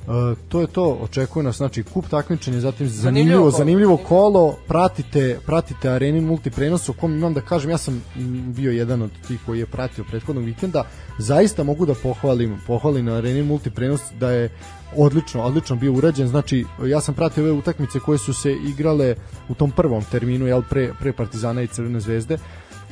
Uh, 0.06 0.38
to 0.48 0.60
je 0.60 0.66
to, 0.66 0.98
očekuje 1.02 1.42
nas 1.42 1.56
znači 1.56 1.82
kup 1.82 2.08
takmičenja, 2.08 2.60
zatim 2.60 2.88
Zanimljivo 2.88 3.02
zanimljivo, 3.02 3.40
kolo. 3.42 3.58
zanimljivo 3.58 3.96
kolo, 3.96 4.56
pratite, 4.68 5.38
pratite 5.46 5.88
Arenin 5.90 6.24
multiprenos 6.24 6.88
u 6.88 6.92
kom 6.92 7.12
imam 7.12 7.34
da 7.34 7.40
kažem, 7.40 7.70
ja 7.70 7.78
sam 7.78 8.02
bio 8.46 8.72
jedan 8.72 9.02
od 9.02 9.10
tih 9.28 9.40
koji 9.46 9.58
je 9.58 9.66
pratio 9.66 10.04
prethodnog 10.04 10.44
vikenda, 10.44 10.84
zaista 11.18 11.62
mogu 11.62 11.86
da 11.86 11.94
pohvalim, 11.94 12.58
pohvalim 12.66 13.04
na 13.04 13.14
Arenin 13.14 13.46
multiprenos 13.46 14.00
da 14.20 14.30
je 14.30 14.48
odlično, 14.96 15.42
odlično 15.42 15.76
bio 15.76 15.92
urađen, 15.92 16.28
znači 16.28 16.64
ja 16.86 17.00
sam 17.00 17.14
pratio 17.14 17.44
ove 17.44 17.52
utakmice 17.52 18.00
koje 18.00 18.18
su 18.18 18.34
se 18.34 18.52
igrale 18.52 19.14
u 19.48 19.54
tom 19.54 19.70
prvom 19.70 20.04
terminu, 20.10 20.46
jel, 20.46 20.62
pre, 20.70 20.92
pre 21.00 21.12
Partizana 21.12 21.62
i 21.62 21.66
Crvene 21.66 22.00
zvezde, 22.00 22.38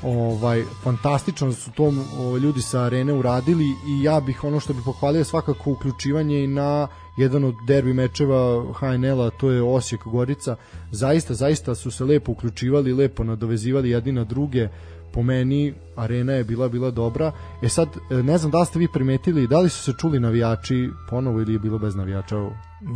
ovaj 0.02 0.62
fantastično 0.82 1.52
su 1.52 1.70
to 1.70 1.92
o, 2.18 2.36
ljudi 2.36 2.62
sa 2.62 2.80
arene 2.80 3.12
uradili 3.12 3.64
i 3.64 4.02
ja 4.02 4.20
bih 4.20 4.44
ono 4.44 4.61
što 4.61 4.72
bih 4.72 4.82
pohvalio 4.84 5.24
svakako 5.24 5.70
uključivanje 5.70 6.44
i 6.44 6.46
na 6.46 6.88
jedan 7.20 7.44
od 7.44 7.54
derbi 7.66 7.92
mečeva 7.92 8.40
HNL-a, 8.74 9.30
to 9.30 9.50
je 9.50 9.62
Osijek 9.62 10.00
Gorica. 10.04 10.56
Zaista, 10.90 11.34
zaista 11.34 11.74
su 11.74 11.90
se 11.90 12.04
lepo 12.04 12.32
uključivali, 12.32 12.92
lepo 12.92 13.24
nadovezivali 13.24 13.90
jedni 13.90 14.12
na 14.12 14.24
druge. 14.24 14.68
Po 15.12 15.22
meni 15.22 15.74
arena 15.96 16.32
je 16.32 16.44
bila 16.44 16.68
bila 16.68 16.90
dobra. 16.90 17.32
E 17.62 17.68
sad 17.68 17.88
e, 18.10 18.14
ne 18.14 18.38
znam 18.38 18.50
da 18.52 18.64
ste 18.64 18.78
vi 18.78 18.88
primetili 18.88 19.46
da 19.46 19.60
li 19.60 19.68
su 19.68 19.82
se 19.82 19.92
čuli 19.92 20.20
navijači 20.20 20.88
ponovo 21.10 21.40
ili 21.40 21.52
je 21.52 21.58
bilo 21.58 21.78
bez 21.78 21.96
navijača. 21.96 22.36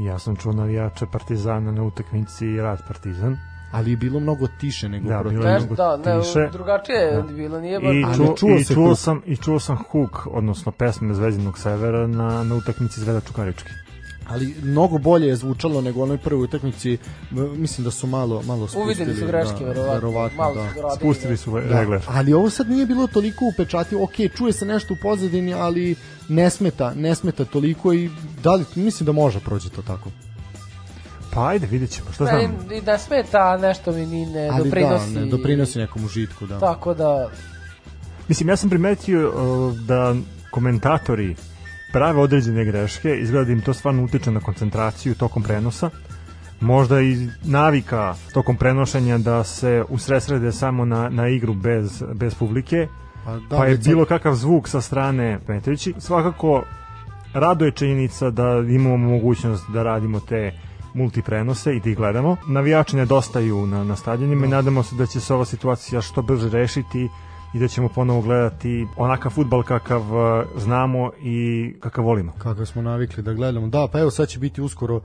Ja 0.00 0.18
sam 0.18 0.36
čuo 0.36 0.52
navijača 0.52 1.06
Partizana 1.06 1.72
na 1.72 1.82
utakmici 1.82 2.56
Rad 2.56 2.78
Partizan. 2.88 3.36
ali 3.72 3.90
je 3.90 3.96
bilo 3.96 4.20
mnogo 4.20 4.46
tiše 4.60 4.88
nego 4.88 5.08
Da, 5.08 5.20
protiv. 5.20 5.38
bilo 5.38 5.48
je 5.48 5.54
Neš, 5.54 5.62
mnogo 5.62 5.74
da, 5.76 5.96
ne, 5.96 6.20
tiše. 6.20 6.48
drugačije 6.52 6.98
je 6.98 7.22
bilo, 7.22 7.60
nije 7.60 7.80
baš... 7.80 7.94
I, 7.94 8.04
Ali 8.04 8.16
čuo, 8.16 8.34
čuo 8.36 8.50
i, 8.50 8.64
čuo 8.64 8.94
sam, 8.94 9.20
I 9.26 9.36
čuo 9.36 9.58
sam 9.60 9.76
huk, 9.90 10.26
odnosno 10.26 10.72
pesme 10.72 11.14
Zvezdinog 11.14 11.58
severa 11.58 12.06
na, 12.06 12.44
na 12.44 12.54
utakmici 12.54 13.00
Zvezda 13.00 13.20
Čukarički. 13.20 13.70
Ali 14.26 14.54
mnogo 14.62 14.98
bolje 14.98 15.26
je 15.26 15.36
zvučalo 15.36 15.80
nego 15.80 16.00
u 16.00 16.02
onoj 16.02 16.18
prvoj 16.18 16.44
utakmici. 16.44 16.98
Mislim 17.30 17.84
da 17.84 17.90
su 17.90 18.06
malo 18.06 18.42
malo 18.42 18.68
spustili. 18.68 18.84
Uvideli 18.84 19.16
su 19.16 19.26
greške, 19.26 19.58
da, 19.58 19.64
verovatno. 19.64 19.94
verovatno, 19.94 20.36
Malo 20.38 20.54
da. 20.54 20.90
su 20.90 20.96
Spustili 20.96 21.36
su 21.36 21.50
Da, 21.52 21.80
regler. 21.80 22.00
ali 22.06 22.32
ovo 22.32 22.50
sad 22.50 22.70
nije 22.70 22.86
bilo 22.86 23.06
toliko 23.06 23.44
upečatljivo. 23.46 24.04
Ok, 24.04 24.12
čuje 24.36 24.52
se 24.52 24.66
nešto 24.66 24.94
u 24.94 25.02
pozadini, 25.02 25.54
ali 25.54 25.96
ne 26.28 26.50
smeta, 26.50 26.94
ne 26.94 27.14
smeta 27.14 27.44
toliko 27.44 27.92
i 27.92 28.10
da 28.42 28.52
li, 28.52 28.64
mislim 28.74 29.04
da 29.06 29.12
može 29.12 29.40
proći 29.40 29.70
to 29.70 29.82
tako. 29.82 30.10
Pa 31.30 31.48
ajde, 31.48 31.66
vidjet 31.66 31.90
ćemo, 31.90 32.12
šta 32.12 32.24
Meni 32.24 32.48
znam. 32.58 32.72
i 32.72 32.80
da 32.80 32.98
smeta 32.98 33.56
nešto 33.56 33.92
mi 33.92 34.06
ni 34.06 34.26
ne 34.26 34.48
Ali 34.48 34.64
doprinosi. 34.64 35.14
da, 35.14 35.20
ne 35.20 35.26
doprinosi 35.26 35.78
nekom 35.78 36.04
užitku, 36.04 36.46
da. 36.46 36.58
Tako 36.58 36.94
da, 36.94 37.30
Mislim, 38.28 38.48
ja 38.48 38.56
sam 38.56 38.70
primetio 38.70 39.28
uh, 39.28 39.76
da 39.78 40.14
komentatori 40.50 41.36
prave 41.94 42.20
određene 42.20 42.64
greške, 42.64 43.16
izgleda 43.16 43.44
da 43.44 43.52
im 43.52 43.60
to 43.60 43.74
stvarno 43.74 44.04
utiče 44.04 44.30
na 44.30 44.40
koncentraciju 44.40 45.14
tokom 45.14 45.42
prenosa. 45.42 45.90
Možda 46.60 47.00
i 47.00 47.28
navika 47.44 48.14
tokom 48.32 48.56
prenošenja 48.56 49.18
da 49.18 49.44
se 49.44 49.84
usresrede 49.88 50.52
samo 50.52 50.84
na, 50.84 51.08
na 51.08 51.28
igru 51.28 51.54
bez, 51.54 52.02
bez 52.14 52.34
publike, 52.34 52.88
Pa, 53.24 53.36
da, 53.36 53.56
pa 53.56 53.66
je 53.66 53.76
bilo 53.78 54.04
kakav 54.04 54.34
zvuk 54.34 54.68
sa 54.68 54.80
strane 54.80 55.40
Petrovići. 55.46 55.94
Svakako, 55.98 56.62
rado 57.32 57.64
je 57.64 57.70
činjenica 57.70 58.30
da 58.30 58.64
imamo 58.68 58.96
mogućnost 58.96 59.64
da 59.72 59.82
radimo 59.82 60.20
te 60.20 60.52
multiprenose 60.94 61.76
i 61.76 61.80
da 61.80 61.90
ih 61.90 61.96
gledamo. 61.96 62.36
Navijači 62.48 62.96
nedostaju 62.96 63.66
na, 63.66 63.84
na 63.84 63.96
stadionima 63.96 64.46
i 64.46 64.48
nadamo 64.48 64.82
se 64.82 64.96
da 64.96 65.06
će 65.06 65.20
se 65.20 65.34
ova 65.34 65.44
situacija 65.44 66.00
što 66.00 66.22
brže 66.22 66.50
rešiti 66.50 67.08
i 67.54 67.58
da 67.58 67.68
ćemo 67.68 67.88
ponovo 67.88 68.20
gledati 68.20 68.86
onakav 68.96 69.32
futbal 69.32 69.62
kakav 69.62 70.02
uh, 70.02 70.44
znamo 70.56 71.10
i 71.22 71.72
kakav 71.80 72.04
volimo. 72.04 72.32
kako 72.38 72.66
smo 72.66 72.82
navikli 72.82 73.22
da 73.22 73.32
gledamo. 73.32 73.66
Da, 73.66 73.88
pa 73.92 74.00
evo 74.00 74.10
sad 74.10 74.28
će 74.28 74.38
biti 74.38 74.62
uskoro 74.62 75.00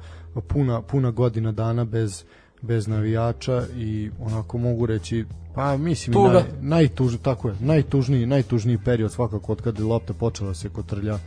puna, 0.47 0.81
puna 0.81 1.11
godina 1.11 1.51
dana 1.51 1.85
bez 1.85 2.23
bez 2.61 2.87
navijača 2.87 3.63
i 3.75 4.11
onako 4.19 4.57
mogu 4.57 4.85
reći 4.85 5.25
pa 5.55 5.77
mislim 5.77 6.13
Tuga. 6.13 6.33
naj, 6.33 6.43
najtužniji 6.61 7.21
tako 7.23 7.47
je 7.47 7.55
najtužniji 7.59 8.25
najtužniji 8.25 8.77
period 8.85 9.11
svakako 9.11 9.51
od 9.51 9.61
kada 9.61 9.81
je 9.81 9.85
lopta 9.85 10.13
počela 10.13 10.53
se 10.53 10.69
kotrlja 10.69 11.17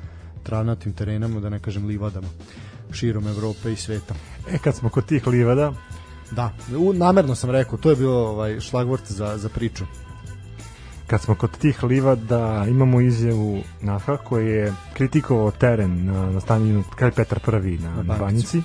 tranatim 0.43 0.93
terenama 0.93 1.41
da 1.41 1.49
ne 1.49 1.59
kažem 1.59 1.87
livadama 1.87 2.29
širom 2.93 3.29
Evrope 3.29 3.73
i 3.73 3.77
sveta. 3.77 4.14
E, 4.51 4.59
kad 4.59 4.75
smo 4.75 4.89
kod 4.89 5.07
tih 5.07 5.27
livada, 5.27 5.73
Da, 6.31 6.51
u, 6.79 6.93
namerno 6.93 7.35
sam 7.35 7.51
rekao, 7.51 7.79
to 7.79 7.91
je 7.91 7.97
bio 7.97 8.29
ovaj 8.29 8.61
šlagvort 8.61 9.12
za, 9.12 9.39
za 9.39 9.49
priču. 9.49 9.85
Kad 11.13 11.21
smo 11.21 11.35
kod 11.35 11.51
tih 11.51 11.85
livada, 11.85 12.65
imamo 12.69 13.01
izjavu 13.01 13.59
Naha 13.81 14.17
koji 14.17 14.49
je 14.49 14.73
kritikovao 14.95 15.51
teren 15.51 16.07
na, 16.07 16.31
na 16.31 16.41
stanju 16.41 16.85
kraj 16.97 17.11
Petar 17.11 17.39
prvi 17.41 17.79
na, 17.79 17.91
na 17.91 18.03
Banjici. 18.03 18.21
Banjici. 18.21 18.63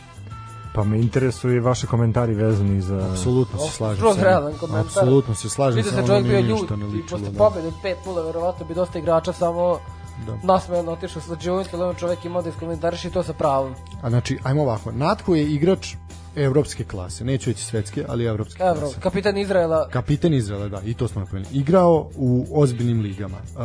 Pa 0.73 0.83
me 0.83 0.99
interesuje 0.99 1.61
vaše 1.61 1.87
komentari 1.87 2.33
vezani 2.33 2.81
za... 2.81 3.09
Apsolutno 3.11 3.59
se 3.59 3.71
slažem. 3.71 3.97
skroz 3.97 4.15
sa- 4.15 4.23
realan 4.23 4.53
komentar. 4.53 4.81
Apsolutno 4.81 5.35
se 5.35 5.49
slažem. 5.49 5.75
vidio 5.75 5.91
sa 5.91 6.01
se 6.01 6.07
čovjek 6.07 6.25
bio 6.25 6.39
ljud 6.39 6.71
i 6.95 7.01
posle 7.01 7.29
da. 7.29 7.37
pobjede 7.37 7.71
5-0 7.83 8.25
verovatno 8.25 8.65
bi 8.65 8.73
dosta 8.73 8.99
igrača 8.99 9.33
samo 9.33 9.79
Da. 10.25 10.37
nasmejano 10.43 10.91
otišao 10.91 11.21
sa 11.21 11.35
Đevovinske, 11.35 11.75
ali 11.75 11.85
on 11.85 11.95
čovjek 11.95 12.25
imao 12.25 12.41
da 12.41 12.49
iskomentariše 12.49 13.07
i 13.07 13.11
to 13.11 13.23
sa 13.23 13.33
pravom. 13.33 13.73
A 14.01 14.09
znači, 14.09 14.37
ajmo 14.43 14.61
ovako, 14.61 14.91
Natko 14.91 15.35
je 15.35 15.45
igrač 15.45 15.95
evropske 16.37 16.83
klase, 16.83 17.23
neću 17.25 17.49
reći 17.49 17.63
svetske, 17.65 18.05
ali 18.07 18.25
evropske 18.25 18.63
Evro, 18.63 18.79
klase. 18.79 18.99
kapitan 18.99 19.37
Izraela, 19.37 19.89
Kapitan 19.89 20.33
Izraela, 20.33 20.67
da, 20.67 20.81
i 20.85 20.93
to 20.93 21.07
smo 21.07 21.21
napomenuli. 21.21 21.57
Igrao 21.57 22.09
u 22.15 22.45
ozbiljnim 22.51 23.01
ligama. 23.01 23.37
Uh, 23.37 23.61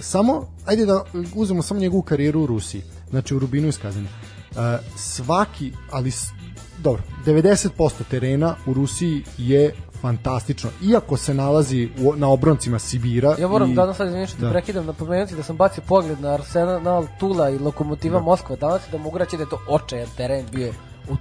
samo, 0.00 0.48
ajde 0.66 0.86
da 0.86 1.04
uzmemo 1.34 1.62
samo 1.62 1.80
njegovu 1.80 2.02
karijeru 2.02 2.42
u 2.42 2.46
Rusiji. 2.46 2.82
Znači 3.10 3.34
u 3.34 3.38
Rubinu 3.38 3.68
iz 3.68 3.78
Kazanja. 3.78 4.08
Uh, 4.50 4.56
svaki, 4.96 5.72
ali 5.90 6.12
dobro, 6.78 7.02
90% 7.26 7.90
terena 8.10 8.56
u 8.66 8.72
Rusiji 8.74 9.22
je 9.38 9.74
fantastično. 10.00 10.70
Iako 10.82 11.16
se 11.16 11.34
nalazi 11.34 11.88
u, 12.00 12.12
na 12.16 12.28
obroncima 12.28 12.78
Sibira. 12.78 13.36
Ja 13.38 13.48
moram 13.48 13.70
i, 13.70 13.74
danas 13.74 13.96
sad 13.96 14.06
izviniti 14.06 14.40
Da. 14.40 14.50
prekidam 14.50 14.86
napomenuti 14.86 15.36
da 15.36 15.42
sam 15.42 15.56
bacio 15.56 15.82
pogled 15.88 16.20
na 16.20 16.34
Arsenal 16.34 17.06
Tula 17.20 17.50
i 17.50 17.58
Lokomotiva 17.58 18.20
Moskva 18.20 18.56
danas 18.56 18.82
da 18.92 18.98
mogu 18.98 19.18
reći 19.18 19.36
da 19.36 19.42
je 19.42 19.48
to 19.48 19.58
očajan 19.68 20.08
teren 20.16 20.46
bio. 20.52 20.72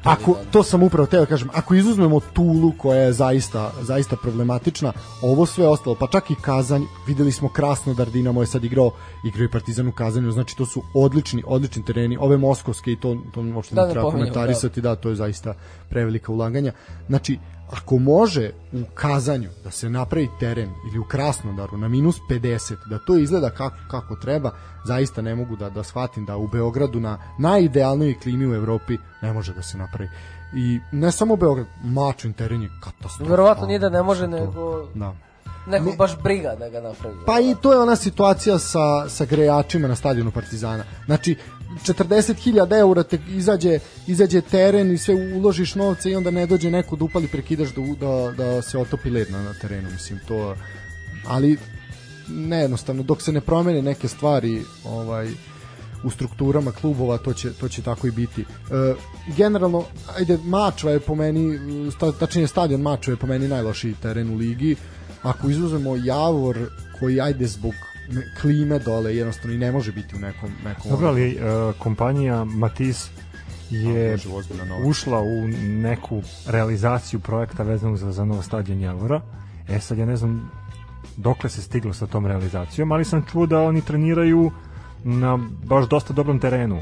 Ako, 0.03 0.37
to 0.51 0.63
sam 0.63 0.83
upravo 0.83 1.07
teo 1.07 1.19
da 1.19 1.25
kažem, 1.25 1.49
ako 1.53 1.75
izuzmemo 1.75 2.19
Tulu 2.19 2.71
koja 2.77 3.01
je 3.01 3.13
zaista, 3.13 3.71
zaista 3.81 4.15
problematična, 4.15 4.93
ovo 5.21 5.45
sve 5.45 5.67
ostalo, 5.67 5.95
pa 5.95 6.07
čak 6.07 6.31
i 6.31 6.35
Kazanj, 6.41 6.83
videli 7.07 7.31
smo 7.31 7.49
Krasnodar, 7.49 8.09
Dinamo 8.09 8.41
je 8.41 8.47
sad 8.47 8.63
igrao, 8.63 8.91
igrao 9.25 9.45
i 9.45 9.51
Partizan 9.51 9.87
u 9.87 9.91
Kazanju, 9.91 10.31
znači 10.31 10.57
to 10.57 10.65
su 10.65 10.83
odlični, 10.93 11.43
odlični 11.47 11.85
tereni, 11.85 12.17
ove 12.19 12.37
moskovske 12.37 12.91
i 12.91 12.99
to, 12.99 13.17
to 13.33 13.41
uopšte 13.55 13.75
Da, 13.75 13.81
ne 13.81 13.87
ne 13.87 13.93
treba 13.93 14.11
komentarisati, 14.11 14.81
da. 14.81 14.95
to 14.95 15.09
je 15.09 15.15
zaista 15.15 15.53
prevelika 15.89 16.31
ulaganja. 16.31 16.71
Znači, 17.07 17.37
ako 17.71 17.97
može 17.97 18.51
u 18.73 18.81
Kazanju 18.93 19.49
da 19.63 19.71
se 19.71 19.89
napravi 19.89 20.29
teren 20.39 20.69
ili 20.89 20.99
u 20.99 21.03
Krasnodaru 21.03 21.77
na 21.77 21.87
minus 21.87 22.19
50, 22.29 22.75
da 22.89 22.99
to 22.99 23.17
izgleda 23.17 23.49
kako, 23.49 23.75
kako 23.91 24.15
treba, 24.15 24.51
zaista 24.85 25.21
ne 25.21 25.35
mogu 25.35 25.55
da, 25.55 25.69
da 25.69 25.83
shvatim 25.83 26.25
da 26.25 26.37
u 26.37 26.47
Beogradu 26.47 26.99
na 26.99 27.17
najidealnijoj 27.39 28.19
klimi 28.19 28.47
u 28.47 28.53
Evropi 28.53 28.97
ne 29.21 29.33
može 29.33 29.53
da 29.53 29.61
se 29.61 29.77
napravi. 29.77 30.09
I 30.55 30.79
ne 30.91 31.11
samo 31.11 31.35
Beograd, 31.35 31.67
Mačvin 31.83 32.33
teren 32.33 32.61
je 32.61 32.69
katastrofa. 32.83 33.31
Verovatno 33.31 33.67
nije 33.67 33.79
da 33.79 33.89
ne 33.89 34.03
može, 34.03 34.27
nego 34.27 34.87
Da. 34.93 35.13
neko 35.67 35.91
baš 35.97 36.17
briga 36.23 36.55
da 36.59 36.69
ga 36.69 36.81
napravi. 36.81 37.15
Pa 37.25 37.39
i 37.39 37.55
to 37.61 37.73
je 37.73 37.79
ona 37.79 37.95
situacija 37.95 38.59
sa, 38.59 39.09
sa 39.09 39.25
grejačima 39.25 39.87
na 39.87 39.95
stadionu 39.95 40.31
Partizana. 40.31 40.83
Znači, 41.05 41.37
40.000 41.83 42.79
eura 42.79 43.03
te 43.03 43.19
izađe, 43.27 43.79
izađe 44.07 44.41
teren 44.41 44.91
i 44.91 44.97
sve 44.97 45.15
uložiš 45.35 45.75
novce 45.75 46.11
i 46.11 46.15
onda 46.15 46.31
ne 46.31 46.45
dođe 46.45 46.71
neko 46.71 46.95
da 46.95 47.05
upali 47.05 47.27
prekidaš 47.27 47.69
da, 47.69 47.81
da, 47.81 48.31
da 48.37 48.61
se 48.61 48.77
otopi 48.77 49.09
led 49.09 49.31
na, 49.31 49.43
na 49.43 49.53
terenu. 49.53 49.89
Mislim, 49.91 50.19
to... 50.27 50.55
Ali, 51.27 51.57
nejednostavno, 52.27 53.03
dok 53.03 53.21
se 53.21 53.31
ne 53.31 53.41
promene 53.41 53.81
neke 53.81 54.07
stvari 54.07 54.61
ovaj, 54.85 55.29
u 56.03 56.09
strukturama 56.09 56.71
klubova, 56.71 57.17
to 57.17 57.33
će, 57.33 57.53
to 57.53 57.69
će 57.69 57.81
tako 57.81 58.07
i 58.07 58.11
biti. 58.11 58.41
E, 58.41 58.45
generalno, 59.37 59.83
ajde, 60.17 60.37
Mačva 60.43 60.91
je 60.91 60.99
po 60.99 61.15
meni, 61.15 61.59
sta, 61.91 62.11
tačnije 62.11 62.47
stadion 62.47 62.81
Mačva 62.81 63.13
je 63.13 63.17
po 63.17 63.27
meni 63.27 63.47
najlošiji 63.47 63.95
teren 64.01 64.29
u 64.29 64.37
ligi. 64.37 64.75
Ako 65.23 65.49
izuzmemo 65.49 65.95
Javor, 65.95 66.57
koji 66.99 67.21
ajde 67.21 67.47
zbog 67.47 67.73
klime 68.41 68.79
dole, 68.79 69.15
jednostavno 69.15 69.55
i 69.55 69.57
ne 69.57 69.71
može 69.71 69.91
biti 69.91 70.15
u 70.15 70.19
nekom... 70.19 70.51
nekom 70.65 70.91
Dobro, 70.91 71.07
ali 71.07 71.37
uh, 71.37 71.75
kompanija 71.79 72.43
Matis 72.43 73.09
je 73.69 74.17
ušla 74.83 75.19
u 75.19 75.47
neku 75.67 76.21
realizaciju 76.47 77.19
projekta 77.19 77.63
vezanog 77.63 77.97
za, 77.97 78.11
za 78.11 78.25
novo 78.25 78.41
stadion 78.41 78.79
Javora. 78.79 79.21
E 79.69 79.79
sad 79.79 79.97
ja 79.97 80.05
ne 80.05 80.15
znam 80.15 80.51
dokle 81.17 81.49
se 81.49 81.61
stiglo 81.61 81.93
sa 81.93 82.07
tom 82.07 82.25
realizacijom, 82.25 82.91
ali 82.91 83.05
sam 83.05 83.25
čuo 83.31 83.45
da 83.45 83.61
oni 83.61 83.81
treniraju 83.81 84.51
na 85.03 85.39
baš 85.63 85.89
dosta 85.89 86.13
dobrom 86.13 86.39
terenu 86.39 86.81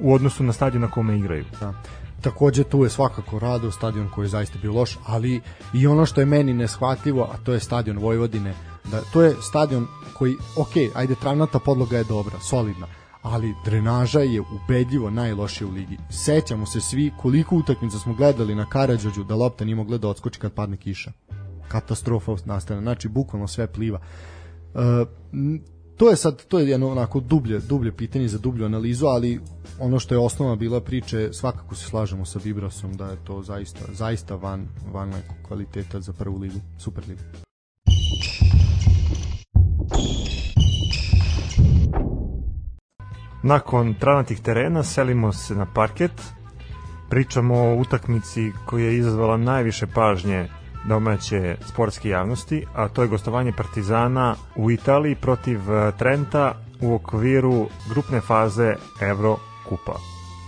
u 0.00 0.14
odnosu 0.14 0.44
na 0.44 0.52
stadion 0.52 0.82
na 0.82 0.90
kome 0.90 1.18
igraju. 1.18 1.44
Da. 1.60 1.74
Takođe 2.20 2.64
tu 2.64 2.84
je 2.84 2.90
svakako 2.90 3.38
Rado, 3.38 3.70
stadion 3.70 4.08
koji 4.08 4.24
je 4.24 4.28
zaista 4.28 4.58
bio 4.62 4.72
loš, 4.72 4.98
ali 5.06 5.40
i 5.74 5.86
ono 5.86 6.06
što 6.06 6.20
je 6.20 6.26
meni 6.26 6.52
neshvatljivo, 6.52 7.30
a 7.32 7.36
to 7.44 7.52
je 7.52 7.60
stadion 7.60 7.98
Vojvodine, 7.98 8.54
da 8.90 9.00
to 9.12 9.22
je 9.22 9.36
stadion 9.42 9.86
koji, 10.14 10.36
ok, 10.56 10.72
ajde, 10.94 11.14
travnata 11.14 11.58
podloga 11.58 11.98
je 11.98 12.04
dobra, 12.04 12.40
solidna, 12.40 12.86
ali 13.22 13.54
drenaža 13.64 14.20
je 14.20 14.40
ubedljivo 14.40 15.10
najlošija 15.10 15.68
u 15.68 15.70
ligi. 15.70 15.98
Sećamo 16.10 16.66
se 16.66 16.80
svi 16.80 17.12
koliko 17.18 17.56
utakmica 17.56 17.98
smo 17.98 18.14
gledali 18.14 18.54
na 18.54 18.66
Karadžođu 18.66 19.24
da 19.24 19.34
lopta 19.34 19.64
nije 19.64 19.76
mogla 19.76 19.98
da 19.98 20.08
odskoči 20.08 20.40
kad 20.40 20.52
padne 20.52 20.76
kiša. 20.76 21.12
Katastrofa 21.68 22.36
nastane, 22.44 22.80
znači 22.80 23.08
bukvalno 23.08 23.48
sve 23.48 23.66
pliva. 23.66 24.00
M, 25.32 25.60
to 25.96 26.10
je 26.10 26.16
sad 26.16 26.44
to 26.46 26.58
je 26.58 26.68
jedno 26.68 26.90
onako 26.90 27.20
dublje 27.20 27.58
dublje 27.58 27.92
pitanje 27.92 28.28
za 28.28 28.38
dublju 28.38 28.64
analizu, 28.64 29.06
ali 29.06 29.40
ono 29.80 29.98
što 29.98 30.14
je 30.14 30.18
osnova 30.18 30.56
bila 30.56 30.80
priče, 30.80 31.32
svakako 31.32 31.74
se 31.74 31.84
slažemo 31.84 32.24
sa 32.24 32.40
Vibrasom 32.44 32.96
da 32.96 33.06
je 33.06 33.24
to 33.24 33.42
zaista 33.42 33.80
zaista 33.92 34.34
van 34.34 34.68
van 34.92 35.12
kvaliteta 35.48 36.00
za 36.00 36.12
prvu 36.12 36.38
ligu, 36.38 36.60
super 36.78 37.04
Nakon 43.42 43.94
tranatih 43.94 44.40
terena 44.40 44.82
selimo 44.82 45.32
se 45.32 45.54
na 45.54 45.66
parket, 45.74 46.12
pričamo 47.08 47.54
o 47.54 47.74
utakmici 47.74 48.52
koja 48.66 48.84
je 48.84 48.96
izazvala 48.96 49.36
najviše 49.36 49.86
pažnje 49.86 50.48
domaće 50.88 51.56
sportske 51.68 52.08
javnosti, 52.08 52.66
a 52.74 52.88
to 52.88 53.02
je 53.02 53.08
gostovanje 53.08 53.52
Partizana 53.52 54.34
u 54.56 54.70
Italiji 54.70 55.14
protiv 55.14 55.72
eh, 55.72 55.92
Trenta 55.98 56.54
u 56.82 56.94
okviru 56.94 57.68
grupne 57.88 58.20
faze 58.20 58.74
Euro 59.00 59.36
Kupa. 59.68 59.98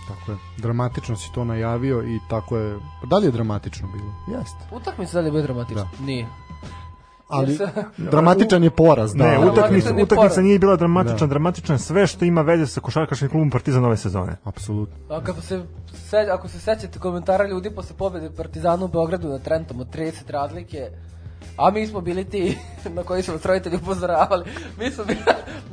Tako 0.07 0.31
je. 0.31 0.37
Dramatično 0.57 1.15
si 1.15 1.33
to 1.33 1.43
najavio 1.43 2.03
i 2.03 2.19
tako 2.29 2.57
je. 2.57 2.79
Da 3.03 3.17
li 3.17 3.25
je 3.25 3.31
dramatično 3.31 3.87
bilo? 3.87 4.37
Jeste. 4.37 4.57
Utakmica 4.71 5.13
da 5.13 5.19
li 5.19 5.27
je 5.27 5.31
bio 5.31 5.41
dramatična? 5.41 5.89
Nije. 5.99 6.27
Ali 7.33 7.57
dramatičan 7.97 8.63
je 8.63 8.69
poraz, 8.69 9.13
da. 9.15 9.23
Ne, 9.23 9.39
utakmica, 9.39 9.89
je 9.89 10.03
utakmica 10.03 10.41
nije 10.41 10.59
bila 10.59 10.75
dramatična, 10.75 11.17
Da. 11.17 11.27
dramatična 11.27 11.75
je 11.75 11.79
sve 11.79 12.07
što 12.07 12.25
ima 12.25 12.41
veze 12.41 12.67
sa 12.67 12.81
košarkaškim 12.81 13.29
klubom 13.29 13.49
Partizan 13.49 13.85
ove 13.85 13.97
sezone. 13.97 14.35
Apsolutno. 14.43 15.15
A 15.15 15.23
kako 15.23 15.41
se, 15.41 15.63
se, 16.09 16.17
ako 16.31 16.47
se 16.47 16.59
sećate 16.59 16.99
komentara 16.99 17.47
ljudi 17.47 17.71
posle 17.71 17.95
pobede 17.97 18.29
Partizanu 18.37 18.85
u 18.85 18.87
Beogradu 18.87 19.27
na 19.29 19.39
Trentom 19.39 19.79
od 19.79 19.87
30 19.95 20.11
razlike, 20.27 20.89
a 21.57 21.71
mi 21.71 21.87
smo 21.87 22.01
bili 22.01 22.25
ti 22.25 22.57
na 22.95 23.03
koji 23.03 23.23
su 23.23 23.31
nas 23.31 23.45
roditelji 23.45 23.75
upozoravali. 23.75 24.45
Mi 24.79 24.91
smo 24.91 25.03
bili, 25.03 25.19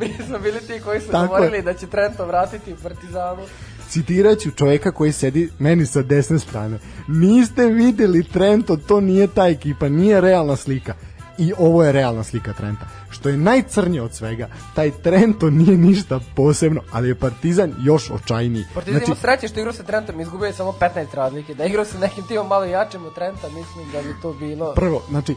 mi 0.01 0.25
smo 0.27 0.39
bili 0.39 0.59
ti 0.61 0.81
koji 0.85 1.01
su 1.01 1.11
Tako 1.11 1.25
je. 1.25 1.29
govorili 1.29 1.63
da 1.63 1.75
će 1.75 1.87
Trento 1.87 2.27
vratiti 2.27 2.75
Partizanu. 2.83 3.43
Citiraću 3.89 4.51
čoveka 4.51 4.93
koji 4.93 5.13
sedi 5.13 5.51
meni 5.59 5.87
sa 5.87 6.03
desne 6.03 6.39
strane. 6.39 6.79
Niste 7.09 7.65
videli 7.67 8.25
Trento, 8.25 8.77
to 8.77 9.01
nije 9.01 9.27
ta 9.27 9.49
ekipa, 9.49 9.89
nije 9.89 10.21
realna 10.21 10.57
slika. 10.57 10.95
I 11.41 11.53
ovo 11.59 11.85
je 11.85 11.93
realna 11.93 12.25
slika 12.25 12.53
Trenta. 12.53 12.87
Što 13.11 13.29
je 13.29 13.37
najcrnije 13.37 14.03
od 14.03 14.15
svega, 14.15 14.49
taj 14.75 14.91
Trento 14.91 15.51
nije 15.51 15.77
ništa 15.77 16.21
posebno, 16.37 16.81
ali 16.93 17.09
je 17.09 17.15
Partizan 17.15 17.75
još 17.83 18.11
očajniji. 18.11 18.65
Partizan 18.75 18.99
znači, 18.99 19.11
ima 19.11 19.17
sreće 19.17 19.49
što 19.49 19.61
igrao 19.61 19.73
sa 19.73 19.83
Trentom, 19.83 20.21
izgubio 20.21 20.47
je 20.47 20.53
samo 20.53 20.73
15 20.81 21.15
razlike. 21.15 21.55
Da 21.55 21.65
igrao 21.65 21.85
sa 21.85 21.99
nekim 21.99 22.25
timom 22.25 22.49
malo 22.49 22.65
jačim 22.65 23.05
od 23.05 23.15
Trenta, 23.15 23.49
mislim 23.49 23.93
da 23.93 24.03
bi 24.03 24.15
to 24.23 24.33
bilo... 24.33 24.73
Prvo, 24.75 25.03
znači, 25.09 25.35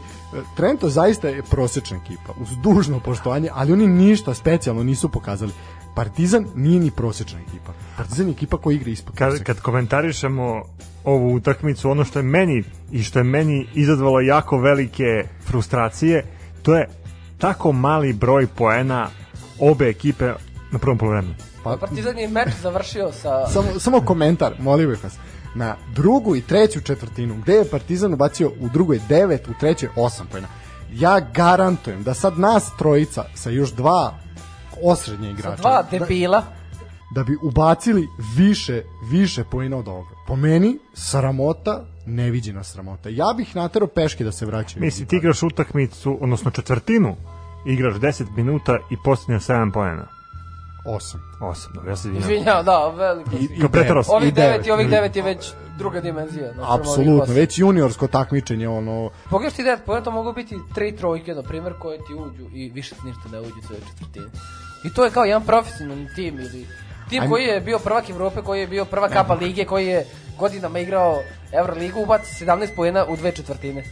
Trento 0.56 0.88
zaista 0.88 1.28
je 1.28 1.42
prosječna 1.42 1.96
ekipa, 2.04 2.32
uz 2.40 2.48
dužno 2.62 3.00
poštovanje, 3.00 3.48
ali 3.52 3.72
oni 3.72 3.86
ništa 3.86 4.34
specijalno 4.34 4.82
nisu 4.82 5.08
pokazali. 5.08 5.52
Partizan 5.94 6.46
nije 6.54 6.80
ni 6.80 6.90
prosječna 6.90 7.40
ekipa. 7.40 7.72
Partizan 7.96 8.26
je 8.26 8.32
ekipa 8.32 8.56
koja 8.56 8.74
igra 8.74 8.90
ispod 8.90 9.14
Kad, 9.14 9.42
kad 9.42 9.60
komentarišemo 9.60 10.62
ovu 11.04 11.34
utakmicu, 11.34 11.90
ono 11.90 12.04
što 12.04 12.18
je 12.18 12.22
meni 12.22 12.64
i 12.92 13.02
što 13.02 13.18
je 13.18 13.24
meni 13.24 13.66
izazvalo 13.74 14.20
jako 14.20 14.58
velike 14.58 15.24
frustracije, 15.46 16.24
to 16.62 16.74
je 16.74 16.88
tako 17.38 17.72
mali 17.72 18.12
broj 18.12 18.46
poena 18.46 19.08
obe 19.60 19.88
ekipe 19.88 20.32
na 20.72 20.78
prvom 20.78 20.98
polovremenu. 20.98 21.34
Pa, 21.64 21.76
Partizan 21.76 22.18
je 22.18 22.28
meč 22.28 22.48
završio 22.62 23.12
sa... 23.12 23.46
Samo, 23.52 23.80
samo 23.80 24.00
komentar, 24.00 24.54
molim 24.58 24.90
bih 24.90 25.04
vas. 25.04 25.14
Na 25.54 25.76
drugu 25.94 26.36
i 26.36 26.40
treću 26.40 26.80
četvrtinu, 26.80 27.34
gde 27.42 27.52
je 27.52 27.70
Partizan 27.70 28.12
ubacio 28.12 28.50
u 28.60 28.68
drugoj 28.68 29.00
9, 29.08 29.38
u 29.50 29.54
trećoj 29.60 29.88
8 29.96 30.22
pojena. 30.30 30.48
Ja 30.92 31.20
garantujem 31.20 32.02
da 32.02 32.14
sad 32.14 32.38
nas 32.38 32.70
trojica 32.78 33.24
sa 33.34 33.50
još 33.50 33.72
dva 33.72 34.14
osrednje 34.82 35.28
Sa 35.28 35.32
igrača 35.32 35.62
dva 35.62 35.82
da, 35.82 35.98
debila. 35.98 36.40
da 36.40 36.46
bi 37.24 37.36
ubacili 37.42 38.08
više 38.36 38.82
više 39.10 39.44
poena 39.44 39.76
od 39.76 39.88
ovoga. 39.88 40.10
Po 40.26 40.36
meni 40.36 40.78
sramota, 40.94 41.84
neviđena 42.06 42.64
sramota. 42.64 43.08
Ja 43.08 43.34
bih 43.36 43.56
naterao 43.56 43.88
peške 43.88 44.24
da 44.24 44.32
se 44.32 44.46
vraćaju. 44.46 44.84
Mislim, 44.84 45.08
ti 45.08 45.16
igraš 45.16 45.42
utakmicu, 45.42 46.18
odnosno 46.20 46.50
četvrtinu, 46.50 47.16
igraš 47.66 47.94
10 47.94 48.24
minuta 48.36 48.78
i 48.90 48.96
postigneš 49.04 49.42
7 49.42 49.72
poena. 49.72 50.06
8. 50.86 51.16
8, 51.40 51.74
dobro, 51.74 51.90
ja 51.90 51.96
se 51.96 52.08
izvinjam. 52.08 52.22
Izvinjam, 52.22 52.64
da, 52.64 52.88
veliko. 52.88 53.30
I, 53.36 53.38
si. 53.38 53.54
i 53.54 53.68
devet, 53.68 54.06
Ovih 54.08 54.28
i 54.28 54.32
devet 54.32 54.66
i 54.66 54.70
ovih 54.70 54.84
ili- 54.86 54.90
devet 54.90 55.16
je 55.16 55.22
već 55.22 55.52
druga 55.78 56.00
dimenzija. 56.00 56.52
znači, 56.52 56.80
Apsolutno, 56.80 57.34
već 57.34 57.58
juniorsko 57.58 58.06
takmičenje, 58.06 58.68
ono, 58.68 59.10
Pogledaš 59.30 59.56
ti 59.56 59.62
devet 59.62 59.84
pojena, 59.86 60.04
to 60.04 60.10
mogu 60.10 60.32
biti 60.32 60.58
tri 60.74 60.96
trojke, 60.96 61.34
na 61.34 61.42
primjer, 61.42 61.72
koje 61.78 61.98
ti 61.98 62.14
uđu 62.14 62.44
i 62.54 62.70
više 62.70 62.94
ti 62.94 63.00
ništa 63.06 63.28
ne 63.32 63.40
uđe 63.40 63.52
u 63.62 63.66
sve 63.66 63.76
četvrtine. 63.76 64.26
I 64.84 64.94
to 64.94 65.04
je 65.04 65.10
kao 65.10 65.24
jedan 65.24 65.42
profesionalni 65.42 66.08
tim 66.14 66.38
ili 66.38 66.66
tim 67.10 67.20
Ajme. 67.20 67.30
koji 67.30 67.44
je 67.44 67.60
bio 67.60 67.78
prvak 67.78 68.10
Evrope, 68.10 68.42
koji 68.42 68.60
je 68.60 68.66
bio 68.66 68.84
prva 68.84 69.08
kapa 69.08 69.34
lige, 69.34 69.64
koji 69.64 69.86
je 69.86 70.06
godinama 70.38 70.78
igrao 70.78 71.22
Euroligu, 71.52 72.00
ubaci 72.00 72.44
17 72.44 72.68
pojena 72.76 73.06
u 73.08 73.16
dve 73.16 73.32
četvrtine. 73.32 73.84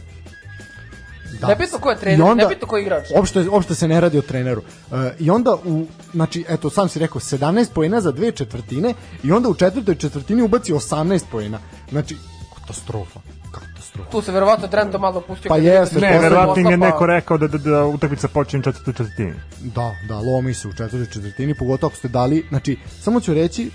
Da. 1.41 1.47
Nebitno 1.47 1.79
ko 1.79 1.89
je 1.89 1.97
trener, 1.97 2.19
I 2.19 2.21
onda- 2.21 2.43
nebitno 2.43 2.67
ko 2.67 2.77
je 2.77 2.81
igrač. 2.81 3.05
Uopšte, 3.15 3.49
uopšte 3.49 3.75
se 3.75 3.87
ne 3.87 4.01
radi 4.01 4.17
o 4.17 4.21
treneru. 4.21 4.61
E, 4.91 5.11
I 5.19 5.29
onda, 5.29 5.55
u, 5.65 5.85
znači, 6.13 6.45
eto, 6.49 6.69
sam 6.69 6.89
si 6.89 6.99
rekao, 6.99 7.21
17 7.21 7.71
poena 7.73 8.01
za 8.01 8.11
dve 8.11 8.31
četvrtine 8.31 8.93
i 9.23 9.31
onda 9.31 9.49
u 9.49 9.53
četvrtoj 9.53 9.95
četvrtini 9.95 10.41
ubaci 10.41 10.73
18 10.73 11.23
poena. 11.31 11.59
Znači, 11.89 12.17
katastrofa. 12.63 13.19
Katastrofa. 13.51 14.09
Tu 14.11 14.21
se 14.21 14.31
verovatno 14.31 14.67
Trento 14.67 14.99
malo 14.99 15.21
pustio. 15.21 15.49
Pa 15.49 15.57
jeste, 15.57 15.99
Ne, 16.01 16.19
verovatno 16.19 16.55
im 16.57 16.67
je 16.67 16.77
neko 16.77 17.05
rekao 17.05 17.37
da, 17.37 17.47
da, 17.47 17.57
da 17.59 17.85
utakmica 17.85 18.27
počinje 18.27 18.59
u 18.59 18.63
četvrtoj 18.63 18.93
četvrtini. 18.93 19.33
Da, 19.61 19.91
da, 20.07 20.17
lomi 20.17 20.53
se 20.53 20.67
u 20.67 20.71
četvrtoj 20.71 21.05
četvrtini, 21.07 21.55
pogotovo 21.55 21.87
ako 21.87 21.97
ste 21.97 22.07
dali, 22.07 22.45
znači, 22.49 22.77
samo 22.99 23.19
ću 23.19 23.33
reći, 23.33 23.71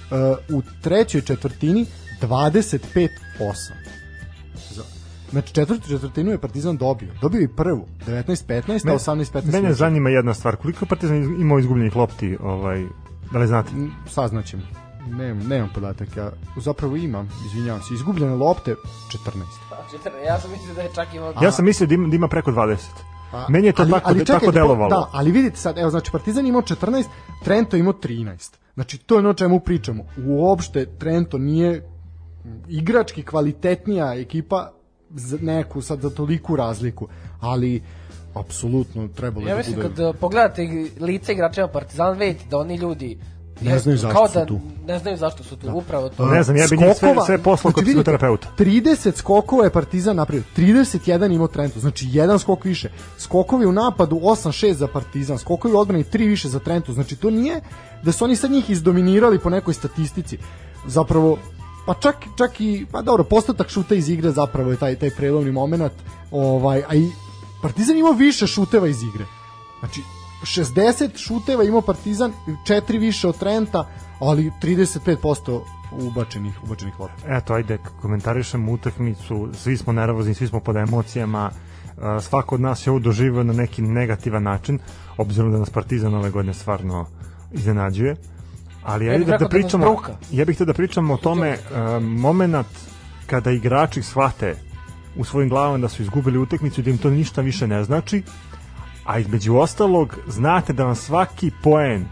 uh, 0.51 0.57
u 0.57 0.63
trećoj 0.83 1.21
četvrtini 1.23 1.87
25-8. 2.21 3.73
Za- 4.71 4.83
Znači, 5.31 5.55
četvrtu 5.55 5.89
četvrtinu 5.89 6.31
je 6.31 6.39
Partizan 6.39 6.77
dobio. 6.77 7.09
Dobio 7.23 7.41
i 7.41 7.49
prvu, 7.49 7.87
19-15, 8.07 8.89
a 8.89 8.95
18-15. 8.95 9.53
Mene 9.53 9.73
zanima 9.73 10.11
jedna 10.11 10.35
stvar, 10.35 10.57
koliko 10.57 10.85
je 10.85 10.89
Partizan 10.89 11.17
iz- 11.17 11.41
imao 11.41 11.59
izgubljenih 11.59 11.97
lopti, 11.97 12.37
ovaj, 12.43 12.85
da 13.33 13.39
li 13.39 13.47
znate? 13.47 13.71
Saznaćemo. 14.07 14.63
Nemam, 15.11 15.49
nemam 15.49 15.71
podatak, 15.75 16.17
ja 16.17 16.33
zapravo 16.57 16.97
imam, 16.97 17.29
izvinjavam 17.47 17.83
se, 17.83 17.95
izgubljene 17.95 18.35
lopte 18.35 18.75
14. 18.75 19.15
Četrnaest, 19.91 20.07
Ja 20.27 20.41
sam 20.41 20.51
mislio 20.51 20.75
da 20.75 20.83
je 20.83 20.91
čak 20.95 21.15
imao... 21.15 21.33
Ja 21.43 21.53
sam 21.53 21.65
mislio 21.65 21.87
da 21.87 21.95
ima, 21.95 22.09
da 22.09 22.17
ima 22.17 22.29
preko 22.29 22.51
20. 22.51 22.77
A, 23.33 23.47
Meni 23.49 23.67
je 23.67 23.73
to 23.73 23.85
tako, 23.85 24.09
čekajte, 24.09 24.33
tako 24.33 24.45
po- 24.45 24.53
delovalo. 24.53 24.89
Da, 24.89 25.09
ali 25.13 25.31
vidite 25.31 25.57
sad, 25.57 25.79
evo, 25.79 25.91
znači 25.91 26.13
Partizan 26.13 26.47
imao 26.47 26.63
14, 26.63 27.05
Trento 27.45 27.77
imao 27.77 27.93
13. 27.93 28.55
Znači, 28.75 28.99
to 28.99 29.15
je 29.15 29.19
ono 29.19 29.35
čemu 29.35 29.61
pričamo. 29.61 30.05
Uopšte 30.27 30.87
Trento 30.87 31.39
nije 31.39 31.89
igrački 32.69 33.23
kvalitetnija 33.23 34.15
ekipa 34.15 34.73
za 35.11 35.39
neku 35.41 35.83
sad 35.83 36.01
za 36.01 36.11
toliku 36.11 36.57
razliku, 36.57 37.09
ali 37.41 37.83
apsolutno 38.35 39.09
trebalo 39.09 39.47
Ja 39.47 39.53
da 39.53 39.59
mislim 39.59 39.77
bude... 39.77 39.89
kad 39.89 39.99
uh, 39.99 40.17
pogledate 40.21 40.89
lice 41.01 41.33
igrača 41.33 41.69
Partizan 41.69 42.19
vidite 42.19 42.45
da 42.51 42.59
oni 42.59 42.77
ljudi 42.77 43.19
Ne 43.61 43.79
znaju 43.79 43.99
zašto 43.99 44.19
kao 44.19 44.29
su 44.29 44.35
da 44.35 44.47
tu. 44.47 44.61
Ne 44.87 44.99
znaju 44.99 45.17
zašto 45.17 45.45
su 45.45 45.57
tu, 45.57 45.71
upravo 45.75 46.09
to. 46.09 46.27
Ne 46.27 46.43
znam, 46.43 46.57
ja 46.57 46.67
bi 46.71 46.77
njih 46.77 46.97
sve, 46.99 47.15
sve 47.27 47.39
poslao 47.39 47.73
kod 47.73 47.85
znači, 47.85 47.87
vidite, 47.87 48.05
psihoterapeuta. 48.05 48.49
30 48.59 49.17
skokova 49.17 49.65
je 49.65 49.71
Partizan 49.71 50.17
napravio, 50.17 50.45
31 50.57 51.35
imao 51.35 51.49
Trento, 51.49 51.81
znači 51.81 52.07
jedan 52.11 52.39
skok 52.39 52.65
više. 52.65 52.91
Skokovi 53.19 53.67
u 53.67 53.73
napadu 53.73 54.17
8-6 54.17 54.73
za 54.73 54.87
Partizan, 54.87 55.39
skokovi 55.39 55.75
u 55.75 55.79
odbrani 55.79 56.05
3 56.05 56.29
više 56.29 56.49
za 56.49 56.59
Trento, 56.59 56.93
znači 56.93 57.17
to 57.17 57.31
nije 57.31 57.61
da 58.03 58.13
su 58.13 58.25
oni 58.25 58.37
sad 58.37 58.51
njih 58.51 58.71
izdominirali 58.71 59.39
po 59.39 59.51
nekoj 59.51 59.75
statistici. 59.75 60.39
Zapravo, 60.87 61.39
pa 61.87 61.95
čak, 61.95 62.17
čak 62.39 62.61
i, 62.61 62.87
pa 62.93 63.03
dobro, 63.03 63.25
postotak 63.25 63.69
šuta 63.69 63.95
iz 63.95 64.09
igre 64.09 64.31
zapravo 64.31 64.71
je 64.71 64.77
taj, 64.77 64.97
taj 64.97 65.11
prelovni 65.11 65.53
moment, 65.53 65.93
ovaj, 66.31 66.83
a 66.89 66.95
i 66.95 67.11
Partizan 67.63 67.97
imao 67.97 68.13
više 68.13 68.47
šuteva 68.47 68.89
iz 68.89 69.03
igre. 69.03 69.25
Znači, 69.81 70.01
60 70.43 71.17
šuteva 71.17 71.65
imao 71.65 71.81
Partizan, 71.81 72.33
4 72.47 73.01
više 73.01 73.29
od 73.29 73.39
Trenta, 73.39 73.89
ali 74.21 74.53
35% 74.63 75.61
ubačenih, 75.93 76.65
ubačenih 76.65 77.01
lopta. 77.01 77.37
Eto, 77.37 77.55
ajde, 77.55 77.79
komentarišemo 78.03 78.73
utakmicu, 78.73 79.49
svi 79.55 79.77
smo 79.77 79.93
nervozni, 79.93 80.35
svi 80.35 80.47
smo 80.47 80.61
pod 80.61 80.77
emocijama, 80.77 81.51
uh, 81.51 82.03
svako 82.23 82.55
od 82.55 82.61
nas 82.61 82.87
je 82.87 82.91
ovo 82.91 83.01
doživio 83.01 83.43
na 83.43 83.53
neki 83.53 83.83
negativan 83.83 84.43
način, 84.43 84.79
obzirom 85.17 85.53
da 85.53 85.59
nas 85.59 85.71
Partizan 85.71 86.15
ove 86.15 86.31
godine 86.31 86.55
stvarno 86.55 87.07
iznenađuje. 87.53 88.17
Ali 88.85 89.07
Ja 89.07 89.13
ajde 89.13 89.25
bih 89.25 89.27
da, 89.27 89.33
rekao 89.33 89.49
da 89.49 89.53
da 89.53 89.61
pričamo, 89.61 90.03
ja 90.31 90.45
bih 90.45 90.59
da 90.61 90.75
pričamo 90.75 91.15
o 91.15 91.17
tome 91.17 91.53
uh, 91.53 92.03
moment 92.03 92.67
kada 93.27 93.51
igrači 93.51 94.03
shvate 94.03 94.57
u 95.17 95.25
svojim 95.25 95.49
glavama 95.49 95.79
da 95.79 95.89
su 95.89 96.03
izgubili 96.03 96.39
utakmicu 96.39 96.81
i 96.81 96.85
da 96.85 96.91
im 96.91 96.99
to 96.99 97.11
ništa 97.11 97.41
više 97.41 97.67
ne 97.67 97.85
znači, 97.85 98.23
a 99.09 99.19
između 99.19 99.57
ostalog 99.57 100.17
znate 100.27 100.73
da 100.73 100.85
vam 100.85 100.95
svaki 100.95 101.51
poen 101.63 102.05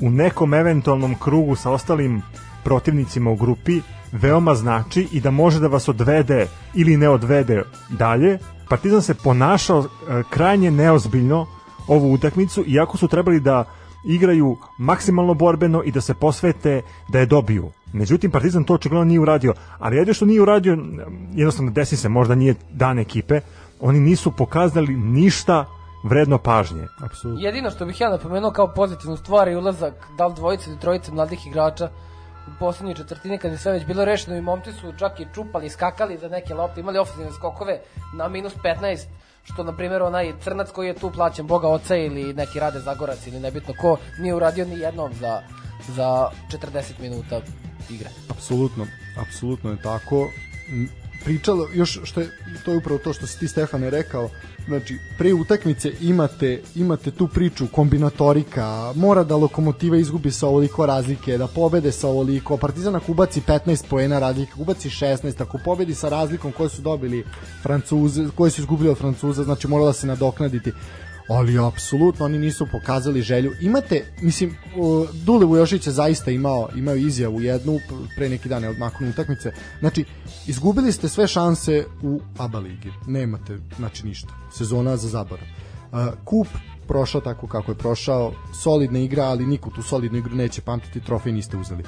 u 0.00 0.10
nekom 0.10 0.54
eventualnom 0.54 1.14
krugu 1.14 1.56
sa 1.56 1.70
ostalim 1.70 2.22
protivnicima 2.64 3.30
u 3.30 3.36
grupi 3.36 3.80
veoma 4.12 4.54
znači 4.54 5.08
i 5.12 5.20
da 5.20 5.30
može 5.30 5.60
da 5.60 5.66
vas 5.66 5.88
odvede 5.88 6.46
ili 6.74 6.96
ne 6.96 7.08
odvede 7.08 7.62
dalje. 7.90 8.38
Partizan 8.68 9.02
se 9.02 9.14
ponašao 9.14 9.80
e, 9.80 10.22
krajnje 10.30 10.70
neozbiljno 10.70 11.46
ovu 11.88 12.12
utakmicu, 12.12 12.64
iako 12.66 12.96
su 12.96 13.08
trebali 13.08 13.40
da 13.40 13.64
igraju 14.06 14.56
maksimalno 14.78 15.34
borbeno 15.34 15.82
i 15.82 15.92
da 15.92 16.00
se 16.00 16.14
posvete 16.14 16.82
da 17.08 17.18
je 17.18 17.26
dobiju. 17.26 17.70
Međutim, 17.92 18.30
Partizan 18.30 18.64
to 18.64 18.74
očigledno 18.74 19.04
nije 19.04 19.20
uradio, 19.20 19.54
ali 19.78 19.96
jedno 19.96 20.14
što 20.14 20.26
nije 20.26 20.42
uradio, 20.42 20.78
jednostavno 21.34 21.70
desi 21.70 21.96
se, 21.96 22.08
možda 22.08 22.34
nije 22.34 22.54
dan 22.70 22.98
ekipe, 22.98 23.40
oni 23.80 24.00
nisu 24.00 24.30
pokazali 24.30 24.96
ništa 24.96 25.64
vredno 26.04 26.38
pažnje. 26.38 26.86
Apsolutno. 27.04 27.44
Jedino 27.44 27.70
što 27.70 27.86
bih 27.86 28.00
ja 28.00 28.10
napomenuo 28.10 28.50
kao 28.50 28.74
pozitivnu 28.74 29.16
stvar 29.16 29.48
je 29.48 29.58
ulazak 29.58 29.94
da 30.18 30.26
li 30.26 30.34
dvojice 30.34 30.70
ili 30.70 30.80
trojice 30.80 31.12
mladih 31.12 31.46
igrača 31.46 31.90
u 32.46 32.50
poslednjoj 32.58 32.94
četvrtini 32.94 33.38
kad 33.38 33.52
je 33.52 33.58
sve 33.58 33.72
već 33.72 33.86
bilo 33.86 34.04
rešeno 34.04 34.36
i 34.36 34.40
momci 34.40 34.72
su 34.72 34.92
čak 34.98 35.20
i 35.20 35.26
čupali, 35.34 35.70
skakali 35.70 36.18
za 36.18 36.28
neke 36.28 36.54
lopte, 36.54 36.80
imali 36.80 36.98
ofenzivne 36.98 37.32
skokove 37.32 37.80
na 38.14 38.28
minus 38.28 38.54
15 38.64 39.06
što 39.44 39.64
na 39.64 39.76
primjer 39.76 40.02
onaj 40.02 40.32
crnac 40.40 40.70
koji 40.70 40.86
je 40.86 40.94
tu 40.94 41.10
plaćen 41.10 41.46
Boga 41.46 41.68
oca 41.68 41.96
ili 41.96 42.34
neki 42.34 42.60
Rade 42.60 42.80
Zagorac 42.80 43.26
ili 43.26 43.40
nebitno 43.40 43.74
ko 43.80 43.96
nije 44.18 44.34
uradio 44.34 44.64
ni 44.64 44.78
jednom 44.78 45.12
za, 45.14 45.42
za 45.88 46.28
40 46.52 47.00
minuta 47.00 47.40
igre. 47.90 48.08
Apsolutno, 48.30 48.86
apsolutno 49.20 49.70
je 49.70 49.82
tako. 49.82 50.28
Pričalo, 51.24 51.68
još 51.74 52.00
što 52.04 52.20
je, 52.20 52.30
to 52.64 52.70
je 52.70 52.76
upravo 52.76 52.98
to 52.98 53.12
što 53.12 53.26
si 53.26 53.38
ti 53.38 53.48
Stefane 53.48 53.90
rekao, 53.90 54.30
znači 54.66 54.98
pre 55.18 55.32
utakmice 55.32 55.92
imate, 56.00 56.62
imate 56.74 57.10
tu 57.10 57.28
priču 57.28 57.66
kombinatorika, 57.72 58.92
mora 58.96 59.24
da 59.24 59.36
lokomotiva 59.36 59.96
izgubi 59.96 60.30
sa 60.30 60.46
ovoliko 60.46 60.86
razlike, 60.86 61.38
da 61.38 61.46
pobede 61.46 61.92
sa 61.92 62.08
ovoliko, 62.08 62.56
Partizan 62.56 62.96
ako 62.96 63.12
ubaci 63.12 63.40
15 63.40 63.84
poena 63.90 64.18
razlike, 64.18 64.52
ubaci 64.56 64.88
16, 64.88 65.42
ako 65.42 65.58
pobedi 65.58 65.94
sa 65.94 66.08
razlikom 66.08 66.52
koje 66.52 66.68
su 66.68 66.82
dobili 66.82 67.24
Francuze, 67.62 68.28
koje 68.34 68.50
su 68.50 68.60
izgubili 68.60 68.90
od 68.90 68.98
Francuza, 68.98 69.44
znači 69.44 69.68
mora 69.68 69.84
da 69.84 69.92
se 69.92 70.06
nadoknaditi 70.06 70.72
ali 71.28 71.58
apsolutno 71.58 72.24
oni 72.24 72.38
nisu 72.38 72.66
pokazali 72.72 73.22
želju. 73.22 73.52
Imate, 73.60 74.04
mislim, 74.20 74.56
Dule 75.12 75.46
Vujošić 75.46 75.86
je 75.86 75.92
zaista 75.92 76.30
imao, 76.30 76.68
imao 76.76 76.96
izjavu 76.96 77.40
jednu 77.40 77.80
pre 78.16 78.28
neki 78.28 78.48
dan 78.48 78.62
je 78.62 78.68
odmaknu 78.68 79.08
utakmice. 79.08 79.52
Znači, 79.80 80.04
izgubili 80.46 80.92
ste 80.92 81.08
sve 81.08 81.26
šanse 81.26 81.84
u 82.02 82.20
ABA 82.38 82.58
ligi. 82.58 82.92
Nemate, 83.06 83.58
znači 83.76 84.06
ništa. 84.06 84.28
Sezona 84.52 84.96
za 84.96 85.08
zaborav. 85.08 85.46
Kup 86.24 86.48
prošao 86.88 87.20
tako 87.20 87.46
kako 87.46 87.72
je 87.72 87.78
prošao, 87.78 88.32
solidna 88.62 88.98
igra, 88.98 89.24
ali 89.24 89.46
niko 89.46 89.70
tu 89.70 89.82
solidnu 89.82 90.18
igru 90.18 90.34
neće 90.34 90.60
pamtiti, 90.60 91.00
trofej 91.00 91.32
niste 91.32 91.56
uzeli. 91.56 91.84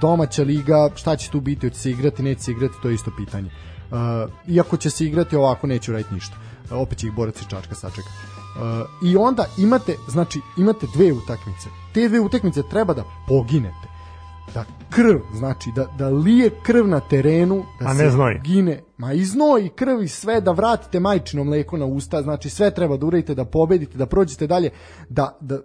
Domaća 0.00 0.42
liga, 0.42 0.90
šta 0.94 1.16
će 1.16 1.30
tu 1.30 1.40
biti, 1.40 1.68
hoće 1.68 1.80
se 1.80 1.90
igrati, 1.90 2.22
neće 2.22 2.42
se 2.42 2.50
igrati, 2.50 2.74
to 2.82 2.88
je 2.88 2.94
isto 2.94 3.10
pitanje. 3.16 3.50
Iako 4.48 4.76
će 4.76 4.90
se 4.90 5.06
igrati 5.06 5.36
ovako, 5.36 5.66
neće 5.66 5.90
uraditi 5.90 6.14
ništa. 6.14 6.36
Opet 6.70 6.98
će 6.98 7.06
ih 7.06 7.12
borac 7.12 7.42
i 7.42 7.50
čačka 7.50 7.74
sačekati. 7.74 8.37
Uh, 8.58 8.64
I 9.02 9.16
onda 9.16 9.44
imate, 9.58 9.96
znači, 10.08 10.40
imate 10.56 10.86
dve 10.94 11.12
utakmice. 11.12 11.68
Te 11.94 12.08
dve 12.08 12.20
utakmice 12.20 12.62
treba 12.70 12.94
da 12.94 13.04
poginete. 13.28 13.88
Da 14.54 14.64
krv, 14.90 15.20
znači 15.34 15.70
da, 15.76 15.86
da 15.98 16.08
lije 16.08 16.50
krv 16.62 16.88
na 16.88 17.00
terenu, 17.00 17.64
da 17.80 17.86
A 17.88 17.94
se 17.94 18.02
ne 18.02 18.10
znoj. 18.10 18.40
gine, 18.44 18.82
ma 18.96 19.12
i 19.12 19.24
znoj 19.24 19.66
i 19.66 19.68
krv 19.68 20.02
i 20.02 20.08
sve, 20.08 20.40
da 20.40 20.52
vratite 20.52 21.00
majčino 21.00 21.44
mleko 21.44 21.76
na 21.76 21.84
usta, 21.84 22.22
znači 22.22 22.50
sve 22.50 22.74
treba 22.74 22.96
da 22.96 23.06
uradite, 23.06 23.34
da 23.34 23.44
pobedite, 23.44 23.98
da 23.98 24.06
prođete 24.06 24.46
dalje, 24.46 24.70
da, 25.08 25.36
da 25.40 25.58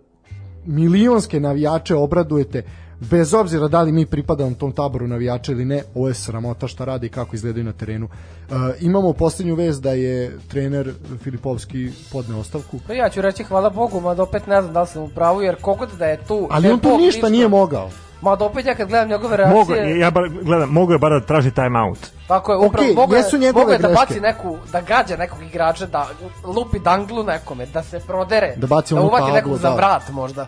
milionske 0.65 1.39
navijače 1.39 1.95
obradujete, 1.95 2.63
bez 3.03 3.33
obzira 3.33 3.67
da 3.67 3.81
li 3.81 3.91
mi 3.91 4.05
pripadamo 4.05 4.53
tom 4.53 4.71
taboru 4.71 5.07
navijača 5.07 5.51
ili 5.51 5.65
ne, 5.65 5.83
ovo 5.95 6.07
je 6.07 6.13
sramota 6.13 6.67
šta 6.67 6.85
radi 6.85 7.07
i 7.07 7.09
kako 7.09 7.35
izgledaju 7.35 7.65
na 7.65 7.73
terenu. 7.73 8.05
Uh, 8.05 8.55
imamo 8.79 9.13
poslednju 9.13 9.55
vez 9.55 9.81
da 9.81 9.91
je 9.91 10.37
trener 10.47 10.93
Filipovski 11.23 11.91
podne 12.11 12.35
ostavku, 12.35 12.79
Pa 12.87 12.93
ja 12.93 13.09
ću 13.09 13.21
reći 13.21 13.43
hvala 13.43 13.69
Bogu, 13.69 13.99
mada 14.01 14.23
opet 14.23 14.47
ne 14.47 14.61
znam 14.61 14.73
da 14.73 14.81
li 14.81 14.87
sam 14.87 15.01
u 15.03 15.09
pravu, 15.09 15.41
jer 15.41 15.55
kogod 15.55 15.89
da 15.99 16.05
je 16.05 16.17
tu... 16.17 16.47
ali 16.51 16.67
da 16.67 16.73
on 16.73 16.79
tu 16.79 16.97
ništa 16.97 17.19
lično- 17.19 17.29
nije 17.29 17.47
mogao. 17.47 17.89
Mada 18.21 18.45
opet 18.45 18.65
ja 18.65 18.75
kad 18.75 18.87
gledam 18.87 19.09
njegove 19.09 19.47
Mogu, 19.47 19.73
reakcije... 19.73 19.99
ja 19.99 20.11
bar 20.11 20.23
gledam, 20.43 20.69
mogu 20.69 20.91
je 20.91 20.97
bar 20.99 21.11
da 21.11 21.19
traži 21.19 21.51
time 21.51 21.79
out. 21.81 21.99
Tako 22.27 22.51
je, 22.51 22.57
upravo 22.57 22.85
Okej, 22.85 22.95
mogu 22.95 23.13
je, 23.13 23.19
jesu 23.19 23.37
njegove 23.37 23.61
mogu 23.63 23.71
je 23.71 23.77
da 23.77 23.87
greške. 23.87 24.05
baci 24.05 24.19
neku, 24.21 24.57
da 24.71 24.81
gađa 24.81 25.17
nekog 25.17 25.41
igrača, 25.43 25.85
da 25.85 26.07
lupi 26.45 26.79
danglu 26.79 27.23
nekome, 27.23 27.65
da 27.65 27.83
se 27.83 27.99
prodere, 27.99 28.53
Da 28.57 28.67
baci 28.67 28.93
da 28.93 29.01
uvati 29.01 29.31
nekog 29.31 29.57
za 29.57 29.69
da. 29.69 29.75
vrat 29.75 30.09
možda. 30.11 30.47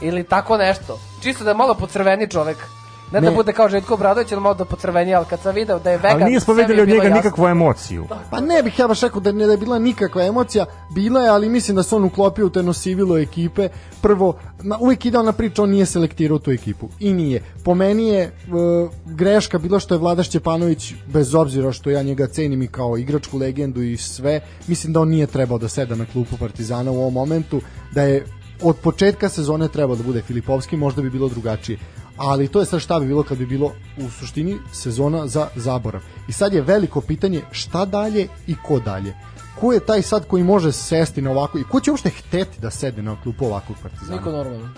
Ili 0.00 0.24
tako 0.24 0.56
nešto. 0.56 0.98
Čisto 1.20 1.44
da 1.44 1.50
je 1.50 1.56
malo 1.56 1.74
pocrveni 1.74 2.28
čovek. 2.30 2.56
Ne, 3.12 3.20
da 3.20 3.30
Ne. 3.30 3.36
bude 3.36 3.52
kao 3.52 3.68
Željko 3.68 3.94
Obradović, 3.94 4.32
ali 4.32 4.40
malo 4.40 4.54
da 4.54 4.64
pocrveni, 4.64 5.14
ali 5.14 5.26
kad 5.30 5.40
sam 5.40 5.54
video 5.54 5.78
da 5.78 5.90
je 5.90 5.96
vegan... 5.98 6.22
Ali 6.22 6.32
nismo 6.32 6.54
videli 6.54 6.80
od 6.80 6.86
bilo 6.86 6.96
njega 6.98 7.08
jasno. 7.08 7.16
nikakvu 7.16 7.46
emociju. 7.46 8.06
Pa 8.30 8.40
ne 8.40 8.62
bih 8.62 8.78
ja 8.78 8.88
baš 8.88 9.00
rekao 9.00 9.20
da, 9.20 9.32
ne, 9.32 9.46
da 9.46 9.52
je 9.52 9.58
bila 9.58 9.78
nikakva 9.78 10.26
emocija, 10.26 10.66
bila 10.94 11.20
je, 11.20 11.28
ali 11.28 11.48
mislim 11.48 11.76
da 11.76 11.82
se 11.82 11.94
on 11.96 12.04
uklopio 12.04 12.46
u 12.46 12.50
to 12.50 12.58
jedno 12.60 12.72
sivilo 12.72 13.18
ekipe. 13.18 13.68
Prvo, 14.02 14.34
na, 14.62 14.78
uvijek 14.80 15.06
idealna 15.06 15.32
priča, 15.32 15.62
on 15.62 15.70
nije 15.70 15.86
selektirao 15.86 16.38
tu 16.38 16.50
ekipu. 16.50 16.88
I 17.00 17.12
nije. 17.12 17.42
Po 17.64 17.74
meni 17.74 18.08
je 18.08 18.22
e, 18.22 18.30
greška 19.06 19.58
bila 19.58 19.80
što 19.80 19.94
je 19.94 19.98
Vlada 19.98 20.22
Šćepanović, 20.22 20.94
bez 21.06 21.34
obzira 21.34 21.72
što 21.72 21.90
ja 21.90 22.02
njega 22.02 22.26
cenim 22.26 22.62
i 22.62 22.68
kao 22.68 22.98
igračku 22.98 23.38
legendu 23.38 23.82
i 23.82 23.96
sve, 23.96 24.40
mislim 24.66 24.92
da 24.92 25.00
on 25.00 25.08
nije 25.08 25.26
trebao 25.26 25.58
da 25.58 25.68
seda 25.68 25.94
na 25.94 26.06
klupu 26.12 26.36
Partizana 26.36 26.90
u 26.90 26.98
ovom 27.00 27.12
momentu, 27.14 27.60
da 27.94 28.02
je 28.02 28.24
od 28.62 28.76
početka 28.76 29.28
sezone 29.28 29.68
trebao 29.68 29.96
da 29.96 30.02
bude 30.02 30.22
Filipovski, 30.22 30.76
možda 30.76 31.02
bi 31.02 31.10
bilo 31.10 31.28
drugačije 31.28 31.78
ali 32.22 32.48
to 32.48 32.60
je 32.60 32.66
sad 32.66 32.80
šta 32.80 33.00
bi 33.00 33.06
bilo 33.06 33.22
kad 33.22 33.38
bi 33.38 33.46
bilo 33.46 33.72
u 33.98 34.10
suštini 34.10 34.58
sezona 34.72 35.26
za 35.26 35.48
zaborav. 35.56 36.00
I 36.28 36.32
sad 36.32 36.52
je 36.52 36.62
veliko 36.62 37.00
pitanje 37.00 37.42
šta 37.50 37.84
dalje 37.84 38.28
i 38.46 38.54
ko 38.62 38.80
dalje. 38.80 39.14
Ko 39.60 39.72
je 39.72 39.80
taj 39.80 40.02
sad 40.02 40.26
koji 40.26 40.44
može 40.44 40.72
sesti 40.72 41.22
na 41.22 41.30
ovako 41.30 41.58
i 41.58 41.64
ko 41.64 41.80
će 41.80 41.90
uopšte 41.90 42.10
hteti 42.10 42.60
da 42.60 42.70
sede 42.70 43.02
na 43.02 43.16
klupu 43.22 43.46
ovakvog 43.46 43.78
partizana? 43.82 44.16
Niko 44.16 44.30
normalno. 44.30 44.68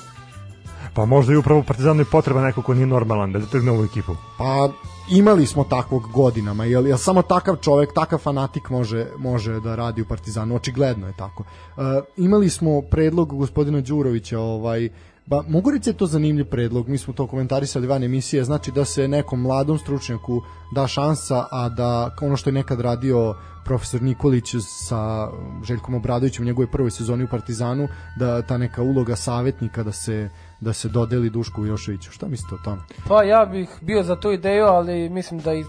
Pa 0.95 1.05
možda 1.05 1.32
i 1.32 1.36
upravo 1.36 1.62
Partizanu 1.62 2.03
i 2.03 2.05
potreba 2.05 2.43
neko 2.43 2.62
ko 2.62 2.74
nije 2.74 2.86
normalan 2.86 3.32
da 3.32 3.40
trgne 3.40 3.70
ovu 3.70 3.84
ekipu. 3.84 4.16
Pa 4.38 4.68
imali 5.11 5.47
smo 5.47 5.64
takvog 5.64 6.03
godinama, 6.12 6.64
jel, 6.64 6.86
jel 6.86 6.99
samo 6.99 7.22
takav 7.22 7.57
čovek, 7.57 7.93
takav 7.95 8.18
fanatik 8.18 8.70
može, 8.70 9.07
može 9.18 9.61
da 9.61 9.74
radi 9.74 10.03
u 10.03 10.05
Partizanu, 10.05 10.57
očigledno 10.57 11.07
je 11.07 11.12
tako. 11.16 11.45
E, 11.45 11.80
imali 12.16 12.51
smo 12.51 12.82
predlog 12.82 13.36
gospodina 13.36 13.80
Đurovića, 13.80 14.38
ovaj, 14.40 14.88
Ba, 15.26 15.43
mogu 15.49 15.70
reći 15.70 15.84
da 15.84 15.90
je 15.90 15.97
to 15.97 16.07
zanimljiv 16.07 16.45
predlog, 16.45 16.88
mi 16.88 16.99
smo 16.99 17.14
to 17.14 17.26
komentarisali 17.26 17.86
van 17.86 18.05
emisije, 18.05 18.45
znači 18.45 18.72
da 18.72 18.84
se 18.84 19.09
nekom 19.09 19.40
mladom 19.40 19.78
stručnjaku 19.78 20.43
da 20.74 20.86
šansa, 20.86 21.47
a 21.51 21.68
da 21.68 22.16
ono 22.20 22.36
što 22.36 22.51
je 22.51 22.55
nekad 22.55 22.80
radio 22.80 23.34
profesor 23.64 24.03
Nikolić 24.03 24.55
sa 24.61 25.28
Željkom 25.64 25.95
Obradovićem 25.95 26.43
u 26.43 26.47
njegovoj 26.47 26.70
prvoj 26.70 26.90
sezoni 26.90 27.24
u 27.24 27.28
Partizanu, 27.28 27.88
da 28.18 28.43
ta 28.43 28.59
neka 28.59 28.82
uloga 28.82 29.16
savjetnika 29.16 29.82
da 29.82 29.93
se 29.93 30.30
da 30.62 30.72
se 30.72 30.88
dodeli 30.88 31.30
Dušku 31.30 31.66
Joševiću. 31.66 32.10
Šta 32.12 32.28
mislite 32.28 32.54
o 32.54 32.58
tome? 32.58 32.82
Pa 33.08 33.22
ja 33.22 33.44
bih 33.44 33.68
bio 33.80 34.02
za 34.02 34.16
tu 34.16 34.32
ideju, 34.32 34.64
ali 34.64 35.08
mislim 35.08 35.40
da 35.40 35.52
iz 35.52 35.66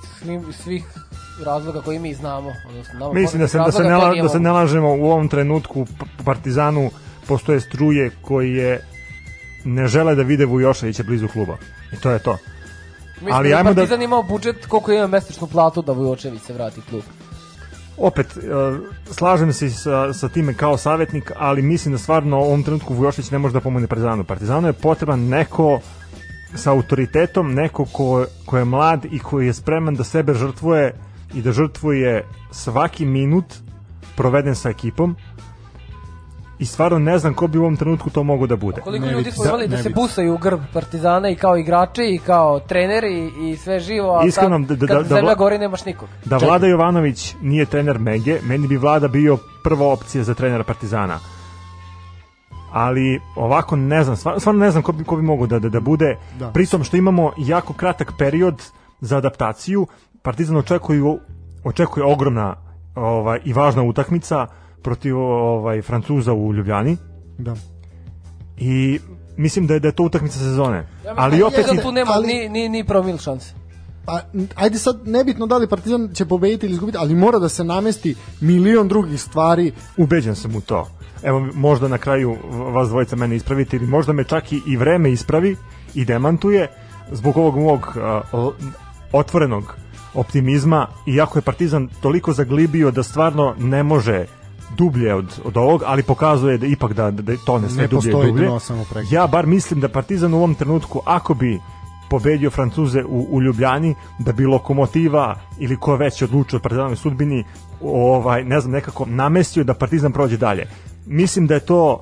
svih 0.53 0.83
razloga 1.45 1.81
koji 1.81 1.99
mi 1.99 2.13
znamo, 2.13 2.51
odnosno 2.69 2.93
nama 2.93 3.13
Mislim 3.13 3.41
da 3.41 3.47
se, 3.47 3.57
da 3.57 3.71
se, 3.71 3.83
ne, 3.83 3.95
la- 3.95 4.15
da 4.15 4.29
se 4.29 4.39
ne 4.39 4.51
lažemo 4.51 4.89
u 4.89 5.05
ovom 5.05 5.27
trenutku 5.27 5.85
Partizanu 6.25 6.89
postoje 7.27 7.61
struje 7.61 8.11
koje 8.21 8.81
ne 9.65 9.87
žele 9.87 10.15
da 10.15 10.21
vide 10.23 10.45
Vujoševića 10.45 11.03
blizu 11.03 11.27
kluba. 11.27 11.57
I 11.93 11.97
to 11.97 12.11
je 12.11 12.19
to. 12.19 12.37
Mislim 13.15 13.33
ali 13.33 13.49
da 13.49 13.57
ajmo 13.57 13.69
da- 13.69 13.75
Partizan 13.75 14.01
imao 14.01 14.23
budžet 14.23 14.65
koliko 14.65 14.91
ima 14.91 15.07
mesečnu 15.07 15.47
platu 15.47 15.81
da 15.81 15.91
Vujočević 15.91 16.41
se 16.41 16.53
vrati 16.53 16.79
u 16.79 16.89
klub. 16.89 17.03
Opet, 17.97 18.37
e, 18.37 18.41
slažem 19.13 19.53
se 19.53 19.69
sa, 19.69 20.13
sa 20.13 20.29
time 20.29 20.53
kao 20.53 20.77
savjetnik, 20.77 21.31
ali 21.35 21.61
mislim 21.61 21.91
da 21.91 21.97
stvarno 21.97 22.39
u 22.39 22.43
ovom 22.43 22.63
trenutku 22.63 22.93
Vujošević 22.93 23.31
ne 23.31 23.37
može 23.37 23.53
da 23.53 23.61
pomogne 23.61 23.87
Partizanu. 23.87 24.23
Partizanu 24.23 24.67
je 24.67 24.73
potreban 24.73 25.19
neko 25.19 25.79
sa 26.55 26.71
autoritetom, 26.71 27.53
neko 27.53 27.85
ko, 27.85 28.25
ko 28.45 28.57
je 28.57 28.65
mlad 28.65 29.05
i 29.05 29.19
koji 29.19 29.47
je 29.47 29.53
spreman 29.53 29.95
da 29.95 30.03
sebe 30.03 30.33
žrtvuje 30.33 30.93
i 31.33 31.41
da 31.41 31.51
žrtvuje 31.51 32.25
svaki 32.51 33.05
minut 33.05 33.45
proveden 34.15 34.55
sa 34.55 34.69
ekipom 34.69 35.15
i 36.59 36.65
stvarno 36.65 36.99
ne 36.99 37.17
znam 37.17 37.33
ko 37.33 37.47
bi 37.47 37.57
u 37.57 37.61
ovom 37.61 37.77
trenutku 37.77 38.09
to 38.09 38.23
mogo 38.23 38.47
da 38.47 38.55
bude. 38.55 38.81
Koliko 38.81 39.05
Ne 39.05 39.11
ljudi 39.11 39.31
smo 39.31 39.43
da, 39.43 39.49
imali 39.49 39.67
da, 39.67 39.75
ne 39.77 39.83
se 39.83 39.89
busaju 39.89 40.33
u 40.33 40.37
grb 40.37 40.59
Partizana 40.73 41.29
i 41.29 41.35
kao 41.35 41.57
igrači 41.57 42.03
i 42.03 42.19
kao 42.25 42.59
treneri 42.59 43.31
i 43.41 43.57
sve 43.57 43.79
živo, 43.79 44.17
a 44.19 44.25
Iskreno, 44.25 44.57
sad, 44.59 44.67
da- 44.67 44.75
da- 44.75 44.87
kad 44.87 44.97
da- 44.97 45.15
zemlja 45.15 45.29
da- 45.29 45.35
gori 45.35 45.57
nemaš 45.57 45.85
nikog. 45.85 46.09
Da 46.25 46.35
Čekaj. 46.39 46.47
Vlada 46.49 46.67
Jovanović 46.67 47.35
nije 47.41 47.65
trener 47.65 47.99
Mege, 47.99 48.39
meni 48.43 48.67
bi 48.67 48.77
Vlada 48.77 49.07
bio 49.07 49.37
prva 49.63 49.87
opcija 49.93 50.23
za 50.23 50.33
trenera 50.33 50.63
Partizana. 50.63 51.19
Ali 52.71 53.19
ovako 53.35 53.75
ne 53.75 54.03
znam, 54.03 54.15
stvarno, 54.15 54.39
stvarno 54.39 54.65
ne 54.65 54.71
znam 54.71 54.83
ko 54.83 54.91
bi, 54.91 55.03
ko 55.03 55.15
bi 55.15 55.21
mogo 55.21 55.47
da, 55.47 55.59
da, 55.59 55.69
da 55.69 55.79
bude. 55.79 56.17
Da. 56.39 56.51
Pritom 56.51 56.83
što 56.83 56.97
imamo 56.97 57.31
jako 57.37 57.73
kratak 57.73 58.11
period 58.17 58.61
za 59.01 59.17
adaptaciju, 59.17 59.87
Partizan 60.21 60.57
očekuju, 60.57 61.19
očekuje 61.63 62.05
ogromna 62.05 62.55
ovaj, 62.95 63.39
i 63.45 63.53
važna 63.53 63.83
utakmica 63.83 64.47
protiv 64.83 65.17
ovaj 65.19 65.81
Francuza 65.81 66.33
u 66.33 66.53
Ljubljani 66.53 66.97
Da. 67.37 67.55
i 68.57 68.99
mislim 69.37 69.67
da 69.67 69.73
je, 69.73 69.79
da 69.79 69.87
je 69.87 69.91
to 69.91 70.03
utakmica 70.03 70.39
sezone. 70.39 70.77
Ja 71.05 71.13
ali 71.17 71.37
da 71.39 71.47
opet 71.47 71.65
i- 71.73 71.81
tu 71.81 71.91
nema 71.91 72.11
ali- 72.11 72.27
ni, 72.27 72.49
ni, 72.49 72.69
ni 72.69 72.83
promil 72.83 73.17
šanse. 73.17 73.53
Pa, 74.05 74.19
ajde 74.55 74.77
sad, 74.77 75.07
nebitno 75.07 75.47
da 75.47 75.57
li 75.57 75.67
Partizan 75.67 76.09
će 76.13 76.25
pobediti 76.25 76.65
ili 76.65 76.73
izgubiti, 76.73 76.97
ali 76.97 77.15
mora 77.15 77.39
da 77.39 77.49
se 77.49 77.63
namesti 77.63 78.15
milion 78.41 78.87
drugih 78.87 79.21
stvari. 79.21 79.71
Ubeđen 79.97 80.35
sam 80.35 80.55
u 80.55 80.61
to. 80.61 80.87
Evo, 81.23 81.47
možda 81.53 81.87
na 81.87 81.97
kraju 81.97 82.35
vas 82.73 82.89
dvojica 82.89 83.15
mene 83.15 83.35
ispravite 83.35 83.77
ili 83.77 83.87
možda 83.87 84.13
me 84.13 84.23
čak 84.23 84.51
i, 84.51 84.61
i 84.67 84.77
vreme 84.77 85.11
ispravi 85.11 85.55
i 85.93 86.05
demantuje 86.05 86.67
zbog 87.11 87.37
ovog 87.37 87.57
mog 87.57 87.97
l- 88.33 88.51
otvorenog 89.11 89.75
optimizma, 90.13 90.87
iako 91.07 91.37
je 91.37 91.43
Partizan 91.43 91.89
toliko 92.01 92.33
zaglibio 92.33 92.91
da 92.91 93.03
stvarno 93.03 93.55
ne 93.59 93.83
može 93.83 94.25
dublje 94.77 95.13
od, 95.13 95.39
od 95.45 95.57
ovog, 95.57 95.83
ali 95.85 96.03
pokazuje 96.03 96.57
da 96.57 96.65
ipak 96.65 96.93
da, 96.93 97.11
da 97.11 97.33
tone 97.45 97.69
sve 97.69 97.81
Ne 97.81 97.87
dublje 97.87 98.09
i 98.09 98.31
dublje. 98.31 98.59
samo. 98.59 98.85
Ja 99.11 99.27
bar 99.27 99.47
mislim 99.47 99.79
da 99.79 99.89
Partizan 99.89 100.33
u 100.33 100.37
ovom 100.37 100.55
trenutku, 100.55 101.01
ako 101.05 101.33
bi 101.33 101.59
pobedio 102.09 102.49
Francuze 102.49 103.03
u, 103.03 103.27
u 103.31 103.41
Ljubljani, 103.41 103.95
da 104.19 104.31
bi 104.31 104.45
Lokomotiva 104.45 105.35
ili 105.59 105.77
ko 105.77 105.95
već 105.95 106.21
odlučio 106.21 106.57
od 106.57 106.63
Partizanovoj 106.63 106.95
sudbini, 106.95 107.43
ovaj, 107.81 108.43
ne 108.43 108.59
znam, 108.59 108.71
nekako 108.71 109.05
namestio 109.05 109.63
da 109.63 109.73
Partizan 109.73 110.11
prođe 110.11 110.37
dalje. 110.37 110.67
Mislim 111.05 111.47
da 111.47 111.53
je 111.53 111.59
to 111.59 112.01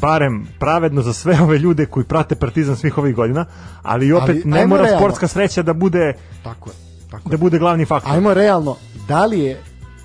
barem 0.00 0.46
pravedno 0.58 1.02
za 1.02 1.12
sve 1.12 1.40
ove 1.40 1.58
ljude 1.58 1.86
koji 1.86 2.04
prate 2.04 2.34
Partizan 2.34 2.76
svih 2.76 2.98
ovih 2.98 3.14
godina, 3.14 3.46
ali 3.82 4.12
opet 4.12 4.30
Ali, 4.30 4.42
ne 4.44 4.66
mora 4.66 4.82
realno. 4.82 5.00
sportska 5.00 5.28
sreća 5.28 5.62
da 5.62 5.72
bude 5.72 6.12
Tako 6.42 6.70
je. 6.70 6.74
Tako 7.10 7.28
da 7.28 7.34
je. 7.34 7.38
bude 7.38 7.58
glavni 7.58 7.84
faktor. 7.84 8.12
Ajmo 8.12 8.34
realno, 8.34 8.76
da 9.08 9.26
li 9.26 9.40
je 9.40 9.60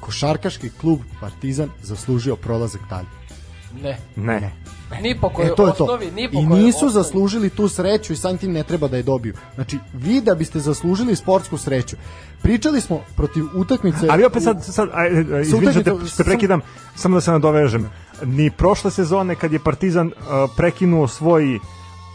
košarkaški 0.08 0.70
klub 0.82 1.00
Partizan 1.20 1.70
zaslužio 1.84 2.36
prolazak 2.36 2.82
dalje? 2.90 3.08
Ne. 3.84 3.98
Ne. 4.16 4.52
Ni 5.02 5.18
po 5.22 5.30
kojoj 5.30 5.52
E, 5.52 5.56
to 5.56 5.68
je 5.68 5.74
to. 5.78 5.84
osnovi, 5.84 6.12
ni 6.12 6.30
po 6.32 6.40
I 6.40 6.48
kojoj 6.48 6.64
nisu 6.64 6.78
osnovi. 6.78 6.94
zaslužili 6.94 7.50
tu 7.50 7.68
sreću 7.70 8.14
i 8.14 8.16
samim 8.16 8.38
tim 8.38 8.52
ne 8.52 8.64
treba 8.64 8.88
da 8.88 8.98
je 8.98 9.04
dobiju. 9.04 9.34
Znači, 9.56 9.80
vi 9.94 10.22
da 10.22 10.36
biste 10.36 10.60
zaslužili 10.60 11.16
sportsku 11.16 11.58
sreću. 11.58 11.98
Pričali 12.42 12.82
smo 12.82 13.02
protiv 13.16 13.46
utakmice... 13.56 14.08
Ali 14.10 14.26
opet 14.26 14.44
sad, 14.44 14.64
sad 14.64 14.90
aj, 14.94 15.08
aj, 15.08 15.36
aj, 15.36 15.42
izvini 15.42 15.72
što 15.72 15.84
te, 15.84 15.92
te 16.18 16.24
prekidam, 16.24 16.62
samo 16.96 17.18
da 17.18 17.22
se 17.22 17.32
nadovežem. 17.32 17.90
Ni 18.26 18.52
prošle 18.52 18.92
sezone 18.92 19.36
kad 19.36 19.54
je 19.54 19.60
Partizan 19.60 20.08
uh, 20.08 20.14
prekinuo 20.58 21.08
svoj 21.08 21.60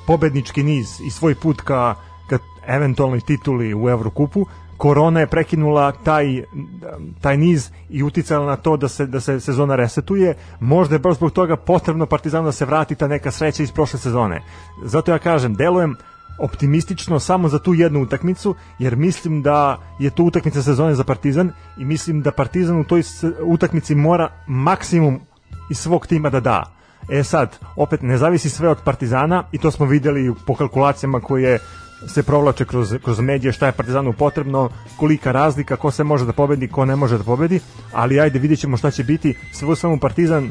pobednički 0.07 0.63
niz 0.63 1.01
i 1.07 1.11
svoj 1.11 1.35
put 1.35 1.61
ka, 1.61 1.95
ka 2.31 2.39
eventualnoj 2.67 3.21
tituli 3.21 3.75
u 3.75 3.89
Evrokupu, 3.89 4.47
korona 4.83 5.21
je 5.21 5.27
prekinula 5.27 5.93
taj, 5.93 6.43
taj 7.21 7.37
niz 7.37 7.71
i 7.91 8.03
uticala 8.03 8.47
na 8.47 8.57
to 8.57 8.77
da 8.77 8.89
se, 8.89 9.07
da 9.07 9.21
se 9.21 9.41
sezona 9.41 9.77
resetuje. 9.77 10.35
Možda 10.61 10.95
je 10.95 10.99
baš 10.99 11.17
zbog 11.17 11.31
toga 11.33 11.57
potrebno 11.57 12.07
Partizanu 12.07 12.45
da 12.45 12.53
se 12.53 12.65
vrati 12.65 12.95
ta 12.95 13.09
neka 13.09 13.31
sreća 13.31 13.63
iz 13.63 13.73
prošle 13.73 13.99
sezone. 13.99 14.43
Zato 14.85 15.13
ja 15.13 15.19
kažem, 15.19 15.55
delujem 15.55 15.95
optimistično 16.39 17.21
samo 17.21 17.49
za 17.49 17.59
tu 17.59 17.75
jednu 17.75 18.03
utakmicu, 18.03 18.55
jer 18.79 18.97
mislim 18.97 19.43
da 19.43 19.79
je 19.99 20.11
to 20.11 20.23
utakmica 20.23 20.63
sezone 20.63 20.95
za 20.95 21.05
Partizan 21.05 21.53
i 21.79 21.85
mislim 21.85 22.23
da 22.23 22.33
Partizan 22.33 22.81
u 22.81 22.85
toj 22.85 23.03
utakmici 23.45 23.95
mora 23.95 24.29
maksimum 24.47 25.21
iz 25.71 25.79
svog 25.79 26.07
tima 26.07 26.31
da 26.31 26.41
da. 26.41 26.73
E 27.11 27.23
sad, 27.25 27.59
opet 27.77 28.03
ne 28.03 28.19
zavisi 28.19 28.51
sve 28.51 28.69
od 28.69 28.83
Partizana 28.85 29.45
i 29.53 29.59
to 29.59 29.71
smo 29.71 29.87
videli 29.87 30.35
po 30.47 30.55
kalkulacijama 30.55 31.21
koje 31.21 31.59
se 32.09 32.23
provlače 32.23 32.65
kroz, 32.65 32.95
kroz 33.05 33.21
medije 33.21 33.53
šta 33.53 33.67
je 33.67 33.73
Partizanu 33.73 34.13
potrebno, 34.13 34.71
kolika 34.97 35.33
razlika, 35.33 35.77
ko 35.77 35.91
se 35.91 36.05
može 36.05 36.25
da 36.25 36.33
pobedi, 36.33 36.69
ko 36.69 36.85
ne 36.85 36.97
može 36.97 37.19
da 37.19 37.25
pobedi, 37.25 37.61
ali 37.93 38.21
ajde 38.21 38.39
vidjet 38.39 38.61
ćemo 38.61 38.77
šta 38.77 38.91
će 38.91 39.05
biti. 39.05 39.35
Sve 39.53 39.69
u 39.69 39.75
svemu 39.75 39.99
Partizan 40.01 40.51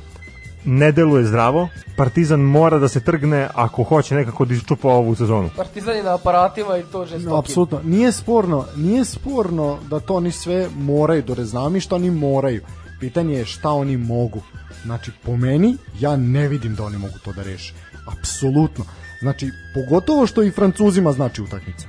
ne 0.65 0.91
deluje 0.91 1.25
zdravo, 1.25 1.69
Partizan 1.97 2.39
mora 2.39 2.79
da 2.79 2.87
se 2.87 2.99
trgne 2.99 3.49
ako 3.55 3.83
hoće 3.83 4.15
nekako 4.15 4.45
da 4.45 4.53
iščupa 4.53 4.87
ovu 4.87 5.15
sezonu. 5.15 5.49
Partizan 5.57 5.95
je 5.95 6.03
na 6.03 6.15
aparatima 6.15 6.77
i 6.77 6.83
to 6.83 7.05
žestoki. 7.05 7.29
No, 7.29 7.37
apsolutno. 7.37 7.81
Nije 7.83 8.11
sporno, 8.11 8.65
nije 8.75 9.05
sporno 9.05 9.77
da 9.89 9.99
to 9.99 10.15
oni 10.15 10.31
sve 10.31 10.69
moraju 10.75 11.23
do 11.23 11.33
reznami 11.33 11.79
što 11.79 11.95
oni 11.95 12.11
moraju. 12.11 12.61
Pitanje 12.99 13.35
je 13.35 13.45
šta 13.45 13.69
oni 13.69 13.97
mogu. 13.97 14.41
Znači, 14.83 15.11
po 15.23 15.37
meni, 15.37 15.77
ja 15.99 16.15
ne 16.15 16.47
vidim 16.47 16.75
da 16.75 16.83
oni 16.83 16.97
mogu 16.97 17.13
to 17.23 17.33
da 17.33 17.43
reše. 17.43 17.73
Apsolutno. 18.19 18.85
Znači, 19.21 19.51
pogotovo 19.73 20.27
što 20.27 20.43
i 20.43 20.51
Francuzima 20.51 21.11
znači 21.11 21.41
utakmica. 21.41 21.87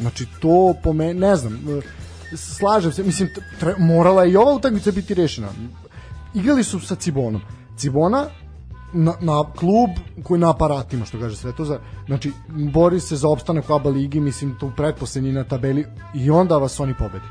Znači, 0.00 0.26
to 0.40 0.74
po 0.82 0.92
meni, 0.92 1.14
ne 1.20 1.36
znam, 1.36 1.54
e, 1.54 1.80
slažem 2.36 2.92
se, 2.92 3.02
mislim, 3.02 3.28
tre, 3.60 3.74
morala 3.78 4.24
je 4.24 4.32
i 4.32 4.36
ova 4.36 4.52
utakmica 4.54 4.90
biti 4.92 5.14
rešena. 5.14 5.48
Igrali 6.34 6.64
su 6.64 6.80
sa 6.80 6.94
Cibonom. 6.94 7.42
Cibona 7.76 8.26
na, 8.92 9.14
na 9.20 9.44
klub 9.58 9.90
koji 10.22 10.40
na 10.40 10.50
aparatima, 10.50 11.04
što 11.04 11.18
kaže 11.20 11.36
Svetoza, 11.36 11.78
znači, 12.06 12.32
bori 12.48 13.00
se 13.00 13.16
za 13.16 13.28
opstanak 13.28 13.70
u 13.70 13.74
ABA 13.74 13.90
ligi, 13.90 14.20
mislim, 14.20 14.58
tu 14.58 14.72
pretposlednji 14.76 15.32
na 15.32 15.44
tabeli 15.44 15.86
i 16.14 16.30
onda 16.30 16.56
vas 16.56 16.80
oni 16.80 16.94
pobedi. 16.94 17.24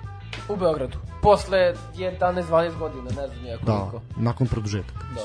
U 0.50 0.56
Beogradu. 0.56 0.98
Posle 1.22 1.74
11-12 1.96 2.80
godina, 2.80 3.04
ne 3.04 3.28
znam 3.28 3.46
ja 3.46 3.58
Da, 3.58 3.80
koliko. 3.80 4.02
nakon 4.18 4.48
produžetaka. 4.48 5.06
Da. 5.16 5.22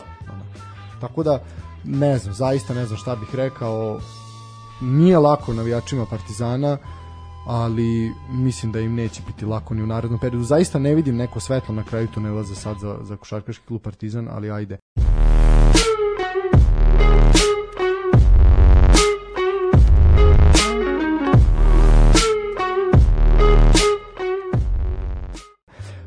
Tako 1.01 1.23
da, 1.23 1.43
ne 1.85 2.19
znam, 2.19 2.35
zaista 2.35 2.75
ne 2.75 2.87
znam 2.87 2.99
šta 2.99 3.17
bih 3.17 3.35
rekao. 3.35 4.01
Nije 4.81 5.19
lako 5.19 5.53
navijačima 5.53 6.07
Partizana, 6.07 6.79
ali 7.47 8.13
mislim 8.31 8.73
da 8.73 8.81
im 8.81 8.95
neće 8.95 9.23
biti 9.27 9.45
lako 9.45 9.75
ni 9.75 9.83
u 9.83 9.87
narednom 9.87 10.21
periodu. 10.21 10.45
Zaista 10.45 10.79
ne 10.79 10.95
vidim 10.95 11.17
neko 11.17 11.41
svetlo 11.41 11.75
na 11.75 11.85
kraju 11.85 12.09
tunela 12.09 12.43
za 12.43 12.55
sad 12.55 12.79
za, 12.79 12.97
za 13.03 13.17
košarkaški 13.17 13.67
klub 13.67 13.83
Partizan, 13.83 14.29
ali 14.31 14.51
ajde. 14.51 14.79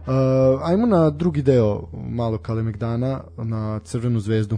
Uh, 0.07 0.13
ajmo 0.63 0.86
na 0.86 1.09
drugi 1.09 1.41
deo 1.41 1.84
malo 2.09 2.38
Kalemegdana 2.38 3.23
na 3.38 3.80
Crvenu 3.80 4.19
zvezdu 4.19 4.57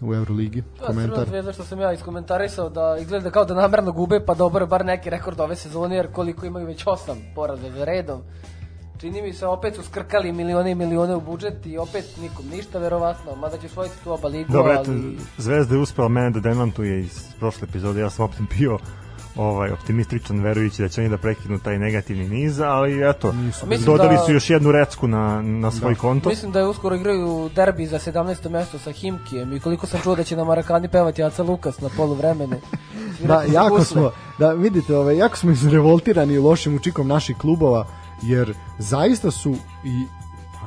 u 0.00 0.14
Euroligi. 0.14 0.62
To 0.62 0.84
je 0.84 0.86
Komentar. 0.86 1.28
Zvezda 1.28 1.52
što 1.52 1.64
sam 1.64 1.80
ja 1.80 1.92
iskomentarisao 1.92 2.68
da 2.68 2.96
izgleda 3.00 3.30
kao 3.30 3.44
da 3.44 3.54
namerno 3.54 3.92
gube 3.92 4.20
pa 4.26 4.34
dobro 4.34 4.66
bar 4.66 4.84
neki 4.84 5.10
rekord 5.10 5.40
ove 5.40 5.56
sezone 5.56 5.96
jer 5.96 6.12
koliko 6.12 6.46
imaju 6.46 6.66
već 6.66 6.86
osam 6.86 7.18
poraza 7.34 7.70
za 7.70 7.84
redom. 7.84 8.22
Čini 9.00 9.22
mi 9.22 9.32
se 9.32 9.46
opet 9.46 9.74
su 9.74 9.82
skrkali 9.82 10.32
milione 10.32 10.70
i 10.70 10.74
milione 10.74 11.16
u 11.16 11.20
budžet 11.20 11.66
i 11.66 11.78
opet 11.78 12.04
nikom 12.20 12.46
ništa 12.50 12.78
verovatno, 12.78 13.36
mada 13.36 13.58
će 13.58 13.66
osvojiti 13.66 13.94
tu 14.04 14.12
oba 14.12 14.28
ligu, 14.28 14.52
Dobro, 14.52 14.72
eto, 14.72 14.90
ali... 14.90 15.18
Zvezda 15.36 15.74
je 15.74 15.80
uspela 15.80 16.08
mene 16.08 16.30
da 16.30 16.40
demantuje 16.40 17.00
iz 17.00 17.24
prošle 17.38 17.68
epizode, 17.68 18.00
ja 18.00 18.10
sam 18.10 18.24
opet 18.24 18.40
bio 18.58 18.78
ovaj 19.36 19.70
optimističan 19.70 20.40
verujući 20.40 20.82
da 20.82 20.88
će 20.88 21.00
oni 21.00 21.10
da 21.10 21.18
prekinu 21.18 21.58
taj 21.58 21.78
negativni 21.78 22.28
niz, 22.28 22.60
ali 22.60 23.10
eto. 23.10 23.32
Mislim 23.32 23.84
dodali 23.84 24.14
da- 24.16 24.22
su 24.22 24.32
još 24.32 24.50
jednu 24.50 24.72
recku 24.72 25.08
na, 25.08 25.42
na 25.42 25.70
svoj 25.70 25.94
Da. 25.94 26.00
konto. 26.00 26.28
Mislim 26.28 26.52
da 26.52 26.58
je 26.58 26.66
uskoro 26.66 26.96
igraju 26.96 27.50
derbi 27.54 27.86
za 27.86 27.98
17. 27.98 28.48
mesto 28.50 28.78
sa 28.78 28.92
Himkijem 28.92 29.52
i 29.52 29.60
koliko 29.60 29.86
sam 29.86 30.00
čuo 30.00 30.16
da 30.16 30.24
će 30.24 30.36
na 30.36 30.44
Marakani 30.44 30.88
pevati 30.88 31.22
Aca 31.22 31.42
Lukas 31.42 31.80
na 31.80 31.88
poluvremenu. 31.88 32.56
Da, 33.20 33.42
jako 33.44 33.68
gusle. 33.70 33.84
smo, 33.86 34.10
da 34.38 34.52
vidite, 34.52 34.96
ovaj, 34.96 35.16
jako 35.16 35.36
smo 35.36 35.50
izrevoltirani 35.50 36.38
lošim 36.38 36.74
učikom 36.74 37.08
naših 37.08 37.36
klubova, 37.36 37.86
jer 38.22 38.54
zaista 38.78 39.30
su 39.30 39.54
i 39.84 40.04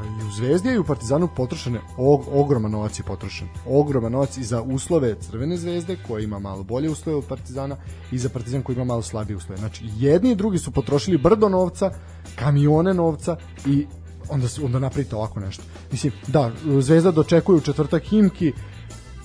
i 0.05 0.27
u 0.27 0.31
Zvezdi 0.31 0.69
i 0.69 0.77
u 0.77 0.83
Partizanu 0.83 1.29
potrošene 1.35 1.79
og, 1.97 2.23
ogroman 2.33 2.71
novac 2.71 2.99
je 2.99 3.03
potrošen. 3.03 3.47
Ogroman 3.65 4.11
novac 4.11 4.37
i 4.37 4.43
za 4.43 4.61
uslove 4.61 5.15
Crvene 5.19 5.57
zvezde 5.57 5.97
koja 6.07 6.23
ima 6.23 6.39
malo 6.39 6.63
bolje 6.63 6.89
uslove 6.89 7.17
od 7.17 7.25
Partizana 7.25 7.77
i 8.11 8.17
za 8.17 8.29
Partizan 8.29 8.63
koji 8.63 8.75
ima 8.75 8.85
malo 8.85 9.01
slabije 9.01 9.37
uslove. 9.37 9.57
Znači 9.57 9.85
jedni 9.97 10.31
i 10.31 10.35
drugi 10.35 10.57
su 10.57 10.71
potrošili 10.71 11.17
brdo 11.17 11.49
novca, 11.49 11.91
kamione 12.35 12.93
novca 12.93 13.37
i 13.65 13.87
onda 14.29 14.47
se 14.47 14.65
onda 14.65 14.79
napravite 14.79 15.15
ovako 15.15 15.39
nešto. 15.39 15.63
Mislim, 15.91 16.13
da, 16.27 16.51
Zvezda 16.79 17.11
dočekuje 17.11 17.57
u 17.57 17.61
četvrtak 17.61 18.03
Himki, 18.03 18.53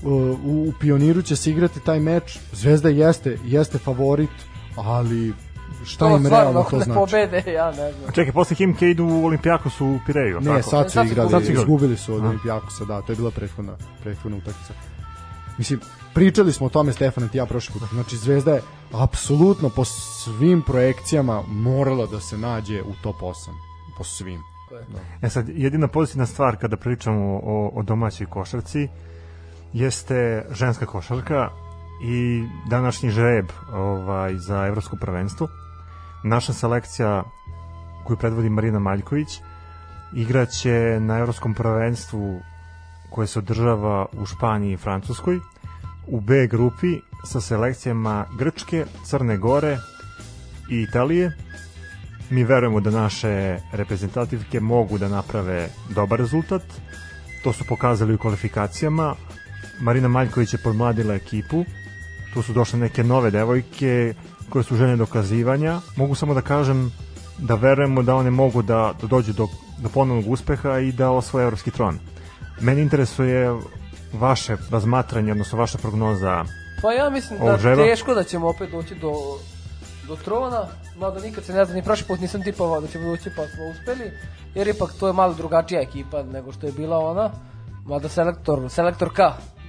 u, 0.02 0.36
u 0.44 0.72
Pioniru 0.80 1.22
će 1.22 1.36
se 1.36 1.50
igrati 1.50 1.80
taj 1.80 2.00
meč. 2.00 2.38
Zvezda 2.52 2.88
jeste 2.88 3.38
jeste 3.44 3.78
favorit, 3.78 4.30
ali 4.76 5.32
šta 5.84 6.08
To 6.08 6.16
im 6.16 6.26
realno 6.26 6.62
to 6.62 6.78
ne 6.78 6.84
znači? 6.84 6.98
pobede, 6.98 7.52
ja 7.52 7.66
ne 7.66 7.92
znam. 7.92 8.12
Čekaj, 8.12 8.32
posle 8.32 8.56
Himke 8.56 8.90
idu 8.90 9.04
u 9.04 9.24
Olimpijakos 9.24 9.80
u 9.80 9.98
Pireju, 10.06 10.40
Ne, 10.40 10.46
tako? 10.46 10.62
sad 10.62 10.86
su 10.86 10.92
Sad 10.92 11.06
su 11.06 11.12
igrali, 11.12 11.30
sad 11.30 11.42
su 11.42 11.50
igrali. 11.50 11.62
izgubili 11.62 11.96
su 11.96 12.14
od 12.14 12.18
Aha. 12.18 12.28
Olimpijakosa, 12.28 12.84
da, 12.84 13.02
to 13.02 13.12
je 13.12 13.16
bila 13.16 13.30
prethodna, 13.30 13.76
prethodna 14.02 14.38
utakmica. 14.38 14.74
Mislim, 15.58 15.80
pričali 16.14 16.52
smo 16.52 16.66
o 16.66 16.70
tome 16.70 16.92
Stefan 16.92 17.24
i 17.24 17.36
ja 17.36 17.46
prošli 17.46 17.72
put. 17.72 17.88
Znači 17.90 18.16
Zvezda 18.16 18.52
je 18.52 18.62
apsolutno 18.92 19.68
po 19.68 19.84
svim 19.84 20.62
projekcijama 20.62 21.42
morala 21.42 22.06
da 22.06 22.20
se 22.20 22.38
nađe 22.38 22.82
u 22.82 22.92
top 23.02 23.16
8. 23.16 23.34
Po 23.98 24.04
svim. 24.04 24.40
E 25.22 25.28
sad, 25.30 25.48
jedina 25.48 25.88
pozitivna 25.88 26.26
stvar 26.26 26.56
kada 26.56 26.76
pričamo 26.76 27.40
o, 27.44 27.70
o 27.74 27.82
domaćoj 27.82 28.26
košarci 28.26 28.88
jeste 29.72 30.46
ženska 30.50 30.86
košarka 30.86 31.50
i 32.02 32.42
današnji 32.66 33.10
žreb 33.10 33.46
ovaj, 33.72 34.34
za 34.36 34.66
evropsko 34.66 34.96
prvenstvo. 34.96 35.48
Naša 36.24 36.52
selekcija 36.52 37.22
koju 38.04 38.16
predvodi 38.16 38.50
Marina 38.50 38.78
Maljković 38.78 39.40
igraće 40.14 40.98
na 41.00 41.18
evropskom 41.18 41.54
prvenstvu 41.54 42.40
koje 43.10 43.26
se 43.26 43.38
održava 43.38 44.06
u 44.12 44.26
Španiji 44.26 44.72
i 44.72 44.76
Francuskoj 44.76 45.40
u 46.06 46.20
B 46.20 46.46
grupi 46.46 47.00
sa 47.24 47.40
selekcijama 47.40 48.26
Grčke, 48.38 48.86
Crne 49.04 49.36
Gore 49.36 49.78
i 50.70 50.82
Italije 50.82 51.32
mi 52.30 52.44
verujemo 52.44 52.80
da 52.80 52.90
naše 52.90 53.58
reprezentativke 53.72 54.60
mogu 54.60 54.98
da 54.98 55.08
naprave 55.08 55.68
dobar 55.94 56.18
rezultat. 56.18 56.62
To 57.42 57.52
su 57.52 57.64
pokazali 57.68 58.14
u 58.14 58.18
kvalifikacijama. 58.18 59.14
Marina 59.80 60.08
Maljković 60.08 60.52
je 60.52 60.62
podmladila 60.64 61.14
ekipu. 61.14 61.64
Tu 62.34 62.42
su 62.42 62.52
došle 62.52 62.78
neke 62.78 63.04
nove 63.04 63.30
devojke 63.30 64.14
koje 64.50 64.64
su 64.64 64.76
žene 64.76 64.96
dokazivanja. 64.96 65.80
Mogu 65.96 66.14
samo 66.14 66.34
da 66.34 66.40
kažem 66.40 66.92
da 67.38 67.54
verujemo 67.54 68.02
da 68.02 68.14
one 68.14 68.30
mogu 68.30 68.62
da, 68.62 68.92
da 69.00 69.06
dođu 69.06 69.32
do, 69.32 69.48
do 69.78 69.88
ponovnog 69.88 70.28
uspeha 70.28 70.78
i 70.78 70.92
da 70.92 71.10
osvoje 71.10 71.44
evropski 71.44 71.70
tron. 71.70 71.98
Meni 72.60 72.82
interesuje 72.82 73.60
vaše 74.12 74.56
razmatranje, 74.70 75.32
odnosno 75.32 75.58
vaša 75.58 75.78
prognoza 75.78 76.44
Pa 76.82 76.92
ja 76.92 77.10
mislim 77.10 77.38
da 77.40 77.58
žreba? 77.58 77.82
teško 77.82 78.14
da 78.14 78.24
ćemo 78.24 78.48
opet 78.48 78.70
doći 78.70 78.94
do, 78.94 79.12
do 80.08 80.16
trona, 80.16 80.66
mada 80.98 81.20
nikad 81.20 81.44
se 81.44 81.52
ne 81.52 81.64
zna, 81.64 81.74
ni 81.74 81.82
prošli 81.82 82.06
put 82.06 82.20
nisam 82.20 82.42
tipovao 82.42 82.80
da 82.80 82.86
ćemo 82.86 83.08
doći 83.08 83.30
pa 83.36 83.42
smo 83.46 83.64
uspeli, 83.70 84.10
jer 84.54 84.68
ipak 84.68 84.90
to 85.00 85.06
je 85.06 85.12
malo 85.12 85.34
drugačija 85.34 85.80
ekipa 85.80 86.22
nego 86.22 86.52
što 86.52 86.66
je 86.66 86.72
bila 86.72 86.98
ona, 86.98 87.30
mada 87.84 88.08
selektor, 88.08 88.70
selektor 88.70 89.08
K 89.14 89.20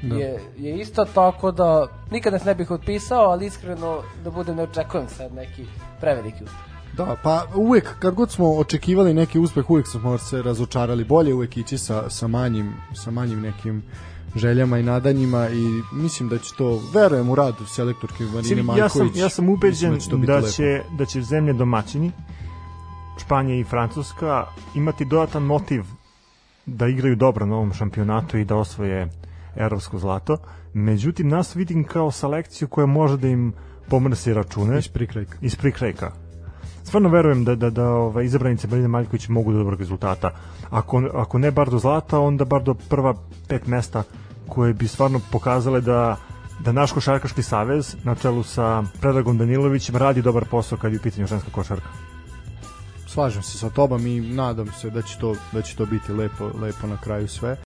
da. 0.01 0.15
je, 0.15 0.39
je 0.57 0.79
isto 0.79 1.05
tako 1.05 1.51
da 1.51 1.87
nikad 2.11 2.33
nas 2.33 2.43
ne 2.43 2.55
bih 2.55 2.71
otpisao, 2.71 3.23
ali 3.23 3.45
iskreno 3.45 4.01
da 4.23 4.31
budem 4.31 4.55
ne 4.55 4.63
očekujem 4.63 5.07
sad 5.09 5.33
neki 5.33 5.65
preveliki 5.99 6.43
uspeh. 6.43 6.67
Da, 6.97 7.15
pa 7.23 7.45
uvek 7.55 7.95
kad 7.99 8.13
god 8.13 8.31
smo 8.31 8.55
očekivali 8.55 9.13
neki 9.13 9.39
uspeh, 9.39 9.69
uvek 9.69 9.87
smo 9.87 10.17
se 10.17 10.41
razočarali. 10.41 11.03
Bolje 11.03 11.33
uvek 11.33 11.57
ići 11.57 11.77
sa, 11.77 12.09
sa, 12.09 12.27
manjim, 12.27 12.73
sa 12.93 13.11
manjim 13.11 13.41
nekim 13.41 13.83
željama 14.35 14.79
i 14.79 14.83
nadanjima 14.83 15.49
i 15.49 15.81
mislim 15.93 16.29
da 16.29 16.37
će 16.37 16.53
to, 16.57 16.81
verujem 16.93 17.29
u 17.29 17.35
rad 17.35 17.55
selektorke 17.67 18.23
Marine 18.23 18.63
Marković. 18.63 18.79
Ja 18.79 18.89
sam, 18.89 19.11
ja 19.15 19.29
sam 19.29 19.49
ubeđen 19.49 19.93
da, 19.93 19.99
će, 19.99 20.17
da, 20.17 20.41
će, 20.41 20.81
da 20.97 21.05
će 21.05 21.21
zemlje 21.21 21.53
domaćini, 21.53 22.11
Španija 23.17 23.59
i 23.59 23.63
Francuska, 23.63 24.45
imati 24.75 25.05
dodatan 25.05 25.43
motiv 25.43 25.83
da 26.65 26.87
igraju 26.87 27.15
dobro 27.15 27.45
na 27.45 27.55
ovom 27.55 27.73
šampionatu 27.73 28.37
i 28.37 28.45
da 28.45 28.55
osvoje 28.55 29.09
evropsko 29.57 29.99
zlato. 29.99 30.37
Međutim, 30.73 31.27
nas 31.27 31.55
vidim 31.55 31.83
kao 31.83 32.11
selekciju 32.11 32.67
koja 32.67 32.85
može 32.85 33.17
da 33.17 33.27
im 33.27 33.53
pomrsi 33.89 34.33
račune. 34.33 34.77
Iz 34.77 34.87
prikrajka. 34.87 35.37
Iz 35.41 35.55
prikrajka. 35.55 36.11
Stvarno 36.83 37.09
verujem 37.09 37.43
da, 37.43 37.55
da, 37.55 37.69
da 37.69 37.89
ovaj, 37.89 38.25
izabranice 38.25 38.67
Marina 38.67 38.87
Maljković 38.87 39.27
mogu 39.27 39.51
do 39.51 39.57
dobrog 39.57 39.79
rezultata. 39.79 40.31
Ako, 40.69 41.03
ako 41.13 41.37
ne 41.37 41.51
bar 41.51 41.69
do 41.69 41.79
zlata, 41.79 42.19
onda 42.19 42.45
bar 42.45 42.63
do 42.63 42.73
prva 42.73 43.13
pet 43.47 43.67
mesta 43.67 44.03
koje 44.47 44.73
bi 44.73 44.87
stvarno 44.87 45.19
pokazale 45.31 45.81
da 45.81 46.17
da 46.59 46.71
naš 46.71 46.91
košarkaški 46.91 47.43
savez 47.43 47.95
na 48.03 48.15
čelu 48.15 48.43
sa 48.43 48.83
Predragom 49.01 49.37
Danilovićem 49.37 49.95
radi 49.95 50.21
dobar 50.21 50.45
posao 50.45 50.77
kad 50.77 50.93
je 50.93 50.99
u 50.99 51.01
pitanju 51.01 51.27
ženska 51.27 51.51
košarka. 51.51 51.87
Slažem 53.07 53.43
se 53.43 53.57
sa 53.57 53.69
tobom 53.69 54.07
i 54.07 54.21
nadam 54.21 54.67
se 54.71 54.89
da 54.89 55.01
će 55.01 55.17
to 55.19 55.35
da 55.51 55.61
će 55.61 55.75
to 55.75 55.85
biti 55.85 56.11
lepo 56.11 56.51
lepo 56.61 56.87
na 56.87 56.97
kraju 56.97 57.27
sve. 57.27 57.66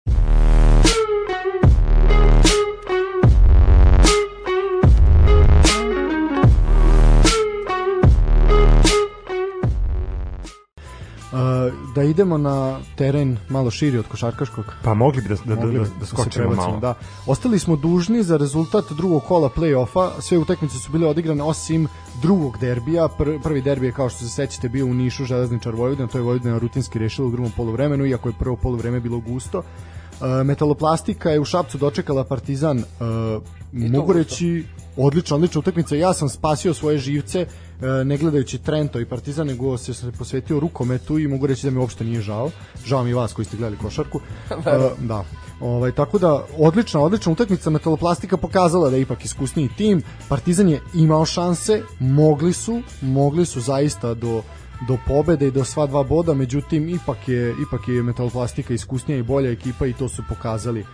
Da 11.96 12.04
idemo 12.04 12.38
na 12.38 12.80
teren 12.96 13.38
malo 13.50 13.72
širi 13.72 13.98
od 13.98 14.08
košarkaškog. 14.08 14.66
Pa 14.84 14.94
mogli 14.94 15.22
bi 15.22 15.28
da, 15.28 15.36
da, 15.46 15.56
mogli 15.56 15.80
da, 15.80 15.84
da, 15.84 15.90
da 16.00 16.06
skočimo 16.06 16.50
da 16.50 16.56
malo. 16.56 16.80
Da. 16.80 16.94
Ostali 17.28 17.60
smo 17.60 17.76
dužni 17.76 18.24
za 18.24 18.38
rezultat 18.38 18.86
drugog 18.92 19.24
kola 19.24 19.50
play-offa. 19.50 20.10
Sve 20.20 20.38
utakmice 20.38 20.78
su 20.78 20.92
bile 20.92 21.08
odigrane 21.08 21.44
osim 21.44 21.88
drugog 22.22 22.58
derbija. 22.58 23.08
Pr 23.18 23.40
prvi 23.44 23.62
derbi 23.62 23.86
je 23.86 23.92
kao 23.92 24.10
što 24.10 24.20
se 24.20 24.30
sećate 24.30 24.70
bio 24.70 24.86
u 24.86 24.94
Nišu 24.94 25.26
Železničar 25.26 25.76
Vojvodina. 25.76 26.08
To 26.08 26.18
je 26.18 26.22
Vojvodina 26.22 26.58
rutinski 26.58 27.00
rešila 27.00 27.28
u 27.28 27.32
drugom 27.32 27.52
poluvremenu, 27.52 28.06
iako 28.06 28.30
je 28.30 28.36
prvo 28.40 28.56
poluvreme 28.56 29.00
bilo 29.00 29.20
gusto. 29.20 29.64
Metaloplastika 30.46 31.30
je 31.30 31.40
u 31.40 31.46
Šapcu 31.46 31.78
dočekala 31.78 32.24
Partizan 32.24 32.78
uh, 32.78 33.44
mogu 33.72 34.14
reći 34.14 34.66
odlična, 34.98 35.36
odlična 35.36 35.60
utakmica. 35.60 35.96
Ja 35.96 36.14
sam 36.14 36.30
spasio 36.30 36.74
svoje 36.74 36.98
živce 36.98 37.48
E, 37.84 38.04
ne 38.06 38.18
gledajući 38.18 38.58
Trento 38.58 39.00
i 39.00 39.06
Partizan, 39.06 39.48
nego 39.48 39.78
se 39.78 40.12
posvetio 40.18 40.60
rukometu 40.60 41.20
i 41.20 41.28
mogu 41.28 41.48
reći 41.48 41.68
da 41.68 41.72
mi 41.72 41.78
uopšte 41.78 42.04
nije 42.04 42.22
žao. 42.22 42.52
Žao 42.86 43.04
mi 43.04 43.14
vas 43.14 43.34
koji 43.34 43.46
ste 43.46 43.58
gledali 43.58 43.78
košarku. 43.78 44.18
uh, 44.18 44.64
da. 45.10 45.24
Ovaj, 45.60 45.92
tako 45.92 46.20
da, 46.20 46.46
odlična, 46.58 47.00
odlična 47.00 47.32
utakmica 47.32 47.70
Metaloplastika 47.70 48.38
pokazala 48.38 48.90
da 48.90 48.96
je 48.96 49.02
ipak 49.02 49.26
iskusniji 49.26 49.70
tim. 49.78 50.02
Partizan 50.30 50.70
je 50.70 50.82
imao 50.94 51.26
šanse, 51.26 51.82
mogli 52.00 52.54
su, 52.54 52.82
mogli 53.02 53.46
su 53.46 53.62
zaista 53.62 54.14
do 54.14 54.42
do 54.88 54.98
pobede 55.08 55.48
i 55.48 55.52
do 55.52 55.64
sva 55.64 55.88
dva 55.88 56.04
boda, 56.04 56.34
međutim 56.34 56.90
ipak 56.90 57.28
je 57.28 57.56
ipak 57.68 57.88
je 57.88 58.04
Metaloplastika 58.04 58.74
iskusnija 58.74 59.18
i 59.18 59.24
bolja 59.24 59.52
ekipa 59.52 59.86
i 59.86 59.94
to 59.94 60.10
su 60.10 60.24
pokazali 60.30 60.86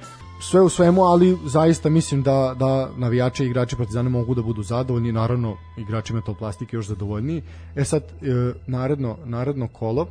sve 0.41 0.61
u 0.61 0.69
svemu, 0.69 1.03
ali 1.03 1.37
zaista 1.45 1.89
mislim 1.89 2.23
da, 2.23 2.55
da 2.59 2.89
navijači 2.97 3.43
i 3.43 3.47
igrači 3.47 3.75
Partizana 3.75 4.09
mogu 4.09 4.35
da 4.35 4.41
budu 4.41 4.63
zadovoljni, 4.63 5.11
naravno 5.11 5.57
igrači 5.77 6.13
Metalplastike 6.13 6.75
još 6.75 6.87
zadovoljniji. 6.87 7.43
E 7.75 7.83
sad, 7.83 8.03
e, 8.03 8.53
naredno, 8.67 9.17
naredno 9.25 9.67
kolo, 9.67 10.07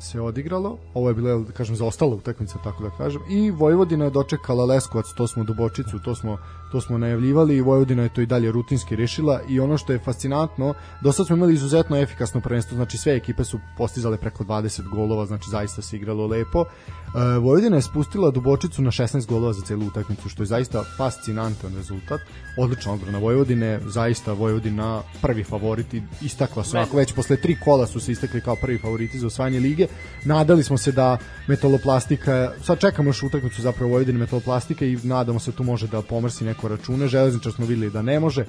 se 0.00 0.20
odigralo. 0.20 0.78
Ovo 0.94 1.08
je 1.08 1.14
bilo, 1.14 1.38
da 1.38 1.52
kažem, 1.52 1.76
zaostala 1.76 2.14
utakmica, 2.14 2.58
tako 2.64 2.82
da 2.82 2.90
kažem. 2.90 3.22
I 3.30 3.50
Vojvodina 3.50 4.04
je 4.04 4.10
dočekala 4.10 4.64
Leskovac, 4.64 5.06
to 5.16 5.26
smo 5.26 5.44
Dubočicu, 5.44 5.98
to 6.04 6.14
smo, 6.14 6.38
to 6.72 6.80
smo 6.80 6.98
najavljivali 6.98 7.56
i 7.56 7.60
Vojvodina 7.60 8.02
je 8.02 8.08
to 8.08 8.20
i 8.20 8.26
dalje 8.26 8.52
rutinski 8.52 8.96
rešila 8.96 9.40
i 9.48 9.60
ono 9.60 9.78
što 9.78 9.92
je 9.92 9.98
fascinantno, 9.98 10.74
do 11.00 11.12
sad 11.12 11.26
smo 11.26 11.36
imali 11.36 11.54
izuzetno 11.54 11.96
efikasno 11.96 12.40
prvenstvo, 12.40 12.76
znači 12.76 12.98
sve 12.98 13.16
ekipe 13.16 13.44
su 13.44 13.60
postizale 13.76 14.16
preko 14.16 14.44
20 14.44 14.88
golova, 14.88 15.26
znači 15.26 15.50
zaista 15.50 15.82
se 15.82 15.96
igralo 15.96 16.26
lepo. 16.26 16.64
E, 16.64 17.38
Vojvodina 17.38 17.76
je 17.76 17.82
spustila 17.82 18.30
Dubočicu 18.30 18.82
na 18.82 18.90
16 18.90 19.26
golova 19.26 19.52
za 19.52 19.62
celu 19.62 19.86
utakmicu, 19.86 20.28
što 20.28 20.42
je 20.42 20.46
zaista 20.46 20.84
fascinantan 20.96 21.74
rezultat. 21.76 22.20
Odlična 22.58 22.92
odbrana 22.92 23.18
Vojvodine, 23.18 23.80
zaista 23.86 24.32
Vojvodina 24.32 25.02
prvi 25.22 25.44
favoriti, 25.44 26.02
istakla 26.22 26.64
su, 26.64 26.76
ako 26.76 26.96
već 26.96 27.14
posle 27.14 27.36
tri 27.36 27.56
kola 27.64 27.86
su 27.86 28.00
se 28.00 28.12
istakli 28.12 28.40
kao 28.40 28.56
prvi 28.56 28.78
favoriti 28.78 29.18
za 29.18 29.26
osvajanje 29.26 29.60
lige. 29.60 29.86
Nadali 30.24 30.62
smo 30.62 30.78
se 30.78 30.92
da 30.92 31.18
metaloplastika, 31.46 32.52
sad 32.62 32.78
čekamo 32.80 33.08
još 33.08 33.22
utakmicu 33.22 33.62
zapravo 33.62 33.90
Vojvodine 33.90 34.18
metaloplastike 34.18 34.92
i 34.92 34.98
nadamo 35.02 35.38
se 35.38 35.50
da 35.50 35.56
tu 35.56 35.64
može 35.64 35.86
da 35.86 36.02
pomrsi 36.02 36.44
neko 36.44 36.57
račune. 36.66 37.08
Železničar 37.08 37.52
smo 37.52 37.66
videli 37.66 37.90
da 37.90 38.02
ne 38.02 38.20
može, 38.20 38.44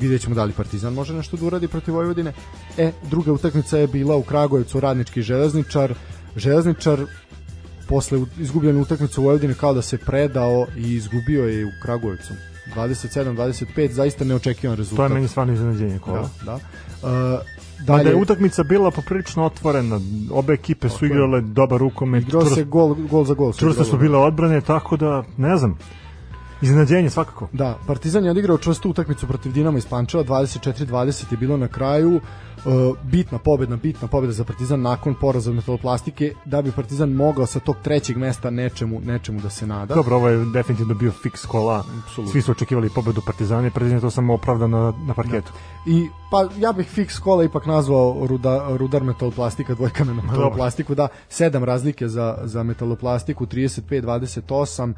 vidjet 0.00 0.22
ćemo 0.22 0.34
da 0.34 0.44
li 0.44 0.52
Partizan 0.52 0.92
može 0.92 1.14
nešto 1.14 1.36
da 1.36 1.46
uradi 1.46 1.68
protiv 1.68 1.94
Vojvodine. 1.94 2.32
E, 2.78 2.92
druga 3.10 3.32
utakmica 3.32 3.78
je 3.78 3.86
bila 3.86 4.16
u 4.16 4.22
Kragujevcu 4.22 4.80
radnički 4.80 5.22
železničar. 5.22 5.94
Železničar 6.36 7.06
posle 7.88 8.20
izgubljene 8.38 8.80
utakmice 8.80 9.20
u 9.20 9.24
Vojvodini 9.24 9.54
kao 9.54 9.74
da 9.74 9.82
se 9.82 9.98
predao 9.98 10.66
i 10.76 10.94
izgubio 10.94 11.44
je 11.44 11.66
u 11.66 11.70
Kragujevcu 11.82 12.34
27-25, 12.74 13.90
zaista 13.90 14.24
neočekivan 14.24 14.76
rezultat. 14.76 15.08
To 15.08 15.12
je 15.12 15.14
meni 15.14 15.28
stvarno 15.28 15.52
iznenađenje 15.52 15.98
kola. 15.98 16.28
Da, 16.44 16.44
da. 16.44 16.54
Uh, 16.54 17.40
dalje, 17.86 18.04
da 18.04 18.10
je 18.10 18.16
utakmica 18.16 18.62
bila 18.62 18.90
poprilično 18.90 19.44
otvorena, 19.44 20.00
obe 20.30 20.52
ekipe 20.52 20.88
su 20.88 21.06
igrale 21.06 21.40
dobar 21.40 21.80
rukomet. 21.80 22.22
Igrao 22.22 22.44
se 22.46 22.64
gol, 22.64 22.94
gol 22.94 23.24
za 23.24 23.34
gol. 23.34 23.52
Čvrsto 23.52 23.84
su 23.84 23.98
bile 23.98 24.18
odbrane, 24.18 24.60
tako 24.60 24.96
da, 24.96 25.24
ne 25.36 25.56
znam, 25.56 25.78
Iznenađenje 26.62 27.10
svakako. 27.10 27.48
Da, 27.52 27.78
Partizan 27.86 28.24
je 28.24 28.30
odigrao 28.30 28.58
čvrstu 28.58 28.90
utakmicu 28.90 29.26
protiv 29.26 29.52
Dinama 29.52 29.78
iz 29.78 29.86
Pančeva, 29.86 30.24
24-20 30.24 31.32
je 31.32 31.36
bilo 31.36 31.56
na 31.56 31.68
kraju. 31.68 32.20
Uh, 32.64 32.96
bitna 33.02 33.38
pobedna, 33.38 33.76
bitna 33.76 34.08
pobeda 34.08 34.32
za 34.32 34.44
Partizan 34.44 34.80
nakon 34.80 35.14
poraza 35.14 35.50
od 35.50 35.56
metaloplastike, 35.56 36.34
da 36.44 36.62
bi 36.62 36.72
Partizan 36.72 37.10
mogao 37.10 37.46
sa 37.46 37.60
tog 37.60 37.76
trećeg 37.82 38.16
mesta 38.16 38.50
nečemu, 38.50 39.00
nečemu 39.00 39.40
da 39.40 39.50
se 39.50 39.66
nada. 39.66 39.94
Dobro, 39.94 40.16
ovo 40.16 40.28
je 40.28 40.44
definitivno 40.44 40.94
bio 40.94 41.12
fiks 41.22 41.46
kola. 41.46 41.84
Absolutno. 42.04 42.32
Svi 42.32 42.42
su 42.42 42.52
očekivali 42.52 42.90
pobedu 42.94 43.20
Partizana 43.26 43.66
i 43.66 43.70
Partizan 43.70 43.96
je 43.96 44.00
to 44.00 44.10
samo 44.10 44.34
opravdano 44.34 44.78
na, 44.78 45.06
na 45.06 45.14
parketu. 45.14 45.52
Da. 45.52 45.92
I 45.92 46.08
pa 46.30 46.48
ja 46.58 46.72
bih 46.72 46.86
fiks 46.86 47.18
kola 47.18 47.44
ipak 47.44 47.66
nazvao 47.66 48.26
ruda, 48.26 48.66
Rudar 48.76 49.04
metaloplastika, 49.04 49.74
dvojka 49.74 50.04
na 50.04 50.12
metaloplastiku, 50.12 50.94
da, 50.94 51.08
sedam 51.28 51.64
razlike 51.64 52.08
za, 52.08 52.38
za 52.44 52.62
metaloplastiku, 52.62 53.46
35-28 53.46 54.92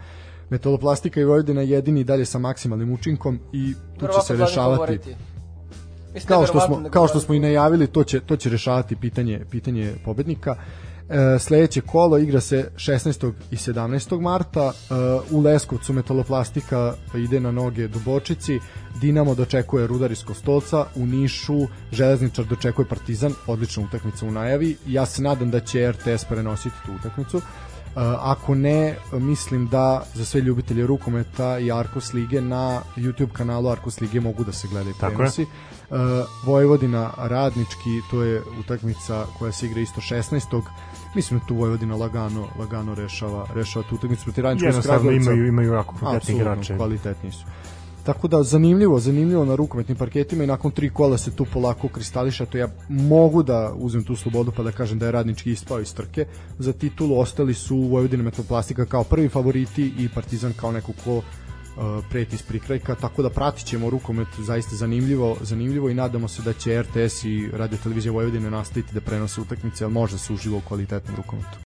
metaloplastika 0.55 1.21
i 1.21 1.25
Vojvodina 1.25 1.63
jedini 1.63 2.05
dalje 2.05 2.25
sa 2.25 2.39
maksimalnim 2.39 2.93
učinkom 2.93 3.39
i 3.53 3.75
tu 3.99 4.07
će 4.07 4.27
se 4.27 4.37
rešavati. 4.37 4.99
kao 6.27 6.47
što 6.47 6.61
smo 6.61 6.83
kao 6.91 7.09
što 7.09 7.21
smo 7.21 7.35
i 7.35 7.41
najavili 7.41 7.87
to 7.87 8.05
će 8.05 8.21
to 8.21 8.37
će 8.37 8.51
rešavati 8.51 8.97
pitanje 8.97 9.41
pitanje 9.51 9.95
pobednika. 10.05 10.57
E, 11.09 11.39
sledeće 11.39 11.81
kolo 11.81 12.19
igra 12.19 12.41
se 12.41 12.71
16. 12.77 13.33
i 13.51 13.57
17. 13.57 14.21
marta. 14.21 14.73
E, 14.73 14.95
u 15.31 15.41
Leskovcu 15.41 15.93
metaloplastika 15.93 16.95
ide 17.15 17.41
na 17.41 17.51
noge 17.51 17.89
Dubočici. 17.89 18.59
Dinamo 19.01 19.35
dočekuje 19.35 19.87
Rudar 19.87 20.13
iz 20.13 20.25
Kostolca. 20.25 20.87
U 20.97 21.07
Nišu 21.07 21.67
Železničar 21.93 22.45
dočekuje 22.45 22.89
Partizan. 22.89 23.33
Odlična 23.47 23.83
utakmica 23.83 24.27
u 24.27 24.31
najavi. 24.31 24.77
Ja 24.87 25.07
se 25.07 25.23
nadam 25.23 25.51
da 25.51 25.61
će 25.61 25.93
RTS 25.93 26.25
prenositi 26.25 26.77
tu 26.87 26.93
utakmicu 27.01 27.41
ako 28.21 28.55
ne, 28.55 28.97
mislim 29.13 29.69
da 29.69 30.03
za 30.15 30.25
sve 30.25 30.41
ljubitelje 30.41 30.87
rukometa 30.87 31.59
i 31.59 31.73
Arkos 31.73 32.13
Lige 32.13 32.41
na 32.41 32.81
YouTube 32.97 33.33
kanalu 33.33 33.69
Arkos 33.69 34.01
Lige 34.01 34.21
mogu 34.21 34.45
da 34.45 34.53
se 34.53 34.69
gledaju 34.69 34.95
prenosi. 35.01 35.43
Uh, 35.43 35.99
Vojvodina 36.45 37.11
Radnički, 37.19 38.01
to 38.11 38.23
je 38.23 38.43
utakmica 38.61 39.27
koja 39.39 39.53
se 39.53 39.67
igra 39.67 39.81
isto 39.81 40.01
16. 40.01 40.63
Mislim 41.15 41.41
da 41.41 41.47
tu 41.47 41.55
Vojvodina 41.55 41.97
lagano, 41.97 42.49
lagano 42.59 42.95
rešava, 42.95 43.47
rešava 43.55 43.85
tu 43.89 43.95
utakmicu 43.95 44.25
protiv 44.25 44.45
Radničkog 44.45 44.67
Jednostavno 44.67 45.11
imaju, 45.11 45.47
imaju 45.47 45.73
jako 45.73 45.95
kvalitetni 45.99 46.35
igrače. 46.35 46.77
kvalitetni 46.77 47.33
su. 47.33 47.45
Tako 48.05 48.29
da 48.29 48.43
zanimljivo, 48.43 48.99
zanimljivo 48.99 49.45
na 49.45 49.55
rukometnim 49.55 49.97
parketima 49.97 50.45
i 50.45 50.47
nakon 50.47 50.71
tri 50.71 50.91
kola 50.91 51.19
se 51.19 51.31
tu 51.31 51.47
polako 51.53 51.89
kristališa, 51.89 52.47
to 52.47 52.59
ja 52.59 52.69
mogu 52.89 53.43
da 53.43 53.73
uzmem 53.77 54.05
tu 54.05 54.17
slobodu 54.17 54.53
pa 54.57 54.63
da 54.63 54.73
kažem 54.73 54.99
da 54.99 55.07
je 55.07 55.13
radnički 55.13 55.53
ispao 55.53 55.81
iz 55.81 55.95
trke. 55.95 56.27
Za 56.59 56.73
titulu 56.73 57.19
ostali 57.19 57.55
su 57.55 57.77
Vojvodina 57.77 58.23
Metroplastika 58.23 58.85
kao 58.85 59.05
prvi 59.05 59.29
favoriti 59.29 59.93
i 59.99 60.09
Partizan 60.15 60.53
kao 60.53 60.73
neko 60.73 60.93
ko 61.05 61.17
uh, 61.17 61.25
preti 62.11 62.35
iz 62.35 62.43
prikrajka, 62.43 62.95
tako 62.95 63.23
da 63.23 63.31
pratit 63.31 63.67
ćemo 63.67 63.91
rukomet 63.91 64.29
zaista 64.39 64.77
zanimljivo, 64.77 65.37
zanimljivo 65.41 65.91
i 65.91 65.95
nadamo 65.95 66.29
se 66.29 66.43
da 66.43 66.53
će 66.53 66.83
RTS 66.83 67.25
i 67.25 67.51
Radio 67.53 67.79
Televizija 67.83 68.13
Vojvodine 68.13 68.51
nastaviti 68.51 68.95
da 68.95 69.01
prenose 69.01 69.41
utakmice, 69.41 69.85
ali 69.85 69.93
može 69.93 70.19
se 70.19 70.33
uživo 70.33 70.59
u 70.59 70.69
kvalitetnom 70.69 71.17
rukometu. 71.17 71.64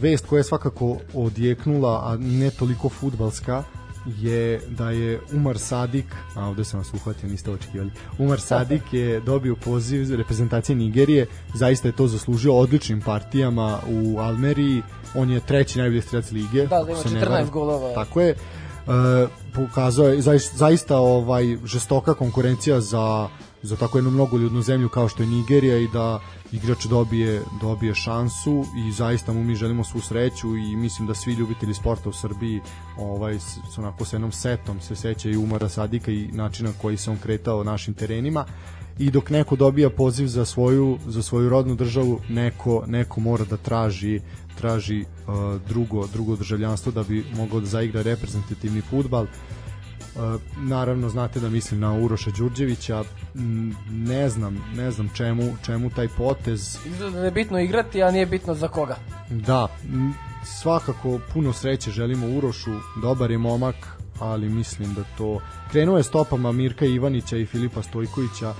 Vest 0.00 0.26
koja 0.26 0.38
je 0.38 0.44
svakako 0.44 0.96
odjeknula, 1.14 2.02
a 2.04 2.16
ne 2.16 2.50
toliko 2.50 2.88
futbalska, 2.88 3.64
je 4.06 4.60
da 4.68 4.90
je 4.90 5.20
Umar 5.32 5.58
Sadik, 5.58 6.06
a 6.34 6.46
ovde 6.46 6.64
sam 6.64 6.80
vas 6.80 6.94
uhvatio, 6.94 7.28
niste 7.28 7.50
očekivali, 7.50 7.90
Umar 8.18 8.40
Sadik 8.40 8.92
je 8.92 9.20
dobio 9.20 9.56
poziv 9.56 10.16
reprezentacije 10.16 10.76
Nigerije, 10.76 11.26
zaista 11.54 11.88
je 11.88 11.96
to 11.96 12.06
zaslužio 12.06 12.56
odličnim 12.56 13.00
partijama 13.00 13.78
u 13.88 14.18
Almeriji, 14.18 14.82
on 15.14 15.30
je 15.30 15.40
treći 15.40 15.78
najbolji 15.78 16.02
strelac 16.02 16.30
lige. 16.30 16.66
Da, 16.66 16.84
da 16.84 16.90
ima 16.90 17.00
14 17.00 17.50
golova. 17.50 17.94
Tako 17.94 18.20
je. 18.20 18.30
E, 18.30 18.36
pokazao 19.54 20.08
je 20.08 20.20
zaista, 20.20 20.56
zaista 20.56 20.96
ovaj 20.96 21.56
žestoka 21.64 22.14
konkurencija 22.14 22.80
za 22.80 23.28
za 23.62 23.76
tako 23.76 23.98
jednu 23.98 24.10
mnogoljudnu 24.10 24.62
zemlju 24.62 24.88
kao 24.88 25.08
što 25.08 25.22
je 25.22 25.28
Nigerija 25.28 25.76
i 25.76 25.88
da 25.88 26.20
igrač 26.52 26.84
dobije 26.84 27.42
dobije 27.60 27.94
šansu 27.94 28.64
i 28.76 28.92
zaista 28.92 29.32
mu 29.32 29.44
mi 29.44 29.54
želimo 29.54 29.84
svu 29.84 30.00
sreću 30.00 30.56
i 30.56 30.76
mislim 30.76 31.08
da 31.08 31.14
svi 31.14 31.32
ljubitelji 31.32 31.74
sporta 31.74 32.08
u 32.08 32.12
Srbiji 32.12 32.60
ovaj 32.98 33.38
s 33.74 33.78
onako 33.78 34.04
sa 34.04 34.16
jednom 34.16 34.32
setom 34.32 34.80
se 34.80 34.96
sećaju 34.96 35.42
Umara 35.42 35.68
Sadika 35.68 36.10
i 36.10 36.28
načina 36.32 36.70
koji 36.82 36.96
se 36.96 37.10
on 37.10 37.18
kretao 37.18 37.64
našim 37.64 37.94
terenima. 37.94 38.44
I 38.98 39.10
dok 39.10 39.30
neko 39.30 39.56
dobija 39.56 39.90
poziv 39.90 40.26
za 40.26 40.44
svoju 40.44 40.98
za 41.06 41.22
svoju 41.22 41.48
rodnu 41.48 41.74
državu 41.74 42.20
neko 42.28 42.84
neko 42.86 43.20
mora 43.20 43.44
da 43.44 43.56
traži 43.56 44.20
traži 44.58 45.00
uh, 45.00 45.60
drugo 45.68 46.06
drugo 46.06 46.36
državljanstvo 46.36 46.92
da 46.92 47.02
bi 47.02 47.24
mogao 47.36 47.60
da 47.60 47.66
zaigra 47.66 48.02
reprezentativni 48.02 48.80
fudbal 48.80 49.22
Uh, 49.24 49.59
naravno 50.56 51.08
znate 51.08 51.40
da 51.40 51.48
mislim 51.48 51.80
na 51.80 51.94
Uroša 51.94 52.30
Đurđevića. 52.30 53.04
Ne 53.90 54.28
znam 54.28 54.64
ne 54.76 54.90
znam 54.90 55.10
čemu 55.14 55.42
čemu 55.66 55.90
taj 55.90 56.08
potez. 56.08 56.78
Izgleda 56.86 57.18
da 57.18 57.24
je 57.24 57.30
bitno 57.30 57.60
igrati 57.60 58.02
a 58.02 58.10
nije 58.10 58.26
bitno 58.26 58.54
za 58.54 58.68
koga. 58.68 58.96
Da 59.30 59.68
svakako 60.44 61.20
puno 61.32 61.52
sreće 61.52 61.90
želimo 61.90 62.26
Urošu 62.26 62.70
dobar 63.02 63.30
je 63.30 63.38
momak 63.38 63.74
ali 64.18 64.48
mislim 64.48 64.94
da 64.94 65.04
to 65.18 65.40
krenuo 65.70 65.96
je 65.96 66.02
stopama 66.02 66.52
Mirka 66.52 66.84
Ivanića 66.84 67.36
i 67.36 67.46
Filipa 67.46 67.82
Stojkovića 67.82 68.54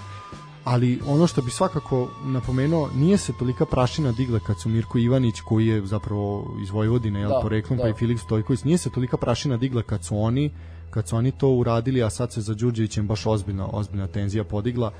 ali 0.65 1.01
ono 1.07 1.27
što 1.27 1.43
bi 1.43 1.51
svakako 1.51 2.09
napomenuo, 2.25 2.91
nije 2.95 3.17
se 3.19 3.33
tolika 3.39 3.67
prašina 3.67 4.13
digla 4.13 4.39
kad 4.39 4.61
su 4.61 4.69
Mirko 4.69 4.99
Ivanić, 4.99 5.41
koji 5.41 5.67
je 5.67 5.87
zapravo 5.87 6.57
iz 6.63 6.71
Vojvodine, 6.71 7.21
jel, 7.21 7.31
da, 7.31 7.41
poreklom, 7.43 7.77
da. 7.77 7.83
pa 7.83 7.89
i 7.89 7.95
Filip 7.95 8.19
Stojković, 8.19 8.65
nije 8.65 8.79
se 8.79 8.91
tolika 8.91 9.17
prašina 9.17 9.57
digla 9.57 9.83
kad 9.83 10.05
su 10.05 10.19
oni 10.19 10.51
kad 10.91 11.09
su 11.09 11.17
oni 11.17 11.33
to 11.33 11.49
uradili, 11.49 12.03
a 12.03 12.11
sad 12.11 12.33
se 12.33 12.41
za 12.41 12.55
Đurđevićem 12.55 13.07
baš 13.07 13.27
ozbiljna, 13.27 13.69
ozbiljna 13.73 14.07
tenzija 14.07 14.45
podigla 14.45 14.93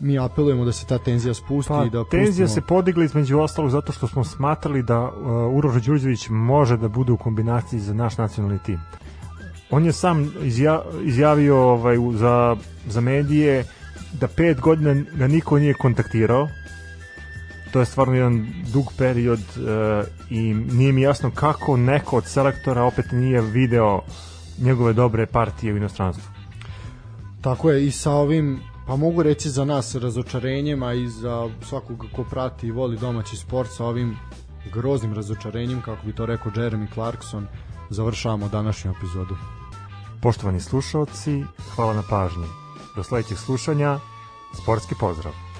mi 0.00 0.18
apelujemo 0.18 0.64
da 0.64 0.72
se 0.72 0.86
ta 0.86 0.98
tenzija 0.98 1.34
spusti 1.34 1.68
pa, 1.68 1.84
i 1.84 1.90
da 1.90 2.04
tenzija 2.04 2.46
pustimo... 2.46 2.48
se 2.48 2.68
podigla 2.68 3.04
između 3.04 3.38
ostalog 3.38 3.70
zato 3.70 3.92
što 3.92 4.08
smo 4.08 4.24
smatrali 4.24 4.82
da 4.82 5.00
uh, 5.00 5.56
Uroš 5.56 5.82
Đurđević 5.82 6.28
može 6.28 6.76
da 6.76 6.88
bude 6.88 7.12
u 7.12 7.16
kombinaciji 7.16 7.80
za 7.80 7.94
naš 7.94 8.18
nacionalni 8.18 8.58
tim. 8.66 8.80
On 9.70 9.84
je 9.84 9.92
sam 9.92 10.32
izja, 10.42 10.82
izjavio 11.02 11.56
ovaj, 11.56 11.96
za, 12.14 12.56
za 12.88 13.00
medije 13.00 13.64
da 14.20 14.28
pet 14.28 14.60
godina 14.60 14.94
ga 15.14 15.28
niko 15.28 15.58
nije 15.58 15.74
kontaktirao 15.74 16.48
to 17.72 17.80
je 17.80 17.86
stvarno 17.86 18.14
jedan 18.14 18.46
dug 18.72 18.92
period 18.98 19.40
uh, 19.40 20.06
i 20.30 20.54
nije 20.54 20.92
mi 20.92 21.02
jasno 21.02 21.30
kako 21.30 21.76
neko 21.76 22.16
od 22.16 22.26
selektora 22.26 22.82
opet 22.82 23.12
nije 23.12 23.40
video 23.40 24.00
njegove 24.58 24.92
dobre 24.92 25.26
partije 25.26 25.72
u 25.72 25.76
inostranstvu. 25.76 26.32
Tako 27.40 27.70
je 27.70 27.86
i 27.86 27.90
sa 27.90 28.12
ovim 28.12 28.60
pa 28.86 28.96
mogu 28.96 29.22
reći 29.22 29.50
za 29.50 29.64
nas 29.64 29.94
razočarenjem, 29.94 30.82
a 30.82 30.94
i 30.94 31.08
za 31.08 31.48
svakog 31.62 32.04
ko 32.16 32.24
prati 32.24 32.66
i 32.66 32.70
voli 32.70 32.98
domaći 32.98 33.36
sport 33.36 33.70
sa 33.70 33.84
ovim 33.84 34.16
groznim 34.72 35.14
razočarenjem, 35.14 35.82
kako 35.82 36.06
bi 36.06 36.12
to 36.12 36.26
rekao 36.26 36.52
Jeremy 36.52 36.94
Clarkson, 36.94 37.46
završavamo 37.90 38.48
današnju 38.48 38.90
epizodu. 38.90 39.36
Poštovani 40.22 40.60
slušalci, 40.60 41.44
hvala 41.74 41.94
na 41.94 42.02
pažnji. 42.10 42.46
Do 42.96 43.02
sledećeg 43.02 43.38
slušanja, 43.38 43.98
sportski 44.62 44.94
pozdrav! 45.00 45.51